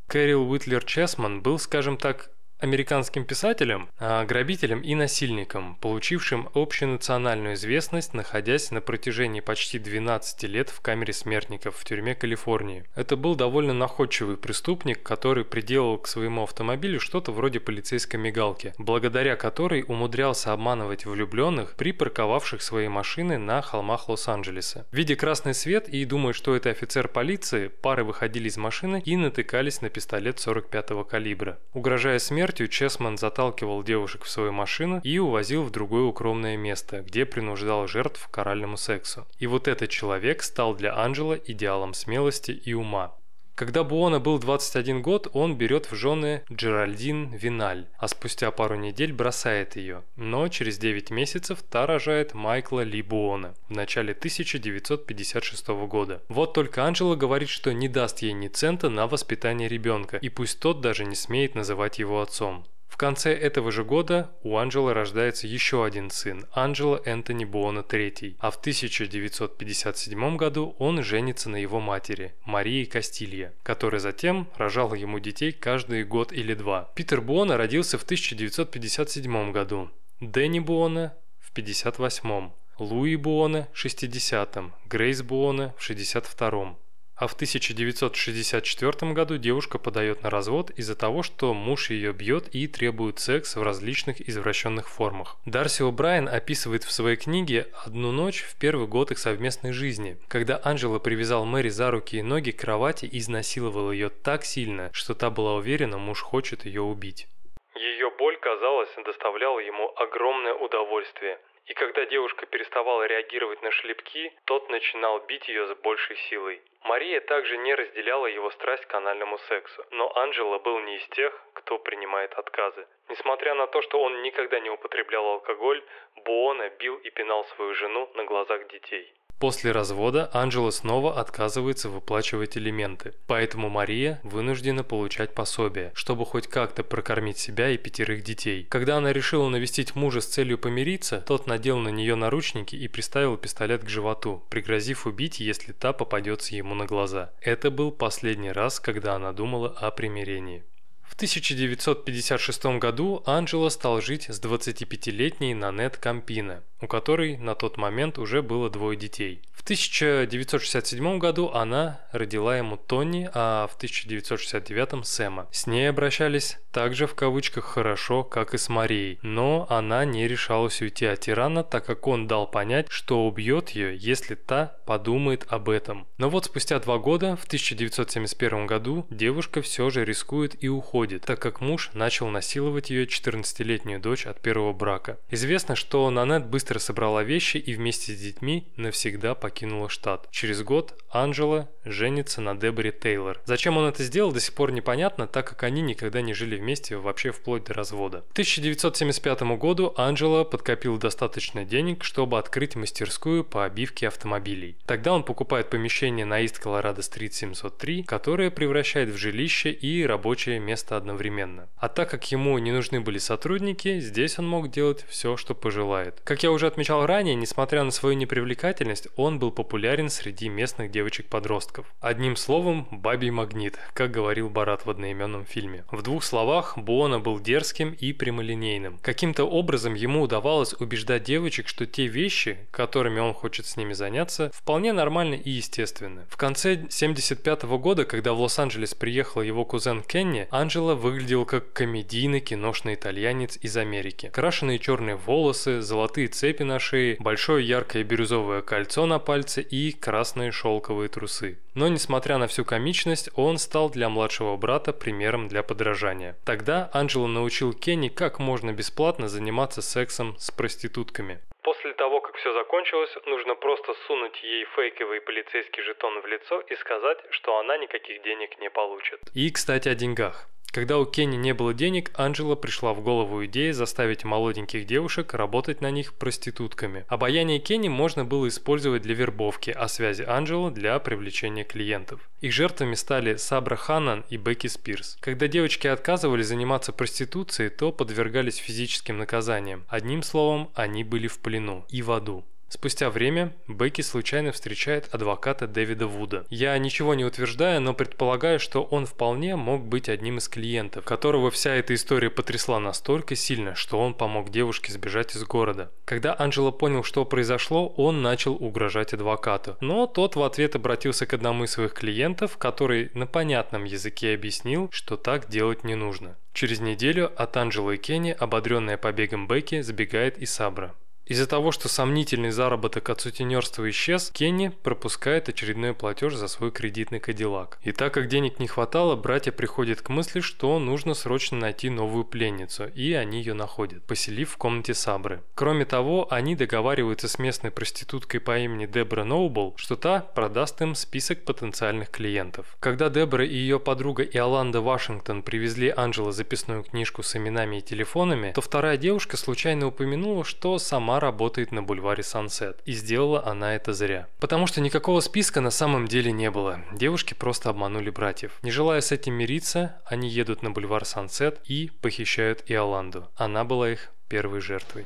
Кэрил 0.07 0.49
Уитлер 0.49 0.86
Чесман 0.86 1.41
был, 1.41 1.59
скажем 1.59 1.97
так, 1.97 2.32
американским 2.62 3.26
писателем, 3.26 3.89
а 3.99 4.24
грабителем 4.26 4.82
и 4.82 4.95
насильником, 4.95 5.76
получившим 5.82 6.49
общенациональную 6.53 7.55
известность, 7.55 8.14
находясь 8.14 8.72
на 8.72 8.80
протяжении 8.82 9.41
почти 9.41 9.80
12 9.80 10.43
лет 10.43 10.70
в 10.70 10.80
камере 10.82 11.14
смертников 11.14 11.76
в 11.76 11.84
тюрьме 11.84 12.16
Калифорнии. 12.16 12.86
Это 12.95 13.16
был 13.16 13.36
довольно 13.36 13.74
находчивый 13.74 14.38
преступник, 14.38 15.03
который 15.03 15.43
приделал 15.43 15.97
к 15.97 16.07
своему 16.07 16.43
автомобилю 16.43 16.99
что-то 16.99 17.32
вроде 17.32 17.59
полицейской 17.59 18.20
мигалки, 18.20 18.74
благодаря 18.78 19.36
которой 19.36 19.84
умудрялся 19.88 20.53
обманывать 20.53 21.05
влюбленных, 21.05 21.76
припарковавших 21.76 22.62
свои 22.62 22.88
машины 22.88 23.38
на 23.38 23.62
холмах 23.62 24.07
Лос-Анджелеса. 24.07 24.86
Видя 24.91 25.16
красный 25.16 25.53
свет 25.53 25.89
и 25.89 26.05
думая, 26.05 26.34
что 26.34 26.55
это 26.55 26.70
офицер 26.70 27.07
полиции, 27.07 27.68
пары 27.68 28.03
выходили 28.03 28.47
из 28.47 28.57
машины 28.57 29.01
и 29.03 29.18
натыкались 29.18 29.82
на 29.82 29.89
пистолет 29.89 30.38
45-го 30.38 31.03
калибра. 31.03 31.59
Угрожая 31.74 32.20
смертью, 32.20 32.51
смертью 32.52 32.68
Чесман 32.68 33.18
заталкивал 33.18 33.82
девушек 33.82 34.26
в 34.26 34.30
свою 34.30 34.52
машину 34.52 34.99
и 35.06 35.18
увозил 35.20 35.64
в 35.64 35.72
другое 35.72 36.04
укромное 36.04 36.58
место, 36.58 37.02
где 37.02 37.26
принуждал 37.26 37.88
жертв 37.88 38.28
к 38.28 38.38
оральному 38.38 38.76
сексу. 38.76 39.26
И 39.39 39.47
вот 39.47 39.70
этот 39.70 39.89
человек 39.89 40.43
стал 40.43 40.76
для 40.76 40.93
Анджела 40.93 41.36
идеалом 41.36 41.93
смелости 41.93 42.52
и 42.52 42.74
ума. 42.74 43.14
Когда 43.56 43.84
Буона 43.84 44.20
был 44.20 44.39
21 44.39 45.02
год, 45.02 45.28
он 45.34 45.58
берет 45.58 45.91
в 45.91 45.95
жены 45.95 46.43
Джеральдин 46.52 47.34
Виналь, 47.34 47.88
а 47.97 48.08
спустя 48.08 48.49
пару 48.52 48.76
недель 48.76 49.14
бросает 49.14 49.76
ее. 49.76 50.04
Но 50.16 50.47
через 50.47 50.78
9 50.78 51.12
месяцев 51.12 51.62
та 51.70 51.86
рожает 51.86 52.34
Майкла 52.34 52.82
Ли 52.82 53.02
Буона 53.02 53.54
в 53.70 53.72
начале 53.72 54.14
1956 54.14 55.68
года. 55.68 56.22
Вот 56.30 56.54
только 56.54 56.86
Анджела 56.86 57.16
говорит, 57.16 57.49
что 57.49 57.74
не 57.74 57.88
даст 57.88 58.20
ей 58.20 58.34
ни 58.34 58.47
цента 58.47 58.89
на 58.89 59.08
воспитание 59.08 59.68
ребенка, 59.68 60.18
и 60.18 60.30
пусть 60.30 60.60
тот 60.60 60.82
даже 60.82 61.06
не 61.06 61.16
смеет 61.16 61.54
называть 61.54 61.99
его 61.99 62.22
отцом. 62.22 62.66
В 62.92 62.98
конце 62.98 63.34
этого 63.34 63.72
же 63.72 63.86
года 63.86 64.30
у 64.44 64.58
Анджела 64.58 64.94
рождается 64.94 65.48
еще 65.48 65.86
один 65.86 66.12
сын, 66.12 66.46
Анджело 66.52 67.02
Энтони 67.06 67.46
Буона 67.46 67.80
III, 67.80 68.36
а 68.38 68.52
в 68.52 68.58
1957 68.58 70.36
году 70.36 70.76
он 70.78 71.02
женится 71.02 71.50
на 71.50 71.56
его 71.56 71.80
матери, 71.80 72.36
Марии 72.44 72.84
Кастилья, 72.84 73.54
которая 73.64 74.02
затем 74.02 74.50
рожала 74.58 74.94
ему 74.94 75.20
детей 75.20 75.54
каждый 75.54 76.04
год 76.04 76.34
или 76.34 76.54
два. 76.54 76.92
Питер 76.94 77.22
Буона 77.22 77.56
родился 77.56 77.98
в 77.98 78.04
1957 78.04 79.52
году, 79.54 79.89
Дэнни 80.20 80.60
Буона 80.60 81.16
в 81.39 81.52
1958, 81.52 82.52
Луи 82.78 83.16
Буона 83.16 83.70
в 83.72 83.86
60-м, 83.86 84.74
Грейс 84.89 85.22
Буона 85.22 85.74
в 85.78 85.89
62-м 85.89 86.76
а 87.22 87.28
в 87.28 87.34
1964 87.34 89.13
году 89.13 89.38
девушка 89.38 89.78
подает 89.78 90.24
на 90.24 90.32
развод 90.32 90.72
из-за 90.72 90.95
того, 90.95 91.22
что 91.22 91.53
муж 91.53 91.91
ее 91.91 92.13
бьет 92.13 92.47
и 92.55 92.67
требует 92.67 93.19
секс 93.19 93.55
в 93.55 93.61
различных 93.61 94.28
извращенных 94.28 94.89
формах. 94.89 95.38
Дарси 95.45 95.84
О'Брайен 95.84 96.28
описывает 96.28 96.84
в 96.84 96.91
своей 96.91 97.17
книге 97.17 97.67
«Одну 97.86 98.11
ночь 98.11 98.41
в 98.41 98.59
первый 98.59 98.88
год 98.88 99.11
их 99.11 99.19
совместной 99.19 99.72
жизни», 99.72 100.17
когда 100.30 100.59
Анджела 100.63 100.97
привязал 100.97 101.45
Мэри 101.45 101.69
за 101.69 101.91
руки 101.91 102.17
и 102.17 102.24
ноги 102.24 102.49
к 102.49 102.61
кровати 102.61 103.05
и 103.05 103.19
изнасиловал 103.19 103.91
ее 103.91 104.09
так 104.09 104.43
сильно, 104.43 104.89
что 104.91 105.13
та 105.13 105.30
была 105.30 105.53
уверена, 105.53 105.99
муж 105.99 106.22
хочет 106.22 106.65
ее 106.65 106.82
убить. 106.82 107.28
Ее 107.76 108.09
боль, 108.17 108.38
казалось, 108.38 108.89
доставляла 109.05 109.59
ему 109.59 109.93
огромное 109.95 110.55
удовольствие. 110.55 111.38
И 111.66 111.74
когда 111.74 112.05
девушка 112.05 112.45
переставала 112.45 113.03
реагировать 113.03 113.62
на 113.62 113.72
шлепки, 113.72 114.34
тот 114.45 114.70
начинал 114.70 115.20
бить 115.20 115.47
ее 115.47 115.68
с 115.68 115.76
большей 115.78 116.18
силой. 116.30 116.62
Мария 116.84 117.22
также 117.22 117.57
не 117.57 117.76
разделяла 117.76 118.26
его 118.26 118.49
страсть 118.51 118.86
к 118.88 118.93
анальному 118.95 119.38
сексу, 119.38 119.86
но 119.91 120.12
Анджело 120.18 120.57
был 120.59 120.80
не 120.80 120.97
из 120.97 121.07
тех, 121.09 121.39
кто 121.53 121.78
принимает 121.78 122.34
отказы. 122.34 122.88
Несмотря 123.09 123.53
на 123.53 123.68
то, 123.68 123.82
что 123.84 124.01
он 124.01 124.22
никогда 124.24 124.59
не 124.59 124.70
употреблял 124.72 125.26
алкоголь, 125.26 125.84
Буона 126.16 126.70
бил 126.70 126.95
и 126.97 127.09
пинал 127.12 127.45
свою 127.45 127.74
жену 127.76 128.09
на 128.16 128.24
глазах 128.24 128.68
детей. 128.68 129.14
После 129.42 129.72
развода 129.72 130.30
Анджела 130.34 130.70
снова 130.70 131.20
отказывается 131.20 131.89
выплачивать 131.89 132.58
элементы, 132.58 133.16
поэтому 133.26 133.70
Мария 133.70 134.20
вынуждена 134.22 134.84
получать 134.84 135.34
пособие, 135.34 135.92
чтобы 135.96 136.28
хоть 136.28 136.46
как-то 136.46 136.84
прокормить 136.84 137.39
себя 137.39 137.72
и 137.72 137.78
пятерых 137.80 138.24
детей. 138.24 138.68
Когда 138.70 138.98
она 138.98 139.12
решила 139.12 139.50
навестить 139.50 139.96
мужа 139.96 140.22
с 140.22 140.28
целью 140.28 140.60
помириться, 140.60 141.24
тот 141.26 141.48
надел 141.48 141.80
на 141.80 141.89
нее 141.89 142.14
наручники 142.14 142.76
и 142.76 142.88
приставил 142.88 143.36
пистолет 143.36 143.84
к 143.84 143.89
животу, 143.89 144.44
пригрозив 144.52 145.08
убить, 145.08 145.39
если 145.39 145.72
та 145.72 145.92
попадется 145.92 146.56
ему 146.56 146.76
на 146.76 146.86
глаза. 146.86 147.32
Это 147.42 147.72
был 147.72 147.92
последний 147.92 148.52
раз, 148.52 148.80
когда 148.80 149.16
она 149.16 149.34
думала 149.34 149.70
о 149.70 149.89
примирении. 149.89 150.64
В 151.02 151.16
1956 151.16 152.78
году 152.78 153.24
Анджело 153.26 153.70
стал 153.70 154.02
жить 154.02 154.30
с 154.30 154.39
25-летней 154.39 155.56
Нанет 155.56 155.98
Кампино, 155.98 156.64
у 156.82 156.88
которой 156.88 157.38
на 157.38 157.55
тот 157.55 157.77
момент 157.77 158.17
уже 158.17 158.41
было 158.41 158.69
двое 158.69 158.97
детей. 158.97 159.41
В 159.53 159.63
1967 159.63 161.19
году 161.19 161.51
она 161.53 162.01
родила 162.11 162.57
ему 162.57 162.77
Тони, 162.77 163.29
а 163.32 163.67
в 163.67 163.75
1969 163.75 165.05
Сэма. 165.05 165.47
С 165.51 165.67
ней 165.67 165.88
обращались 165.88 166.57
также 166.71 167.05
в 167.05 167.13
кавычках 167.13 167.65
хорошо, 167.65 168.23
как 168.23 168.55
и 168.55 168.57
с 168.57 168.69
Марией, 168.69 169.19
но 169.21 169.67
она 169.69 170.03
не 170.05 170.27
решалась 170.27 170.82
уйти 170.82 171.05
от 171.05 171.19
тирана, 171.19 171.63
так 171.63 171.86
как 171.86 172.07
он 172.07 172.27
дал 172.27 172.47
понять, 172.47 172.88
что 172.89 173.27
убьет 173.27 173.69
ее, 173.69 173.95
если 173.95 174.36
та 174.36 174.77
подумает 174.86 175.45
об 175.47 175.69
этом. 175.69 176.07
Но 176.17 176.29
вот 176.29 176.45
спустя 176.45 176.79
два 176.79 176.97
года, 176.97 177.36
в 177.36 177.45
1971 177.45 178.65
году, 178.65 179.05
девушка 179.09 179.61
все 179.61 179.89
же 179.91 180.05
рискует 180.05 180.61
и 180.63 180.69
уходит, 180.69 181.25
так 181.25 181.39
как 181.39 181.61
муж 181.61 181.91
начал 181.93 182.29
насиловать 182.29 182.89
ее 182.89 183.05
14-летнюю 183.05 183.99
дочь 183.99 184.25
от 184.25 184.41
первого 184.41 184.73
брака. 184.73 185.19
Известно, 185.29 185.75
что 185.75 186.09
Нанет 186.09 186.47
быстро 186.47 186.70
собрала 186.80 187.24
вещи 187.24 187.57
и 187.57 187.74
вместе 187.74 188.13
с 188.13 188.19
детьми 188.19 188.67
навсегда 188.76 189.36
покинула 189.36 189.89
штат. 189.89 190.28
Через 190.32 190.63
год 190.63 190.93
Анджела 191.09 191.69
женится 191.84 192.41
на 192.41 192.55
Деборе 192.55 192.91
Тейлор. 192.91 193.39
Зачем 193.45 193.78
он 193.78 193.86
это 193.86 194.03
сделал, 194.03 194.32
до 194.32 194.39
сих 194.39 194.53
пор 194.53 194.72
непонятно, 194.72 195.28
так 195.28 195.47
как 195.47 195.63
они 195.63 195.82
никогда 195.82 196.22
не 196.22 196.34
жили 196.34 196.55
вместе 196.55 196.97
вообще 196.97 197.32
вплоть 197.32 197.65
до 197.65 197.74
развода. 197.74 198.24
К 198.30 198.34
1975 198.34 199.41
году 199.57 199.93
Анджела 199.97 200.43
подкопил 200.43 200.97
достаточно 200.97 201.65
денег, 201.65 202.03
чтобы 202.03 202.38
открыть 202.38 202.76
мастерскую 202.76 203.43
по 203.43 203.65
обивке 203.65 204.07
автомобилей. 204.07 204.78
Тогда 204.86 205.13
он 205.13 205.24
покупает 205.24 205.69
помещение 205.69 206.26
на 206.26 206.41
Ист 206.41 206.59
Колорадо 206.59 207.01
Стрит 207.01 207.34
703, 207.34 208.03
которое 208.03 208.51
превращает 208.51 209.09
в 209.09 209.17
жилище 209.17 209.72
и 209.72 210.05
рабочее 210.05 210.59
место 210.59 210.97
одновременно. 210.97 211.69
А 211.78 211.89
так 211.89 212.09
как 212.09 212.32
ему 212.32 212.57
не 212.59 212.72
нужны 212.72 213.01
были 213.01 213.17
сотрудники, 213.17 213.99
здесь 213.99 214.39
он 214.39 214.47
мог 214.47 214.69
делать 214.69 215.05
все, 215.09 215.38
что 215.38 215.55
пожелает. 215.55 216.22
Как 216.24 216.43
я 216.43 216.51
уже 216.51 216.61
отмечал 216.68 217.05
ранее, 217.05 217.36
несмотря 217.36 217.84
на 217.84 217.91
свою 217.91 218.16
непривлекательность, 218.16 219.07
он 219.16 219.39
был 219.39 219.51
популярен 219.51 220.09
среди 220.09 220.49
местных 220.49 220.91
девочек-подростков. 220.91 221.86
Одним 221.99 222.36
словом, 222.36 222.88
бабий 222.91 223.32
магнит, 223.32 223.80
как 223.93 224.12
говорил 224.12 224.49
Барат 224.49 224.86
в 224.86 224.89
одноименном 224.89 225.45
фильме. 225.45 225.86
В 225.91 226.01
двух 226.01 226.24
словах, 226.24 226.78
Буона 226.78 227.20
был 227.20 227.39
дерзким 227.39 227.93
и 227.93 228.14
прямолинейным. 228.14 228.99
Каким-то 229.01 229.45
образом 229.45 229.93
ему 229.93 230.22
удавалось 230.22 230.74
убеждать 230.74 231.24
девочек, 231.24 231.68
что 231.68 231.86
те 231.86 232.07
вещи, 232.07 232.57
которыми 232.72 233.20
он 233.20 233.34
хочет 233.34 233.66
с 233.66 233.78
ними 233.78 233.93
заняться, 233.93 234.51
вполне 234.53 234.93
нормальны 234.93 235.36
и 235.36 235.49
естественны. 235.49 236.26
В 236.30 236.38
конце 236.38 236.74
1975 236.74 237.64
года, 237.64 238.05
когда 238.05 238.34
в 238.34 238.41
Лос-Анджелес 238.41 238.93
приехал 238.93 239.41
его 239.41 239.66
кузен 239.66 240.03
Кенни, 240.03 240.47
Анджело 240.51 240.95
выглядел 240.95 241.45
как 241.45 241.74
комедийный 241.74 242.39
киношный 242.39 242.95
итальянец 242.95 243.57
из 243.62 243.78
Америки. 243.78 244.30
Крашеные 244.34 244.80
черные 244.80 245.16
волосы, 245.16 245.82
золотые 245.82 246.28
цепи 246.28 246.51
на 246.60 246.80
шее, 246.80 247.18
большое 247.20 247.66
яркое 247.66 248.04
бирюзовое 248.04 248.62
кольцо 248.62 249.06
на 249.06 249.20
пальце 249.20 249.62
и 249.62 249.91
красные 249.91 250.52
шелковые 250.52 251.10
трусы. 251.10 251.58
Но 251.74 251.88
несмотря 251.88 252.38
на 252.38 252.47
всю 252.47 252.66
комичность, 252.66 253.30
он 253.36 253.58
стал 253.58 253.89
для 253.89 254.10
младшего 254.10 254.58
брата 254.58 254.91
примером 254.93 255.47
для 255.47 255.64
подражания. 255.64 256.36
Тогда 256.45 256.89
Анджело 256.93 257.28
научил 257.28 257.74
Кенни, 257.74 258.10
как 258.10 258.39
можно 258.39 258.74
бесплатно 258.74 259.28
заниматься 259.30 259.82
сексом 259.82 260.36
с 260.38 260.52
проститутками. 260.52 261.39
После 261.64 261.93
того, 261.93 262.22
как 262.22 262.36
все 262.36 262.54
закончилось, 262.54 263.12
нужно 263.28 263.56
просто 263.56 263.93
сунуть 264.08 264.38
ей 264.43 264.66
фейковый 264.76 265.22
полицейский 265.22 265.84
жетон 265.84 266.20
в 266.22 266.26
лицо 266.26 266.60
и 266.62 266.76
сказать, 266.76 267.20
что 267.30 267.60
она 267.60 267.78
никаких 267.78 268.24
денег 268.24 268.60
не 268.60 268.70
получит. 268.70 269.20
И, 269.36 269.49
кстати, 269.52 269.88
о 269.88 269.95
деньгах. 269.95 270.47
Когда 270.72 270.99
у 270.99 271.05
Кенни 271.05 271.36
не 271.36 271.53
было 271.53 271.74
денег, 271.74 272.11
Анджела 272.15 272.55
пришла 272.55 272.93
в 272.93 273.01
голову 273.01 273.43
идея 273.45 273.74
заставить 273.74 274.24
молоденьких 274.24 274.86
девушек 274.86 275.34
работать 275.34 275.82
на 275.82 275.91
них 275.91 276.13
проститутками. 276.13 277.03
Обаяние 277.09 277.59
Кенни 277.59 277.89
можно 277.89 278.24
было 278.24 278.47
использовать 278.47 279.01
для 279.01 279.13
вербовки, 279.13 279.69
а 279.69 279.89
связи 279.89 280.22
Анджела 280.22 280.72
для 280.72 280.97
привлечения 280.99 281.65
клиентов. 281.65 282.30
Их 282.39 282.53
жертвами 282.53 282.95
стали 282.95 283.36
Сабра 283.36 283.76
Ханнан 283.76 284.24
и 284.30 284.38
Бекки 284.38 284.67
Спирс. 284.67 285.17
Когда 285.19 285.49
девочки 285.49 285.88
отказывались 285.88 286.47
заниматься 286.47 286.93
проституцией, 286.93 287.69
то 287.69 287.91
подвергались 287.91 288.55
физическим 288.55 289.17
наказаниям. 289.17 289.84
Одним 289.89 290.24
словом, 290.24 290.72
они 290.74 291.03
были 291.03 291.28
в 291.28 291.39
плену 291.39 291.86
и 291.89 292.01
в 292.01 292.11
аду. 292.11 292.45
Спустя 292.72 293.09
время 293.09 293.53
Бекки 293.67 293.99
случайно 293.99 294.53
встречает 294.53 295.13
адвоката 295.13 295.67
Дэвида 295.67 296.07
Вуда. 296.07 296.45
Я 296.49 296.78
ничего 296.78 297.13
не 297.15 297.26
утверждаю, 297.26 297.82
но 297.82 297.93
предполагаю, 297.93 298.61
что 298.61 298.82
он 298.84 299.05
вполне 299.05 299.57
мог 299.57 299.84
быть 299.84 300.07
одним 300.07 300.38
из 300.38 300.47
клиентов, 300.47 301.03
которого 301.03 301.51
вся 301.51 301.76
эта 301.76 301.93
история 301.93 302.30
потрясла 302.30 302.80
настолько 302.80 303.36
сильно, 303.36 303.76
что 303.76 303.99
он 303.99 304.13
помог 304.13 304.51
девушке 304.51 304.93
сбежать 304.93 305.36
из 305.36 305.43
города. 305.43 305.91
Когда 306.05 306.34
Анджело 306.39 306.72
понял, 306.72 307.03
что 307.03 307.26
произошло, 307.26 307.89
он 307.89 308.22
начал 308.22 308.53
угрожать 308.53 309.13
адвокату. 309.13 309.76
Но 309.82 310.07
тот 310.07 310.38
в 310.38 310.41
ответ 310.41 310.74
обратился 310.78 311.26
к 311.26 311.34
одному 311.34 311.65
из 311.65 311.72
своих 311.72 311.93
клиентов, 311.93 312.57
который 312.57 313.11
на 313.13 313.28
понятном 313.28 313.84
языке 313.84 314.34
объяснил, 314.34 314.88
что 314.93 315.17
так 315.17 315.49
делать 315.49 315.84
не 315.84 315.95
нужно. 315.95 316.38
Через 316.53 316.80
неделю 316.80 317.32
от 317.36 317.57
Анджела 317.57 317.91
и 317.91 317.97
Кенни, 317.97 318.32
ободренная 318.32 318.95
побегом 318.95 319.45
Бекки, 319.47 319.82
забегает 319.82 320.38
и 320.38 320.45
Сабра. 320.45 320.95
Из-за 321.26 321.47
того, 321.47 321.72
что 321.72 321.88
сомнительный 321.88 322.51
заработок 322.51 323.09
от 323.09 323.22
сутенерства 323.22 323.89
исчез, 323.89 324.32
Кенни 324.34 324.69
пропускает 324.84 325.47
очередной 325.47 325.93
платеж 325.93 326.36
за 326.36 326.47
свой 326.47 326.72
кредитный 326.72 327.19
кадиллак. 327.19 327.80
И 327.84 327.91
так 327.91 328.13
как 328.13 328.28
денег 328.28 328.59
не 328.59 328.67
хватало, 328.67 329.15
братья 329.15 329.51
приходят 329.51 330.01
к 330.01 330.09
мысли, 330.09 330.41
что 330.41 330.78
нужно 330.80 331.13
срочно 331.13 331.57
найти 331.57 331.89
новую 331.89 332.26
пленницу, 332.26 332.88
и 332.88 333.13
они 333.13 333.38
ее 333.38 333.53
находят, 333.53 334.03
поселив 334.03 334.51
в 334.51 334.57
комнате 334.57 334.93
Сабры. 334.93 335.41
Кроме 335.55 335.86
того, 335.86 336.28
они 336.30 336.55
договариваются 336.55 337.28
с 337.28 337.39
местной 337.39 337.72
проституткой 337.72 338.39
по 338.39 338.57
имени 338.59 338.86
Дебра 338.86 339.24
Ноубл, 339.24 339.76
что 339.78 339.95
та 339.95 340.19
продаст 340.19 340.82
им 340.82 340.95
список 340.95 341.45
потенциальных 341.45 342.09
клиентов. 342.09 342.76
Когда 342.80 343.09
Дебра 343.09 343.45
и 343.45 343.55
ее 343.55 343.80
подруга 343.80 344.24
Иоланда 344.24 344.82
Вашингтон 344.82 345.43
привезли 345.43 345.93
Анджела 345.95 346.32
записную 346.32 346.84
книжку 346.84 347.24
с 347.24 347.36
именами 347.36 347.78
и 347.78 347.82
телефонами, 347.82 348.51
то 348.53 348.61
вторая 348.61 348.97
девушка 348.97 349.38
случайно 349.38 349.88
упомянула, 349.88 350.43
что 350.43 350.78
сама 350.80 351.11
сама 351.12 351.20
работает 351.20 351.74
на 351.74 351.84
бульваре 351.84 352.24
Сансет. 352.24 352.80
И 352.86 352.93
сделала 352.93 353.45
она 353.45 353.76
это 353.76 353.91
зря. 353.91 354.28
Потому 354.39 354.66
что 354.66 354.80
никакого 354.80 355.20
списка 355.20 355.59
на 355.59 355.70
самом 355.70 356.07
деле 356.07 356.32
не 356.32 356.49
было. 356.49 356.80
Девушки 356.93 357.34
просто 357.34 357.70
обманули 357.70 358.09
братьев. 358.09 358.57
Не 358.62 358.72
желая 358.72 359.01
с 359.01 359.12
этим 359.12 359.34
мириться, 359.34 359.99
они 360.05 360.30
едут 360.30 360.64
на 360.64 360.72
бульвар 360.72 361.03
Сансет 361.03 361.59
и 361.66 361.91
похищают 362.01 362.64
Иоланду. 362.68 363.28
Она 363.36 363.66
была 363.66 363.89
их 363.89 364.09
первой 364.30 364.62
жертвой. 364.62 365.05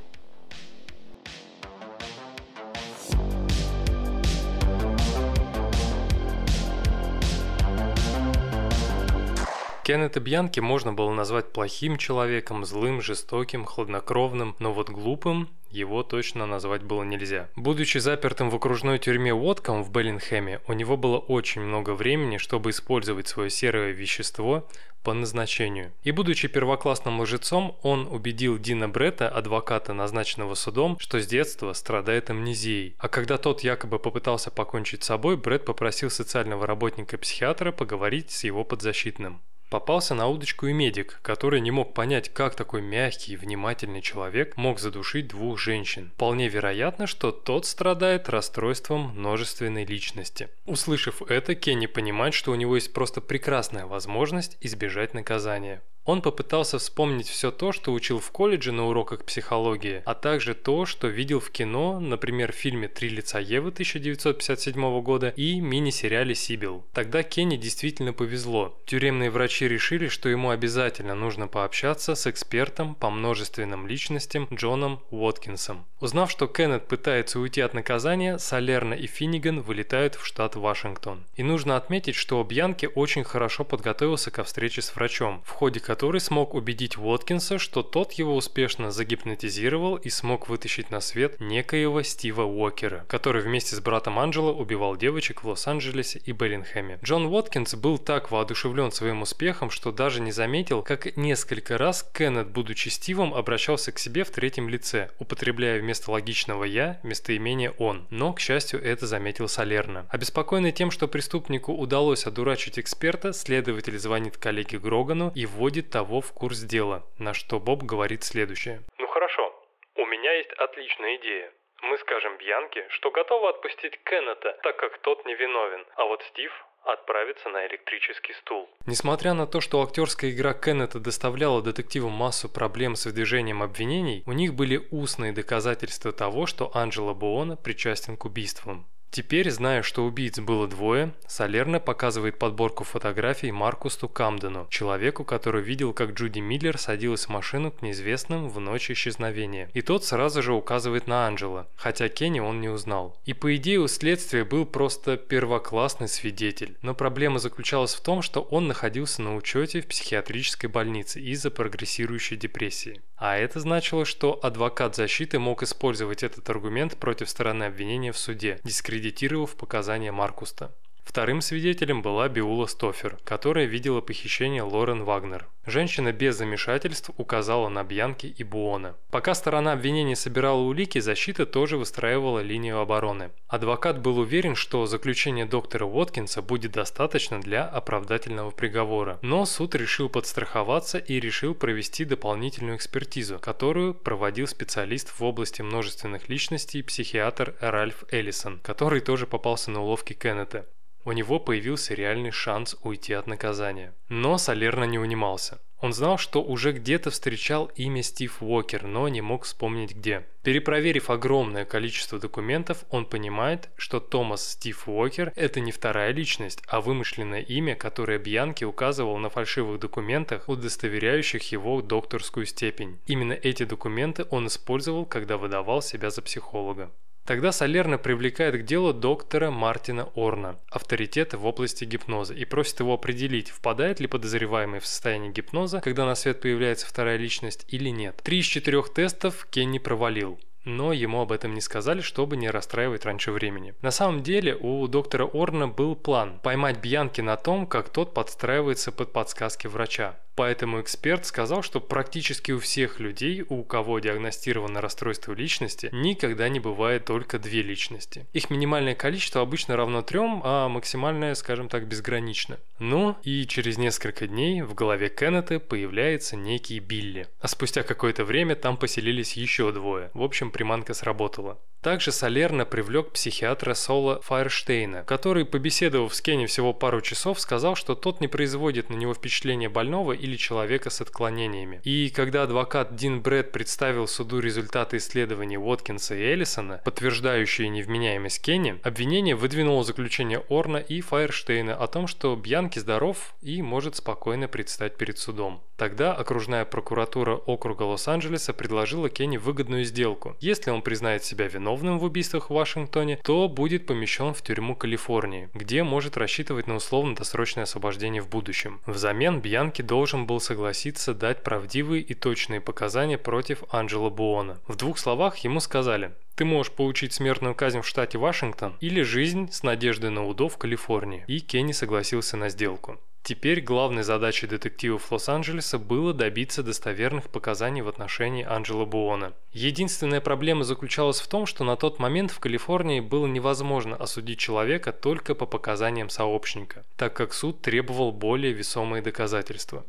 Кеннета 9.86 10.20
Бьянки 10.20 10.60
можно 10.60 10.93
было 10.93 11.12
назвать 11.12 11.53
плохим 11.53 11.97
человеком, 11.97 12.66
злым, 12.66 13.01
жестоким, 13.01 13.66
хладнокровным, 13.66 14.56
но 14.58 14.74
вот 14.74 14.89
глупым 14.89 15.49
его 15.76 16.03
точно 16.03 16.45
назвать 16.45 16.84
было 16.84 17.03
нельзя. 17.03 17.49
Будучи 17.55 17.97
запертым 17.97 18.49
в 18.49 18.55
окружной 18.55 18.99
тюрьме 18.99 19.34
Уотком 19.34 19.84
в 19.84 19.91
Беллингхэме, 19.91 20.61
у 20.67 20.73
него 20.73 20.97
было 20.97 21.17
очень 21.17 21.61
много 21.61 21.93
времени, 21.93 22.38
чтобы 22.38 22.69
использовать 22.69 23.28
свое 23.28 23.49
серое 23.49 23.91
вещество 23.91 24.67
по 25.03 25.13
назначению. 25.13 25.93
И 26.03 26.11
будучи 26.11 26.47
первоклассным 26.47 27.21
лжецом, 27.21 27.78
он 27.84 28.07
убедил 28.07 28.57
Дина 28.57 28.89
Бретта, 28.89 29.30
адвоката, 29.30 29.93
назначенного 29.93 30.55
судом, 30.55 30.97
что 30.99 31.21
с 31.21 31.28
детства 31.28 31.73
страдает 31.73 32.32
амнезией. 32.32 32.95
А 32.97 33.07
когда 33.07 33.38
тот 33.38 33.61
якобы 33.61 33.99
попытался 33.99 34.49
покончить 34.49 35.03
с 35.03 35.07
собой, 35.07 35.38
Бретт 35.38 35.65
попросил 35.65 36.09
социального 36.09 36.65
работника-психиатра 36.65 37.71
поговорить 37.71 38.32
с 38.32 38.43
его 38.43 38.63
подзащитным. 38.63 39.41
Попался 39.70 40.13
на 40.13 40.28
удочку 40.28 40.68
и 40.68 40.74
медик, 40.74 41.20
который 41.22 41.59
не 41.59 41.72
мог 41.72 41.93
понять, 41.93 42.30
как 42.30 42.55
такой 42.55 42.82
мягкий 42.82 43.34
и 43.34 43.36
внимательный 43.36 44.01
человек 44.01 44.55
мог 44.57 44.80
задушить 44.80 45.28
двух 45.28 45.59
женщин. 45.59 46.11
Вполне 46.16 46.47
вероятно, 46.47 47.07
что 47.07 47.32
тот 47.32 47.66
страдает 47.66 48.30
расстройством 48.30 49.16
множественной 49.16 49.86
личности. 49.86 50.49
Услышав 50.66 51.22
это, 51.24 51.55
Кенни 51.55 51.88
понимает, 51.88 52.34
что 52.34 52.51
у 52.51 52.55
него 52.55 52.76
есть 52.76 52.93
просто 52.93 53.22
прекрасная 53.22 53.86
возможность 53.86 54.57
избежать 54.61 55.13
наказания. 55.13 55.82
Он 56.06 56.22
попытался 56.22 56.78
вспомнить 56.78 57.28
все 57.28 57.49
то, 57.49 57.72
что 57.72 57.91
учил 57.91 58.20
в 58.20 58.30
колледже 58.32 58.72
на 58.72 58.88
уроках 58.88 59.24
психологии, 59.26 60.03
а 60.06 60.14
также 60.14 60.53
то, 60.53 60.86
что 60.86 61.08
видел 61.08 61.39
в 61.39 61.49
кино, 61.49 61.99
например, 61.99 62.51
в 62.51 62.56
фильме 62.56 62.88
«Три 62.88 63.10
лица 63.10 63.39
Евы» 63.39 63.70
1957 63.70 65.01
года 65.01 65.34
и 65.36 65.60
мини-сериале 65.60 66.36
«Сибил». 66.36 66.86
Тогда 66.93 67.24
Кенни 67.24 67.58
действительно 67.58 68.14
повезло. 68.14 68.78
Тюремные 68.86 69.32
врачи 69.32 69.68
решили, 69.68 70.08
что 70.08 70.30
ему 70.30 70.51
обязательно 70.51 71.16
нужно 71.16 71.47
пообщаться 71.47 72.14
с 72.14 72.28
экспертом 72.28 72.93
по 72.93 73.10
множественным 73.10 73.88
личностям 73.88 74.47
Джоном 74.53 75.01
Уоткинсом. 75.10 75.86
Узнав, 75.99 76.30
что 76.30 76.45
Кеннет 76.45 76.88
пытается 76.88 77.39
уйти 77.39 77.62
от 77.62 77.74
наказания, 77.74 78.38
Салерна 78.38 78.93
и 78.93 79.08
Финниган 79.08 79.62
вылетают 79.62 80.14
в 80.14 80.24
штат 80.24 80.56
Вашингтон. 80.56 81.26
И 81.36 81.41
нужно 81.41 81.78
отметить, 81.78 82.16
что 82.16 82.43
Бьянки 82.43 82.88
очень 82.93 83.24
хорошо 83.24 83.64
подготовился 83.64 84.30
ко 84.30 84.43
встрече 84.43 84.84
с 84.84 84.95
врачом, 84.95 85.41
в 85.45 85.49
ходе 85.49 85.80
который 85.96 86.20
смог 86.20 86.56
убедить 86.56 86.98
Уоткинса, 86.98 87.58
что 87.58 87.82
тот 87.82 88.12
его 88.12 88.36
успешно 88.36 88.91
загипнотизировал 88.91 89.96
и 89.96 90.10
смог 90.10 90.50
вытащить 90.50 90.91
на 90.91 91.00
свет 91.00 91.39
некоего 91.39 92.04
Стива 92.04 92.43
Уокера, 92.43 93.06
который 93.08 93.41
вместе 93.41 93.78
с 93.78 93.80
братом 93.80 94.20
Анджела 94.20 94.52
убивал 94.52 94.98
девочек 94.98 95.41
в 95.41 95.48
Лос-Анджелесе 95.48 96.22
и 96.26 96.34
Беллингхэме. 96.34 97.00
Джон 97.02 97.28
Уоткинс 97.28 97.76
был 97.76 97.98
так 97.98 98.30
воодушевлен 98.30 98.91
своим 98.91 99.22
успехом, 99.22 99.70
что 99.70 99.93
даже 99.93 100.20
не 100.20 100.34
заметил, 100.34 100.82
как 100.82 101.16
несколько 101.16 101.78
раз 101.78 102.06
Кеннет, 102.14 102.50
будучи 102.50 102.89
Стивом, 102.89 103.34
обращался 103.34 103.93
к 103.93 104.00
себе 104.00 104.26
в 104.26 104.32
третьем 104.32 104.68
лице, 104.68 105.12
употребляя 105.18 105.80
вместо 105.80 106.12
логичного 106.12 106.66
«я» 106.66 107.00
местоимение 107.04 107.72
«он». 107.78 108.06
Но, 108.10 108.34
к 108.34 108.41
счастью, 108.41 108.84
это 108.84 109.08
заметил 109.08 109.48
Солерно. 109.48 110.08
Обеспокоенный 110.10 110.74
тем, 110.74 110.91
что 110.91 111.08
преступнику 111.08 111.72
удалось 111.72 112.26
одурачить 112.26 112.80
эксперта, 112.80 113.32
следователь 113.32 113.98
звонит 113.98 114.36
коллеге 114.36 114.78
Грогану 114.78 115.32
и 115.34 115.46
вводит 115.46 115.85
того 115.90 116.22
в 116.22 116.34
курс 116.34 116.60
дела, 116.62 117.04
на 117.18 117.34
что 117.34 117.60
Боб 117.60 117.84
говорит 117.84 118.24
следующее. 118.24 118.82
«Ну 118.98 119.08
хорошо, 119.08 119.54
у 119.96 120.06
меня 120.06 120.34
есть 120.34 120.52
отличная 120.54 121.16
идея. 121.18 121.52
Мы 121.82 121.98
скажем 122.00 122.38
Бьянке, 122.38 122.86
что 122.90 123.12
готовы 123.12 123.50
отпустить 123.50 124.00
Кеннета, 124.04 124.58
так 124.64 124.78
как 124.78 124.98
тот 125.00 125.26
невиновен, 125.26 125.86
а 125.96 126.06
вот 126.06 126.24
Стив 126.24 126.52
отправиться 126.86 127.50
на 127.50 127.66
электрический 127.68 128.34
стул. 128.34 128.70
Несмотря 128.86 129.34
на 129.34 129.48
то, 129.48 129.60
что 129.60 129.82
актерская 129.82 130.32
игра 130.32 130.54
Кеннета 130.54 131.00
доставляла 131.00 131.62
детективам 131.62 132.12
массу 132.12 132.48
проблем 132.48 132.96
с 132.96 133.06
выдвижением 133.06 133.64
обвинений, 133.64 134.24
у 134.26 134.34
них 134.34 134.54
были 134.54 134.88
устные 134.92 135.32
доказательства 135.32 136.12
того, 136.12 136.46
что 136.46 136.72
Анджело 136.76 137.14
Буона 137.14 137.58
причастен 137.58 138.18
к 138.18 138.26
убийствам. 138.26 138.86
Теперь, 139.16 139.49
зная, 139.49 139.82
что 139.82 140.03
убийц 140.03 140.39
было 140.39 140.68
двое, 140.68 141.13
Салерно 141.26 141.80
показывает 141.80 142.38
подборку 142.38 142.84
фотографий 142.84 143.49
Маркусту 143.49 144.09
Камдену, 144.09 144.68
человеку, 144.70 145.24
который 145.24 145.61
видел, 145.61 145.93
как 145.93 146.11
Джуди 146.11 146.39
Миллер 146.39 146.78
садилась 146.78 147.28
в 147.28 147.30
машину 147.30 147.72
к 147.72 147.82
неизвестным 147.82 148.49
в 148.49 148.59
ночь 148.59 148.91
исчезновения. 148.91 149.70
И 149.74 149.82
тот 149.82 150.03
сразу 150.03 150.43
же 150.43 150.51
указывает 150.53 151.07
на 151.07 151.28
Анджела, 151.28 151.66
хотя 151.78 152.09
Кенни 152.09 152.41
он 152.41 152.59
не 152.59 152.68
узнал. 152.68 153.18
И 153.24 153.32
по 153.32 153.55
идее 153.55 153.80
у 153.80 153.88
следствия 153.88 154.43
был 154.43 154.66
просто 154.66 155.16
первоклассный 155.16 156.09
свидетель. 156.09 156.76
Но 156.82 156.93
проблема 156.93 157.39
заключалась 157.39 157.95
в 157.95 158.01
том, 158.01 158.22
что 158.22 158.41
он 158.41 158.68
находился 158.68 159.22
на 159.22 159.38
учете 159.38 159.80
в 159.80 159.88
психиатрической 159.88 160.70
больнице 160.70 161.22
из-за 161.22 161.51
прогрессирующей 161.51 162.36
депрессии. 162.36 162.99
А 163.18 163.38
это 163.38 163.61
значило, 163.61 164.03
что 164.03 164.38
адвокат 164.43 164.95
защиты 164.95 165.39
мог 165.39 165.63
использовать 165.63 166.22
этот 166.22 166.49
аргумент 166.49 166.97
против 166.97 167.30
стороны 167.30 167.63
обвинения 167.63 168.11
в 168.11 168.18
суде, 168.18 168.59
дискредитировав 169.06 169.56
показания 169.56 170.12
Маркуста. 170.12 170.72
Вторым 171.06 171.39
свидетелем 171.39 172.01
была 172.01 172.28
Биула 172.28 172.66
Стофер, 172.66 173.18
которая 173.24 173.66
видела 173.66 174.01
похищение 174.01 174.64
Лорен 174.64 175.06
Вагнер. 175.06 175.47
Женщина 175.66 176.12
без 176.12 176.36
замешательств 176.36 177.10
указала 177.16 177.70
на 177.70 177.86
Бьянки 177.86 178.26
и 178.26 178.43
Буона. 178.43 178.97
Пока 179.12 179.34
сторона 179.34 179.72
обвинения 179.72 180.18
собирала 180.18 180.60
улики, 180.60 180.99
защита 180.99 181.45
тоже 181.45 181.78
выстраивала 181.78 182.39
линию 182.39 182.80
обороны. 182.80 183.32
Адвокат 183.47 184.01
был 184.01 184.18
уверен, 184.18 184.56
что 184.56 184.86
заключение 184.88 185.45
доктора 185.45 185.86
Уоткинса 185.86 186.41
будет 186.41 186.74
достаточно 186.74 187.39
для 187.39 187.66
оправдательного 187.66 188.51
приговора. 188.51 189.18
Но 189.22 189.45
суд 189.45 189.74
решил 189.76 190.10
подстраховаться 190.10 190.97
и 190.97 191.22
решил 191.22 191.56
провести 191.56 192.03
дополнительную 192.03 192.76
экспертизу, 192.76 193.39
которую 193.39 193.93
проводил 193.93 194.47
специалист 194.47 195.08
в 195.18 195.24
области 195.24 195.62
множественных 195.62 196.28
личностей 196.28 196.84
психиатр 196.84 197.56
Ральф 197.62 198.03
Эллисон, 198.12 198.60
который 198.60 198.99
тоже 198.99 199.28
попался 199.28 199.72
на 199.72 199.82
уловки 199.82 200.12
Кеннета 200.12 200.66
у 201.06 201.12
него 201.12 201.39
появился 201.39 201.93
реальный 201.93 202.32
шанс 202.32 202.76
уйти 202.82 203.14
от 203.14 203.28
наказания. 203.28 203.93
Но 204.10 204.38
Салерно 204.38 204.84
не 204.84 204.99
унимался. 204.99 205.60
Он 205.80 205.93
знал, 205.93 206.18
что 206.18 206.41
уже 206.41 206.72
где-то 206.72 207.12
встречал 207.12 207.70
имя 207.76 208.01
Стив 208.01 208.41
Уокер, 208.41 208.88
но 208.88 209.08
не 209.08 209.22
мог 209.22 209.43
вспомнить 209.43 209.93
где. 209.95 210.26
Перепроверив 210.41 211.12
огромное 211.12 211.64
количество 211.64 212.18
документов, 212.18 212.86
он 212.89 213.06
понимает, 213.06 213.70
что 213.76 213.99
Томас 213.99 214.51
Стив 214.51 214.88
Уокер– 214.88 215.32
это 215.36 215.60
не 215.60 215.72
вторая 215.72 216.12
личность, 216.12 216.64
а 216.68 216.82
вымышленное 216.82 217.41
имя, 217.41 217.76
которое 217.76 218.18
Бьянки 218.18 218.64
указывал 218.64 219.18
на 219.18 219.30
фальшивых 219.30 219.80
документах, 219.80 220.49
удостоверяющих 220.49 221.51
его 221.51 221.82
докторскую 221.82 222.47
степень. 222.47 222.99
Именно 223.06 223.34
эти 223.34 223.64
документы 223.64 224.26
он 224.32 224.47
использовал, 224.47 225.06
когда 225.06 225.38
выдавал 225.38 225.84
себя 225.84 226.10
за 226.10 226.24
психолога. 226.24 226.91
Тогда 227.26 227.51
Солерно 227.51 227.97
привлекает 227.97 228.55
к 228.55 228.65
делу 228.65 228.93
доктора 228.93 229.49
Мартина 229.49 230.09
Орна, 230.13 230.59
авторитета 230.69 231.39
в 231.39 231.45
области 231.47 231.84
гипноза, 231.84 232.36
и 232.36 232.45
просит 232.45 232.82
его 232.82 232.93
определить, 232.93 233.49
впадает 233.49 233.99
ли 233.99 234.05
подозреваемый 234.05 234.80
в 234.80 234.86
состояние 234.86 235.32
гипноза, 235.32 235.82
когда 235.82 236.05
на 236.05 236.13
свет 236.13 236.39
появляется 236.39 236.86
вторая 236.86 237.17
личность 237.17 237.65
или 237.67 237.89
нет. 237.89 238.21
Три 238.23 238.39
из 238.39 238.45
четырех 238.45 238.93
тестов 238.93 239.47
Кенни 239.49 239.80
провалил 239.80 240.39
но 240.66 240.91
ему 240.91 241.22
об 241.22 241.32
этом 241.32 241.53
не 241.53 241.61
сказали, 241.61 242.01
чтобы 242.01 242.38
не 242.38 242.49
расстраивать 242.49 243.05
раньше 243.05 243.32
времени. 243.32 243.74
На 243.82 243.91
самом 243.91 244.24
деле 244.24 244.55
у 244.55 244.88
доктора 244.88 245.26
Орна 245.26 245.68
был 245.68 245.95
план– 245.95 246.39
поймать 246.43 246.80
Бьянки 246.80 247.22
на 247.22 247.38
том, 247.38 247.68
как 247.68 247.89
тот 247.89 248.13
подстраивается 248.13 248.91
под 248.91 249.13
подсказки 249.13 249.68
врача. 249.68 250.16
Поэтому 250.36 250.82
эксперт 250.82 251.26
сказал, 251.26 251.63
что 251.63 251.80
практически 251.80 252.51
у 252.51 252.59
всех 252.59 252.99
людей, 252.99 253.45
у 253.47 253.63
кого 253.63 253.99
диагностировано 253.99 254.82
расстройство 254.82 255.34
личности, 255.34 255.89
никогда 255.93 256.49
не 256.49 256.59
бывает 256.59 257.05
только 257.05 257.39
две 257.39 257.61
личности. 257.61 258.28
Их 258.34 258.49
минимальное 258.49 258.95
количество 258.95 259.41
обычно 259.41 259.78
равно 259.78 260.01
трем, 260.01 260.41
а 260.43 260.68
максимальное, 260.68 261.36
скажем 261.36 261.70
так, 261.70 261.88
безгранично. 261.88 262.59
Ну 262.80 263.16
и 263.24 263.47
через 263.47 263.78
несколько 263.78 264.28
дней 264.28 264.61
в 264.61 264.74
голове 264.74 265.07
Кеннета 265.07 265.59
появляется 265.61 266.36
некий 266.36 266.80
Билли. 266.80 267.28
А 267.39 267.47
спустя 267.47 267.84
какое-то 267.84 268.26
время 268.26 268.55
там 268.55 268.76
поселились 268.76 269.38
еще 269.38 269.72
двое. 269.72 270.11
В 270.13 270.22
общем, 270.22 270.51
приманка 270.56 270.93
сработала. 270.93 271.58
Также 271.86 272.12
Солерно 272.12 272.66
привлек 272.66 273.12
психиатра 273.12 273.76
Сола 273.76 274.20
Файерштейна, 274.24 275.04
который, 275.04 275.46
побеседовав 275.46 276.16
с 276.16 276.20
Кенни 276.20 276.48
всего 276.48 276.74
пару 276.74 277.00
часов, 277.00 277.40
сказал, 277.40 277.76
что 277.76 277.94
тот 277.94 278.22
не 278.22 278.28
производит 278.28 278.90
на 278.90 278.96
него 278.96 279.14
впечатление 279.14 279.70
больного 279.70 280.14
или 280.14 280.36
человека 280.36 280.90
с 280.90 281.02
отклонениями. 281.02 281.82
И 281.84 282.10
когда 282.10 282.42
адвокат 282.42 282.96
Дин 282.96 283.22
Брэд 283.22 283.52
представил 283.52 284.08
суду 284.08 284.40
результаты 284.40 284.98
исследований 284.98 285.60
Уоткинса 285.60 286.16
и 286.16 286.24
Эллисона, 286.24 286.82
подтверждающие 286.84 287.70
невменяемость 287.70 288.42
Кенни, 288.42 288.80
обвинение 288.82 289.36
выдвинуло 289.36 289.84
заключение 289.84 290.40
Орна 290.50 290.78
и 290.78 291.02
Файерштейна 291.02 291.76
о 291.76 291.86
том, 291.86 292.08
что 292.08 292.36
Бьянки 292.36 292.80
здоров 292.80 293.36
и 293.44 293.62
может 293.62 293.96
спокойно 293.96 294.48
предстать 294.48 294.98
перед 294.98 295.20
судом. 295.20 295.62
Тогда 295.78 296.14
окружная 296.14 296.66
прокуратура 296.66 297.36
округа 297.36 297.84
Лос-Анджелеса 297.84 298.54
предложила 298.54 299.10
Кенни 299.10 299.38
выгодную 299.38 299.84
сделку. 299.84 300.36
Если 300.40 300.72
он 300.72 300.82
признает 300.82 301.24
себя 301.24 301.48
виновным, 301.48 301.74
виновным 301.76 301.99
в 301.99 302.03
убийствах 302.03 302.49
в 302.49 302.53
Вашингтоне, 302.53 303.17
то 303.23 303.47
будет 303.47 303.86
помещен 303.86 304.34
в 304.34 304.41
тюрьму 304.41 304.76
Калифорнии, 304.76 305.49
где 305.53 305.84
может 305.84 306.17
рассчитывать 306.17 306.67
на 306.67 306.76
условно-досрочное 306.76 307.63
освобождение 307.63 308.21
в 308.21 308.30
будущем. 308.30 308.82
Взамен 308.86 309.41
Бьянки 309.41 309.82
должен 309.82 310.26
был 310.26 310.39
согласиться 310.39 311.13
дать 311.13 311.43
правдивые 311.43 312.01
и 312.01 312.13
точные 312.13 312.61
показания 312.61 313.17
против 313.17 313.63
Анджела 313.69 314.09
Буона. 314.09 314.59
В 314.67 314.76
двух 314.76 314.97
словах 314.97 315.38
ему 315.38 315.59
сказали 315.59 316.11
ты 316.36 316.43
можешь 316.43 316.73
получить 316.73 317.13
смертную 317.13 317.55
казнь 317.55 317.80
в 317.80 317.88
штате 317.88 318.17
Вашингтон 318.17 318.76
или 318.82 319.03
жизнь 319.03 319.49
с 319.51 319.63
надеждой 319.63 320.09
на 320.09 320.26
УДО 320.28 320.49
в 320.49 320.57
Калифорнии. 320.57 321.23
И 321.28 321.39
Кенни 321.39 321.71
согласился 321.71 322.36
на 322.36 322.49
сделку. 322.49 322.99
Теперь 323.26 323.59
главной 323.59 324.03
задачей 324.03 324.45
детективов 324.45 325.11
Лос-Анджелеса 325.11 325.80
было 325.80 326.13
добиться 326.13 326.61
достоверных 326.61 327.32
показаний 327.32 327.82
в 327.82 327.88
отношении 327.88 328.45
Анджела 328.45 328.86
Буона. 328.86 329.34
Единственная 329.51 330.21
проблема 330.21 330.63
заключалась 330.63 331.19
в 331.19 331.28
том, 331.28 331.47
что 331.47 331.63
на 331.63 331.76
тот 331.76 331.97
момент 331.97 332.30
в 332.30 332.39
Калифорнии 332.39 332.99
было 332.99 333.26
невозможно 333.26 333.95
осудить 333.95 334.38
человека 334.38 334.91
только 334.91 335.34
по 335.34 335.47
показаниям 335.47 336.09
сообщника, 336.09 336.86
так 336.97 337.15
как 337.15 337.34
суд 337.34 337.61
требовал 337.61 338.11
более 338.11 338.53
весомые 338.53 339.01
доказательства. 339.01 339.84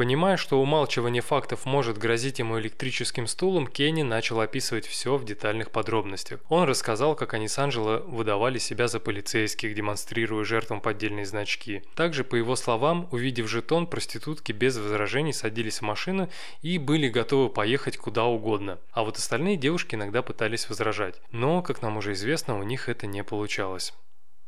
Понимая, 0.00 0.38
что 0.38 0.62
умалчивание 0.62 1.20
фактов 1.20 1.66
может 1.66 1.98
грозить 1.98 2.38
ему 2.38 2.58
электрическим 2.58 3.26
стулом, 3.26 3.66
Кенни 3.66 4.00
начал 4.00 4.40
описывать 4.40 4.86
все 4.86 5.18
в 5.18 5.26
детальных 5.26 5.70
подробностях. 5.70 6.40
Он 6.48 6.64
рассказал, 6.64 7.14
как 7.14 7.34
они 7.34 7.48
с 7.48 7.58
Анджело 7.58 7.98
выдавали 8.06 8.56
себя 8.56 8.88
за 8.88 8.98
полицейских, 8.98 9.74
демонстрируя 9.74 10.42
жертвам 10.42 10.80
поддельные 10.80 11.26
значки. 11.26 11.82
Также, 11.96 12.24
по 12.24 12.36
его 12.36 12.56
словам, 12.56 13.08
увидев 13.10 13.46
жетон, 13.46 13.86
проститутки 13.86 14.52
без 14.52 14.78
возражений 14.78 15.34
садились 15.34 15.80
в 15.80 15.82
машину 15.82 16.30
и 16.62 16.78
были 16.78 17.10
готовы 17.10 17.50
поехать 17.50 17.98
куда 17.98 18.24
угодно. 18.24 18.78
А 18.92 19.04
вот 19.04 19.18
остальные 19.18 19.58
девушки 19.58 19.96
иногда 19.96 20.22
пытались 20.22 20.70
возражать. 20.70 21.20
Но, 21.30 21.60
как 21.60 21.82
нам 21.82 21.98
уже 21.98 22.14
известно, 22.14 22.58
у 22.58 22.62
них 22.62 22.88
это 22.88 23.06
не 23.06 23.22
получалось. 23.22 23.92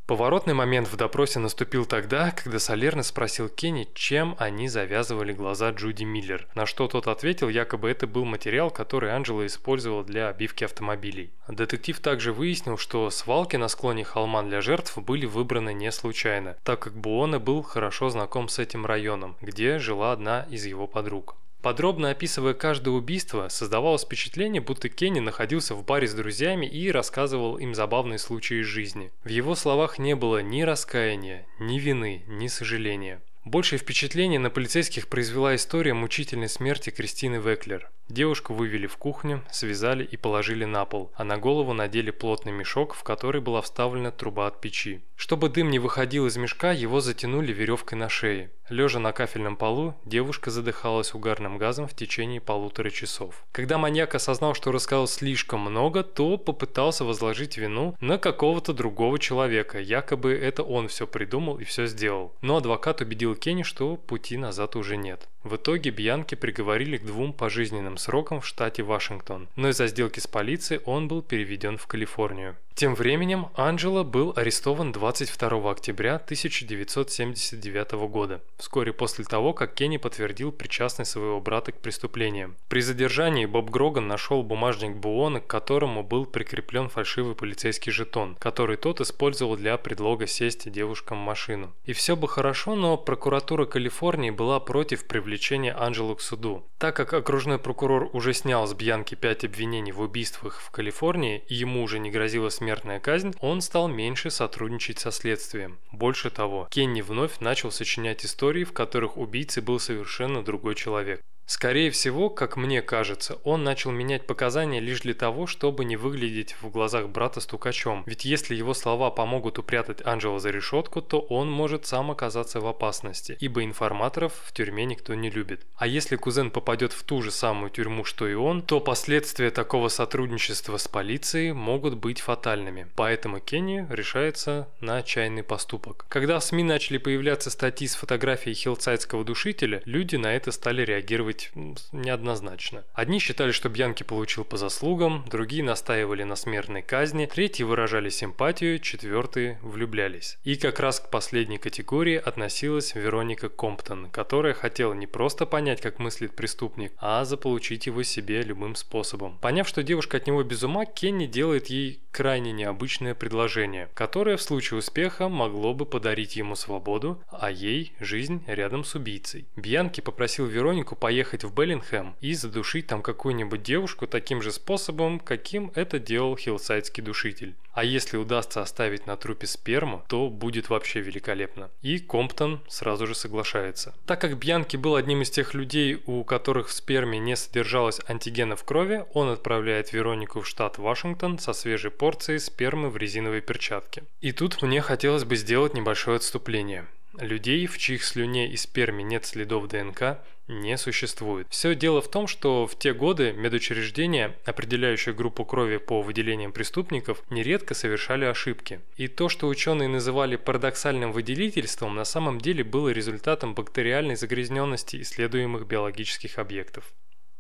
Поворотный 0.07 0.53
момент 0.53 0.89
в 0.89 0.97
допросе 0.97 1.39
наступил 1.39 1.87
тогда, 1.87 2.33
когда 2.33 2.59
Солерно 2.59 3.05
спросил 3.05 3.49
Кенни, 3.49 3.89
чем 3.95 4.35
они 4.39 4.69
завязывали 4.69 5.33
глаза 5.33 5.71
Джуди 5.71 6.03
Миллер, 6.03 6.49
на 6.57 6.67
что 6.67 6.89
тот 6.89 7.07
ответил, 7.07 7.49
якобы 7.49 7.89
это 7.89 8.09
был 8.09 8.25
материал, 8.25 8.71
который 8.71 9.15
Анджела 9.15 9.47
использовал 9.47 10.03
для 10.03 10.29
обивки 10.29 10.65
автомобилей. 10.65 11.33
Детектив 11.47 12.01
также 12.01 12.33
выяснил, 12.33 12.77
что 12.77 13.09
свалки 13.11 13.55
на 13.55 13.69
склоне 13.69 14.03
холма 14.03 14.43
для 14.43 14.61
жертв 14.61 14.99
были 14.99 15.25
выбраны 15.25 15.73
не 15.73 15.93
случайно, 15.93 16.57
так 16.65 16.81
как 16.81 16.95
Буона 16.95 17.39
был 17.39 17.63
хорошо 17.63 18.11
знаком 18.11 18.49
с 18.49 18.59
этим 18.59 18.85
районом, 18.85 19.37
где 19.41 19.79
жила 19.79 20.11
одна 20.11 20.47
из 20.51 20.67
его 20.67 20.89
подруг. 20.89 21.37
Подробно 21.63 22.11
описывая 22.11 22.55
каждое 22.55 22.91
убийство, 22.91 23.49
создавалось 23.49 24.03
впечатление, 24.03 24.61
будто 24.61 24.89
Кенни 24.89 25.21
находился 25.21 25.77
в 25.77 25.85
баре 25.85 26.09
с 26.09 26.13
друзьями 26.13 26.67
и 26.67 26.91
рассказывал 26.91 27.57
им 27.57 27.77
забавные 27.77 28.19
случаи 28.19 28.61
из 28.63 28.67
жизни. 28.67 29.13
В 29.23 29.29
его 29.29 29.55
словах 29.55 29.99
не 30.01 30.17
было 30.17 30.43
ни 30.43 30.63
раскаяния, 30.63 31.47
ни 31.61 31.79
вины, 31.79 32.25
ни 32.27 32.49
сожаления. 32.49 33.23
Большее 33.45 33.79
впечатление 33.79 34.41
на 34.41 34.51
полицейских 34.51 35.09
произвела 35.09 35.55
история 35.55 35.95
мучительной 35.95 36.49
смерти 36.49 36.91
Кристины 36.91 37.37
Веклер. 37.37 37.91
Девушку 38.13 38.53
вывели 38.53 38.87
в 38.87 38.99
кухню, 38.99 39.43
связали 39.51 40.05
и 40.05 40.19
положили 40.19 40.67
на 40.67 40.85
пол, 40.85 41.11
а 41.15 41.25
на 41.25 41.39
голову 41.39 41.73
надели 41.73 42.11
плотный 42.11 42.53
мешок, 42.53 42.93
в 42.93 43.03
который 43.05 43.41
была 43.41 43.63
вставлена 43.63 44.11
труба 44.11 44.49
от 44.49 44.61
печи. 44.61 45.01
Чтобы 45.17 45.49
дым 45.49 45.71
не 45.71 45.79
выходил 45.79 46.27
из 46.27 46.37
мешка, 46.37 46.73
его 46.73 47.01
затянули 47.01 47.55
веревкой 47.55 47.97
на 47.97 48.11
шее. 48.11 48.51
Лежа 48.69 48.99
на 48.99 49.13
кафельном 49.13 49.57
полу, 49.57 49.95
девушка 50.05 50.51
задыхалась 50.51 51.15
угарным 51.15 51.59
газом 51.59 51.87
в 51.87 51.95
течение 51.95 52.41
полутора 52.41 52.91
часов. 52.91 53.45
Когда 53.51 53.79
маньяк 53.79 54.15
осознал, 54.15 54.55
что 54.55 54.73
рассказал 54.73 55.07
слишком 55.07 55.61
много, 55.61 56.03
то 56.03 56.37
попытался 56.37 57.05
возложить 57.05 57.57
вину 57.57 57.97
на 58.01 58.19
какого-то 58.19 58.73
другого 58.73 59.19
человека, 59.19 59.79
якобы 59.79 60.33
это 60.33 60.63
он 60.63 60.89
все 60.89 61.07
придумал 61.07 61.59
и 61.59 61.65
все 61.65 61.87
сделал. 61.87 62.35
Но 62.43 62.57
адвокат 62.57 63.01
убедил 63.01 63.37
Кенни, 63.37 63.63
что 63.63 63.97
пути 63.97 64.37
назад 64.37 64.77
уже 64.77 64.97
нет. 64.97 65.29
В 65.45 65.57
итоге 65.57 65.91
Бьянки 65.91 66.37
приговорили 66.37 66.99
к 66.99 67.05
двум 67.05 67.33
пожизненным 67.33 67.97
срокам 67.97 68.41
в 68.41 68.47
штате 68.47 68.85
Вашингтон, 68.85 69.49
но 69.57 69.71
из-за 69.71 69.89
сделки 69.89 70.21
с 70.21 70.29
полицией 70.29 70.81
он 70.85 71.09
был 71.09 71.21
переведен 71.21 71.79
в 71.79 71.87
Калифорнию. 71.89 72.57
Тем 72.75 72.95
временем 72.95 73.49
Анджело 73.55 74.03
был 74.03 74.33
арестован 74.35 74.93
22 74.93 75.71
октября 75.71 76.15
1979 76.15 77.93
года, 78.09 78.41
вскоре 78.57 78.95
после 78.95 79.25
того, 79.25 79.53
как 79.53 79.75
Кенни 79.75 79.99
подтвердил 79.99 80.53
причастность 80.53 81.11
своего 81.11 81.39
брата 81.39 81.73
к 81.73 81.81
преступлениям. 81.81 82.57
При 82.69 82.81
задержании 82.81 83.45
Боб 83.45 83.69
Гроган 83.69 84.09
нашел 84.09 84.43
бумажник 84.43 84.97
Буона, 84.97 85.41
к 85.41 85.47
которому 85.47 86.03
был 86.03 86.25
прикреплен 86.25 86.89
фальшивый 86.89 87.35
полицейский 87.35 87.93
жетон, 87.93 88.37
который 88.37 88.77
тот 88.79 89.03
использовал 89.03 89.57
для 89.57 89.77
предлога 89.77 90.27
сесть 90.27 90.71
девушкам 90.71 91.19
в 91.19 91.27
машину. 91.27 91.73
И 91.85 91.93
все 91.93 92.17
бы 92.17 92.27
хорошо, 92.27 92.75
но 92.75 92.97
прокуратура 92.97 93.67
Калифорнии 93.67 94.31
была 94.31 94.61
против 94.61 95.05
привлечения 95.05 95.32
Анджело 95.77 96.15
к 96.15 96.21
суду. 96.21 96.67
Так 96.79 96.97
как 96.97 97.13
окружной 97.13 97.59
прокурор 97.59 98.11
уже 98.13 98.33
снял 98.35 98.67
с 98.67 98.75
Бьянки 98.75 99.15
5 99.15 99.45
обвинений 99.45 99.93
в 99.93 100.01
убийствах 100.01 100.61
в 100.61 100.71
Калифорнии 100.71 101.43
и 101.49 101.55
ему 101.55 101.83
уже 101.83 101.99
не 101.99 102.11
грозила 102.11 102.49
смертная 102.49 103.01
казнь, 103.01 103.35
он 103.41 103.61
стал 103.61 103.89
меньше 103.89 104.31
сотрудничать 104.31 104.99
со 104.99 105.11
следствием. 105.11 105.79
Больше 105.93 106.31
того, 106.31 106.69
Кенни 106.71 107.03
вновь 107.03 107.41
начал 107.41 107.71
сочинять 107.71 108.25
истории, 108.25 108.65
в 108.65 108.73
которых 108.73 109.17
убийцей 109.17 109.63
был 109.63 109.79
совершенно 109.79 110.43
другой 110.43 110.75
человек. 110.75 111.21
Скорее 111.47 111.91
всего, 111.91 112.31
как 112.31 112.57
мне 112.57 112.83
кажется, 112.83 113.39
он 113.45 113.65
начал 113.65 113.91
менять 113.91 114.27
показания 114.27 114.81
лишь 114.81 115.01
для 115.01 115.15
того, 115.15 115.47
чтобы 115.47 115.85
не 115.85 115.97
выглядеть 115.97 116.57
в 116.61 116.71
глазах 116.71 117.09
брата 117.09 117.41
стукачом. 117.41 118.05
Ведь 118.07 118.25
если 118.25 118.55
его 118.55 118.75
слова 118.75 119.11
помогут 119.11 119.59
упрятать 119.59 120.05
Анджела 120.07 120.39
за 120.39 120.51
решетку, 120.51 121.03
то 121.03 121.21
он 121.21 121.51
может 121.51 121.87
сам 121.87 122.11
оказаться 122.11 122.61
в 122.61 122.67
опасности, 122.67 123.37
ибо 123.41 123.65
информаторов 123.65 124.33
в 124.45 124.53
тюрьме 124.53 124.85
никто 124.85 125.15
не 125.15 125.31
любит. 125.31 125.61
А 125.77 125.87
если 125.87 126.17
кузен 126.17 126.51
попадет 126.51 126.93
в 126.93 127.03
ту 127.03 127.23
же 127.23 127.31
самую 127.31 127.71
тюрьму, 127.71 128.05
что 128.05 128.27
и 128.27 128.35
он, 128.35 128.63
то 128.63 128.81
последствия 128.81 129.51
такого 129.51 129.89
сотрудничества 129.89 130.77
с 130.77 130.89
полицией 130.89 131.53
могут 131.53 131.95
быть 131.95 132.21
фатальными. 132.21 132.87
Поэтому 132.95 133.41
Кенни 133.41 133.87
решается 133.91 134.69
на 134.81 134.99
отчаянный 134.99 135.43
поступок. 135.43 136.07
Когда 136.09 136.39
в 136.39 136.45
СМИ 136.45 136.63
начали 136.63 136.99
появляться 136.99 137.51
статьи 137.51 137.87
с 137.89 137.95
фотографией 137.95 138.55
хилсайдского 138.55 139.25
душителя, 139.25 139.83
люди 139.85 140.17
на 140.17 140.35
это 140.35 140.53
стали 140.53 140.83
реагировать 140.83 141.32
быть 141.33 141.51
неоднозначно. 141.93 142.85
Одни 142.93 143.19
считали, 143.19 143.53
что 143.53 143.69
Бьянки 143.69 144.03
получил 144.03 144.45
по 144.45 144.57
заслугам, 144.57 145.25
другие 145.29 145.65
настаивали 145.65 146.25
на 146.25 146.37
смертной 146.37 146.83
казни, 146.83 147.27
третьи 147.27 147.63
выражали 147.63 148.11
симпатию, 148.11 148.79
четвертые 148.79 149.59
влюблялись. 149.63 150.39
И 150.45 150.57
как 150.57 150.81
раз 150.81 151.01
к 151.01 151.11
последней 151.11 151.59
категории 151.59 152.17
относилась 152.17 152.95
Вероника 152.95 153.49
Комптон, 153.49 154.11
которая 154.11 154.55
хотела 154.55 154.93
не 154.93 155.07
просто 155.07 155.47
понять, 155.47 155.81
как 155.81 155.99
мыслит 155.99 156.35
преступник, 156.35 156.93
а 156.99 157.25
заполучить 157.25 157.87
его 157.87 158.03
себе 158.03 158.43
любым 158.43 158.75
способом. 158.75 159.39
Поняв, 159.41 159.69
что 159.69 159.83
девушка 159.83 160.19
от 160.19 160.27
него 160.27 160.43
без 160.43 160.63
ума, 160.63 160.85
Кенни 160.85 161.27
делает 161.27 161.69
ей 161.69 162.01
крайне 162.11 162.53
необычное 162.53 163.15
предложение, 163.15 163.89
которое 163.95 164.37
в 164.37 164.43
случае 164.43 164.79
успеха 164.79 165.29
могло 165.29 165.73
бы 165.73 165.87
подарить 165.87 166.37
ему 166.37 166.55
свободу, 166.57 167.23
а 167.31 167.51
ей 167.51 167.93
жизнь 168.01 168.45
рядом 168.47 168.85
с 168.85 168.95
убийцей. 168.95 169.47
Бьянки 169.57 170.01
попросил 170.03 170.47
Веронику 170.47 170.95
поехать 170.95 171.22
поехать 171.23 171.45
в 171.45 171.55
Беллингхэм 171.55 172.17
и 172.21 172.35
задушить 172.35 172.89
там 172.89 173.01
какую-нибудь 173.01 173.63
девушку 173.63 174.09
таким 174.09 174.43
же 174.43 174.51
способом, 174.51 175.21
каким 175.21 175.71
это 175.77 176.01
делал 176.01 176.37
хиллсайдский 176.37 177.01
душитель. 177.01 177.55
А 177.73 177.85
если 177.85 178.17
удастся 178.17 178.61
оставить 178.61 179.07
на 179.07 179.17
трупе 179.17 179.47
сперму, 179.47 180.03
то 180.09 180.29
будет 180.29 180.69
вообще 180.69 181.01
великолепно. 181.01 181.71
И 181.81 182.01
Комптон 182.01 182.61
сразу 182.69 183.07
же 183.07 183.15
соглашается. 183.15 183.95
Так 184.05 184.21
как 184.21 184.37
Бьянки 184.37 184.77
был 184.77 184.97
одним 184.97 185.23
из 185.23 185.31
тех 185.31 185.55
людей, 185.55 186.03
у 186.07 186.25
которых 186.25 186.69
в 186.69 186.73
сперме 186.73 187.21
не 187.21 187.37
содержалось 187.37 188.01
антигена 188.09 188.57
в 188.57 188.65
крови, 188.65 189.05
он 189.15 189.29
отправляет 189.29 189.93
Веронику 189.93 190.41
в 190.41 190.49
штат 190.49 190.79
Вашингтон 190.79 191.39
со 191.39 191.53
свежей 191.53 191.93
порцией 191.93 192.41
спермы 192.41 192.91
в 192.91 192.97
резиновой 192.97 193.43
перчатке. 193.43 194.03
И 194.21 194.33
тут 194.33 194.61
мне 194.61 194.81
хотелось 194.81 195.25
бы 195.25 195.37
сделать 195.37 195.75
небольшое 195.75 196.17
отступление. 196.17 196.89
Людей, 197.19 197.67
в 197.67 197.77
чьих 197.77 198.05
слюне 198.05 198.51
и 198.51 198.57
сперме 198.57 199.05
нет 199.05 199.27
следов 199.27 199.69
ДНК, 199.69 200.21
не 200.49 200.77
существует. 200.79 201.47
Все 201.51 201.75
дело 201.75 202.01
в 202.01 202.11
том, 202.11 202.27
что 202.27 202.67
в 202.67 202.79
те 202.79 202.95
годы 202.95 203.33
медучреждения, 203.33 204.35
определяющие 204.45 205.15
группу 205.15 205.45
крови 205.45 205.77
по 205.77 206.03
выделениям 206.03 206.53
преступников, 206.53 207.23
нередко 207.31 207.75
совершали 207.75 208.25
ошибки. 208.25 208.81
И 208.97 209.09
то, 209.09 209.29
что 209.29 209.49
ученые 209.49 209.89
называли 209.89 210.37
парадоксальным 210.37 211.13
выделительством, 211.13 211.95
на 211.95 212.05
самом 212.05 212.41
деле 212.41 212.65
было 212.65 212.89
результатом 212.89 213.55
бактериальной 213.55 214.17
загрязненности 214.17 215.01
исследуемых 215.03 215.67
биологических 215.67 216.39
объектов. 216.39 216.93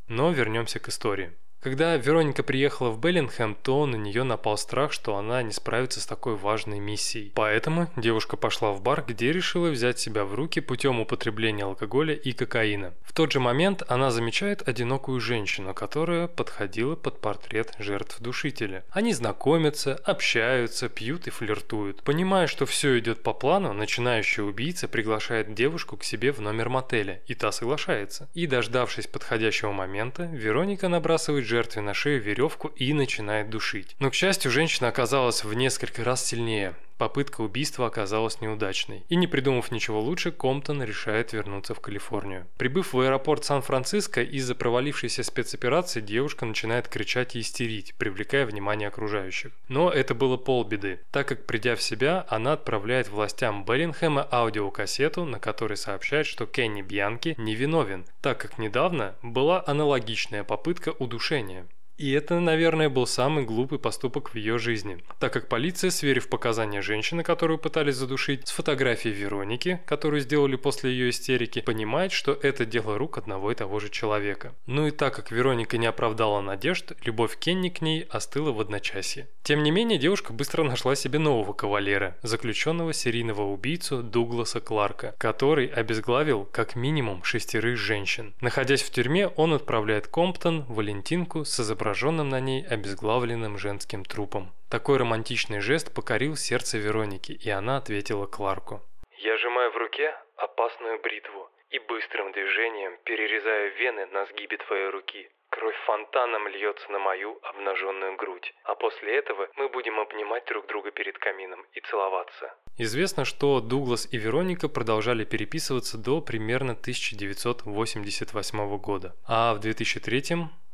Но 0.09 0.31
вернемся 0.33 0.79
к 0.79 0.89
истории. 0.89 1.33
Когда 1.63 1.97
Вероника 1.97 2.43
приехала 2.43 2.91
в 2.91 2.99
Беллингхэм, 2.99 3.55
то 3.63 3.87
на 3.87 3.95
нее 3.95 4.25
напал 4.25 4.59
страх, 4.59 4.93
что 4.93 5.17
она 5.17 5.45
не 5.45 5.53
справится 5.53 6.01
с 6.01 6.07
такой 6.07 6.35
важной 6.35 6.81
миссией. 6.81 7.31
Поэтому 7.37 7.89
девушка 7.97 8.37
пошла 8.37 8.73
в 8.73 8.83
бар, 8.83 9.05
где 9.07 9.33
решила 9.33 9.69
взять 9.69 10.01
себя 10.01 10.25
в 10.25 10.35
руки 10.35 10.61
путем 10.61 10.99
употребления 10.99 11.63
алкоголя 11.63 12.15
и 12.15 12.33
кокаина. 12.33 12.95
В 13.05 13.13
тот 13.13 13.31
же 13.31 13.39
момент 13.39 13.85
она 13.87 14.11
замечает 14.11 14.67
одинокую 14.67 15.21
женщину, 15.21 15.73
которая 15.73 16.27
подходила 16.27 16.97
под 16.97 17.21
портрет 17.21 17.75
жертв 17.79 18.21
душителя. 18.21 18.85
Они 18.91 19.13
знакомятся, 19.13 19.95
общаются, 19.95 20.89
пьют 20.89 21.29
и 21.29 21.31
флиртуют. 21.31 22.03
Понимая, 22.03 22.49
что 22.49 22.67
все 22.67 22.99
идет 22.99 23.23
по 23.23 23.33
плану, 23.33 23.73
начинающий 23.73 24.43
убийца 24.43 24.89
приглашает 24.89 25.55
девушку 25.55 25.97
к 25.97 26.03
себе 26.03 26.33
в 26.33 26.41
номер 26.41 26.71
мотеля, 26.71 27.21
и 27.29 27.37
та 27.37 27.53
соглашается. 27.53 28.29
И 28.35 28.49
дождавшись 28.49 29.07
подходящего 29.07 29.71
момента, 29.71 30.25
Вероника 30.25 30.89
набрасывает 30.89 31.52
жертве 31.53 31.83
на 31.83 31.93
шею 31.93 32.23
веревку 32.23 32.69
и 32.69 32.95
начинает 32.95 33.51
душить. 33.51 33.95
Но, 33.99 34.11
к 34.11 34.15
счастью, 34.15 34.51
женщина 34.51 34.89
оказалась 34.89 35.45
в 35.45 35.53
несколько 35.53 36.03
раз 36.03 36.25
сильнее. 36.25 36.75
Попытка 36.99 37.40
убийства 37.40 37.86
оказалась 37.86 38.40
неудачной. 38.40 39.05
И 39.09 39.16
не 39.16 39.26
придумав 39.26 39.70
ничего 39.70 40.01
лучше, 40.01 40.30
Комптон 40.30 40.82
решает 40.82 41.32
вернуться 41.32 41.74
в 41.74 41.80
Калифорнию. 41.80 42.47
Прибыв 42.57 42.93
в 42.93 43.01
аэропорт 43.01 43.45
Сан-Франциско, 43.45 44.22
из-за 44.22 44.55
провалившейся 44.55 45.22
спецоперации 45.22 46.01
девушка 46.01 46.47
начинает 46.47 46.88
кричать 46.88 47.36
и 47.36 47.40
истерить, 47.40 47.95
привлекая 47.97 48.47
внимание 48.47 48.88
окружающих. 48.88 49.53
Но 49.68 49.90
это 49.90 50.14
было 50.14 50.36
полбеды, 50.36 51.01
так 51.11 51.28
как 51.28 51.47
придя 51.47 51.76
в 51.76 51.82
себя, 51.82 52.24
она 52.28 52.53
отправляет 52.53 53.09
властям 53.09 53.64
Беллингхэма 53.64 54.26
аудиокассету, 54.30 55.24
на 55.24 55.38
которой 55.38 55.76
сообщает, 55.76 56.26
что 56.26 56.47
Кенни 56.47 56.82
Бьянки 56.82 57.34
невиновен, 57.38 58.05
так 58.20 58.38
как 58.38 58.59
недавно 58.59 59.14
была 59.22 59.62
аналогичная 59.66 60.45
попытка 60.45 60.90
удушения. 60.90 61.66
И 61.99 62.11
это, 62.12 62.40
наверное, 62.40 62.88
был 62.88 63.07
самый 63.07 63.45
глупый 63.45 63.78
поступок 63.78 64.30
в 64.30 64.34
ее 64.34 64.59
жизни, 64.59 64.99
так 65.20 65.32
как 65.32 65.49
полиция, 65.49 65.90
сверив 65.90 66.28
показания 66.28 66.82
женщины, 66.82 67.22
которую 67.22 67.59
пытались 67.59 67.97
задушить, 67.97 68.49
с 68.49 68.51
фотографией 68.51 69.14
Вероники, 69.14 69.80
которую 69.86 70.20
сделали 70.20 70.57
после 70.57 70.90
ее 70.90 71.11
истерики, 71.11 71.61
понимает, 71.61 72.11
что 72.12 72.32
это 72.32 72.64
дело 72.64 72.99
рук 72.99 73.18
одного 73.18 73.53
и 73.53 73.55
того 73.55 73.78
же 73.78 73.88
человека. 73.90 74.55
Ну 74.66 74.86
и 74.86 74.90
так 74.90 75.14
как 75.14 75.30
Вероника 75.30 75.76
не 75.76 75.86
оправдала 75.86 76.40
надежд, 76.40 76.93
любовь 77.05 77.36
Кенни 77.38 77.68
к 77.68 77.82
ней 77.82 78.07
остыла 78.09 78.53
в 78.53 78.61
одночасье. 78.61 79.28
Тем 79.43 79.62
не 79.62 79.70
менее, 79.70 79.99
девушка 79.99 80.32
быстро 80.32 80.64
нашла 80.64 80.97
себе 80.97 81.18
нового 81.18 81.53
кавалера, 81.53 82.16
заключенного 82.22 82.93
серийного 82.93 83.43
убийцу 83.43 84.03
Дугласа 84.03 84.61
Кларка, 84.61 85.14
который 85.18 85.66
обезглавил 85.66 86.49
как 86.51 86.74
минимум 86.74 87.22
шестерых 87.22 87.76
женщин. 87.76 88.34
Находясь 88.40 88.82
в 88.82 88.90
тюрьме, 88.90 89.28
он 89.28 89.53
отправляет 89.53 90.07
Комптон 90.07 90.64
Валентинку 90.64 91.45
с 91.45 91.61
изображением 91.61 91.82
изображенным 91.83 92.28
на 92.28 92.41
ней 92.41 92.64
обезглавленным 92.64 93.59
женским 93.59 94.05
трупом. 94.05 94.53
Такой 94.70 94.99
романтичный 94.99 95.61
жест 95.61 95.93
покорил 95.95 96.37
сердце 96.37 96.78
Вероники, 96.78 97.33
и 97.33 97.51
она 97.51 97.78
ответила 97.78 98.26
Кларку. 98.26 98.80
«Я 99.18 99.37
сжимаю 99.39 99.72
в 99.72 99.76
руке 99.76 100.14
опасную 100.37 101.01
бритву 101.03 101.51
и 101.70 101.80
быстрым 101.80 102.30
движением 102.33 102.93
перерезаю 103.05 103.74
вены 103.76 104.07
на 104.07 104.26
сгибе 104.26 104.59
твоей 104.59 104.91
руки. 104.91 105.28
Кровь 105.51 105.76
фонтаном 105.87 106.47
льется 106.49 106.91
на 106.93 106.99
мою 106.99 107.39
обнаженную 107.43 108.16
грудь, 108.16 108.55
а 108.64 108.74
после 108.74 109.18
этого 109.18 109.49
мы 109.57 109.68
будем 109.68 109.99
обнимать 109.99 110.45
друг 110.47 110.66
друга 110.68 110.91
перед 110.93 111.18
камином 111.18 111.66
и 111.72 111.80
целоваться». 111.80 112.55
Известно, 112.78 113.24
что 113.24 113.61
Дуглас 113.61 114.09
и 114.12 114.18
Вероника 114.18 114.68
продолжали 114.68 115.24
переписываться 115.24 115.99
до 115.99 116.20
примерно 116.20 116.72
1988 116.72 118.78
года, 118.78 119.14
а 119.26 119.55
в 119.55 119.61
2003 119.61 120.22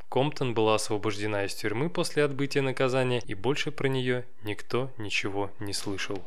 Комптон 0.08 0.54
была 0.54 0.76
освобождена 0.76 1.44
из 1.44 1.54
тюрьмы 1.54 1.90
после 1.90 2.24
отбытия 2.24 2.62
наказания, 2.62 3.22
и 3.26 3.34
больше 3.34 3.70
про 3.70 3.88
нее 3.88 4.24
никто 4.42 4.90
ничего 4.96 5.50
не 5.58 5.74
слышал. 5.74 6.18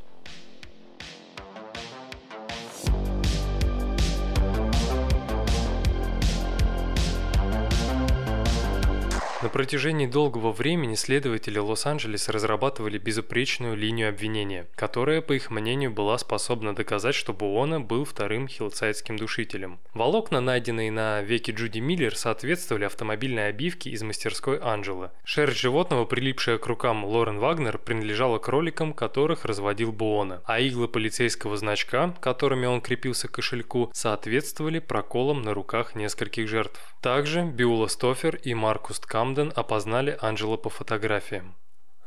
На 9.42 9.50
протяжении 9.50 10.06
долгого 10.06 10.52
времени 10.52 10.94
следователи 10.94 11.58
Лос-Анджелеса 11.58 12.32
разрабатывали 12.32 13.00
безупречную 13.00 13.76
линию 13.76 14.10
обвинения, 14.10 14.68
которая, 14.76 15.22
по 15.22 15.34
их 15.34 15.50
мнению, 15.50 15.90
была 15.90 16.20
способна 16.20 16.76
доказать, 16.76 17.16
что 17.16 17.34
Буона 17.34 17.82
был 17.82 18.06
вторым 18.06 18.48
хиллсайдским 18.48 19.18
душителем. 19.18 19.80
Волокна, 19.96 20.42
найденные 20.42 20.92
на 20.92 21.24
веке 21.24 21.54
Джуди 21.54 21.80
Миллер, 21.80 22.16
соответствовали 22.16 22.84
автомобильной 22.84 23.48
обивке 23.48 23.90
из 23.90 24.04
мастерской 24.04 24.60
Анджела. 24.60 25.12
Шерсть 25.24 25.60
животного, 25.60 26.06
прилипшая 26.06 26.60
к 26.60 26.68
рукам 26.68 27.04
Лорен 27.04 27.40
Вагнер, 27.40 27.80
принадлежала 27.80 28.38
кроликам, 28.38 28.94
которых 28.94 29.46
разводил 29.46 29.92
Буона, 29.92 30.44
а 30.46 30.60
иглы 30.60 30.88
полицейского 30.88 31.58
значка, 31.58 32.14
которыми 32.20 32.68
он 32.68 32.80
крепился 32.80 33.28
к 33.28 33.32
кошельку, 33.32 33.90
соответствовали 33.92 34.78
проколам 34.78 35.42
на 35.42 35.56
руках 35.56 35.96
нескольких 35.96 36.48
жертв. 36.48 36.80
Также 37.02 37.42
Биула 37.42 37.88
Стофер 37.88 38.36
и 38.36 38.54
Маркус 38.54 39.00
Ткам 39.00 39.31
Камден 39.32 39.54
опознали 39.56 40.18
Анджела 40.20 40.58
по 40.58 40.70
фотографиям. 40.70 41.56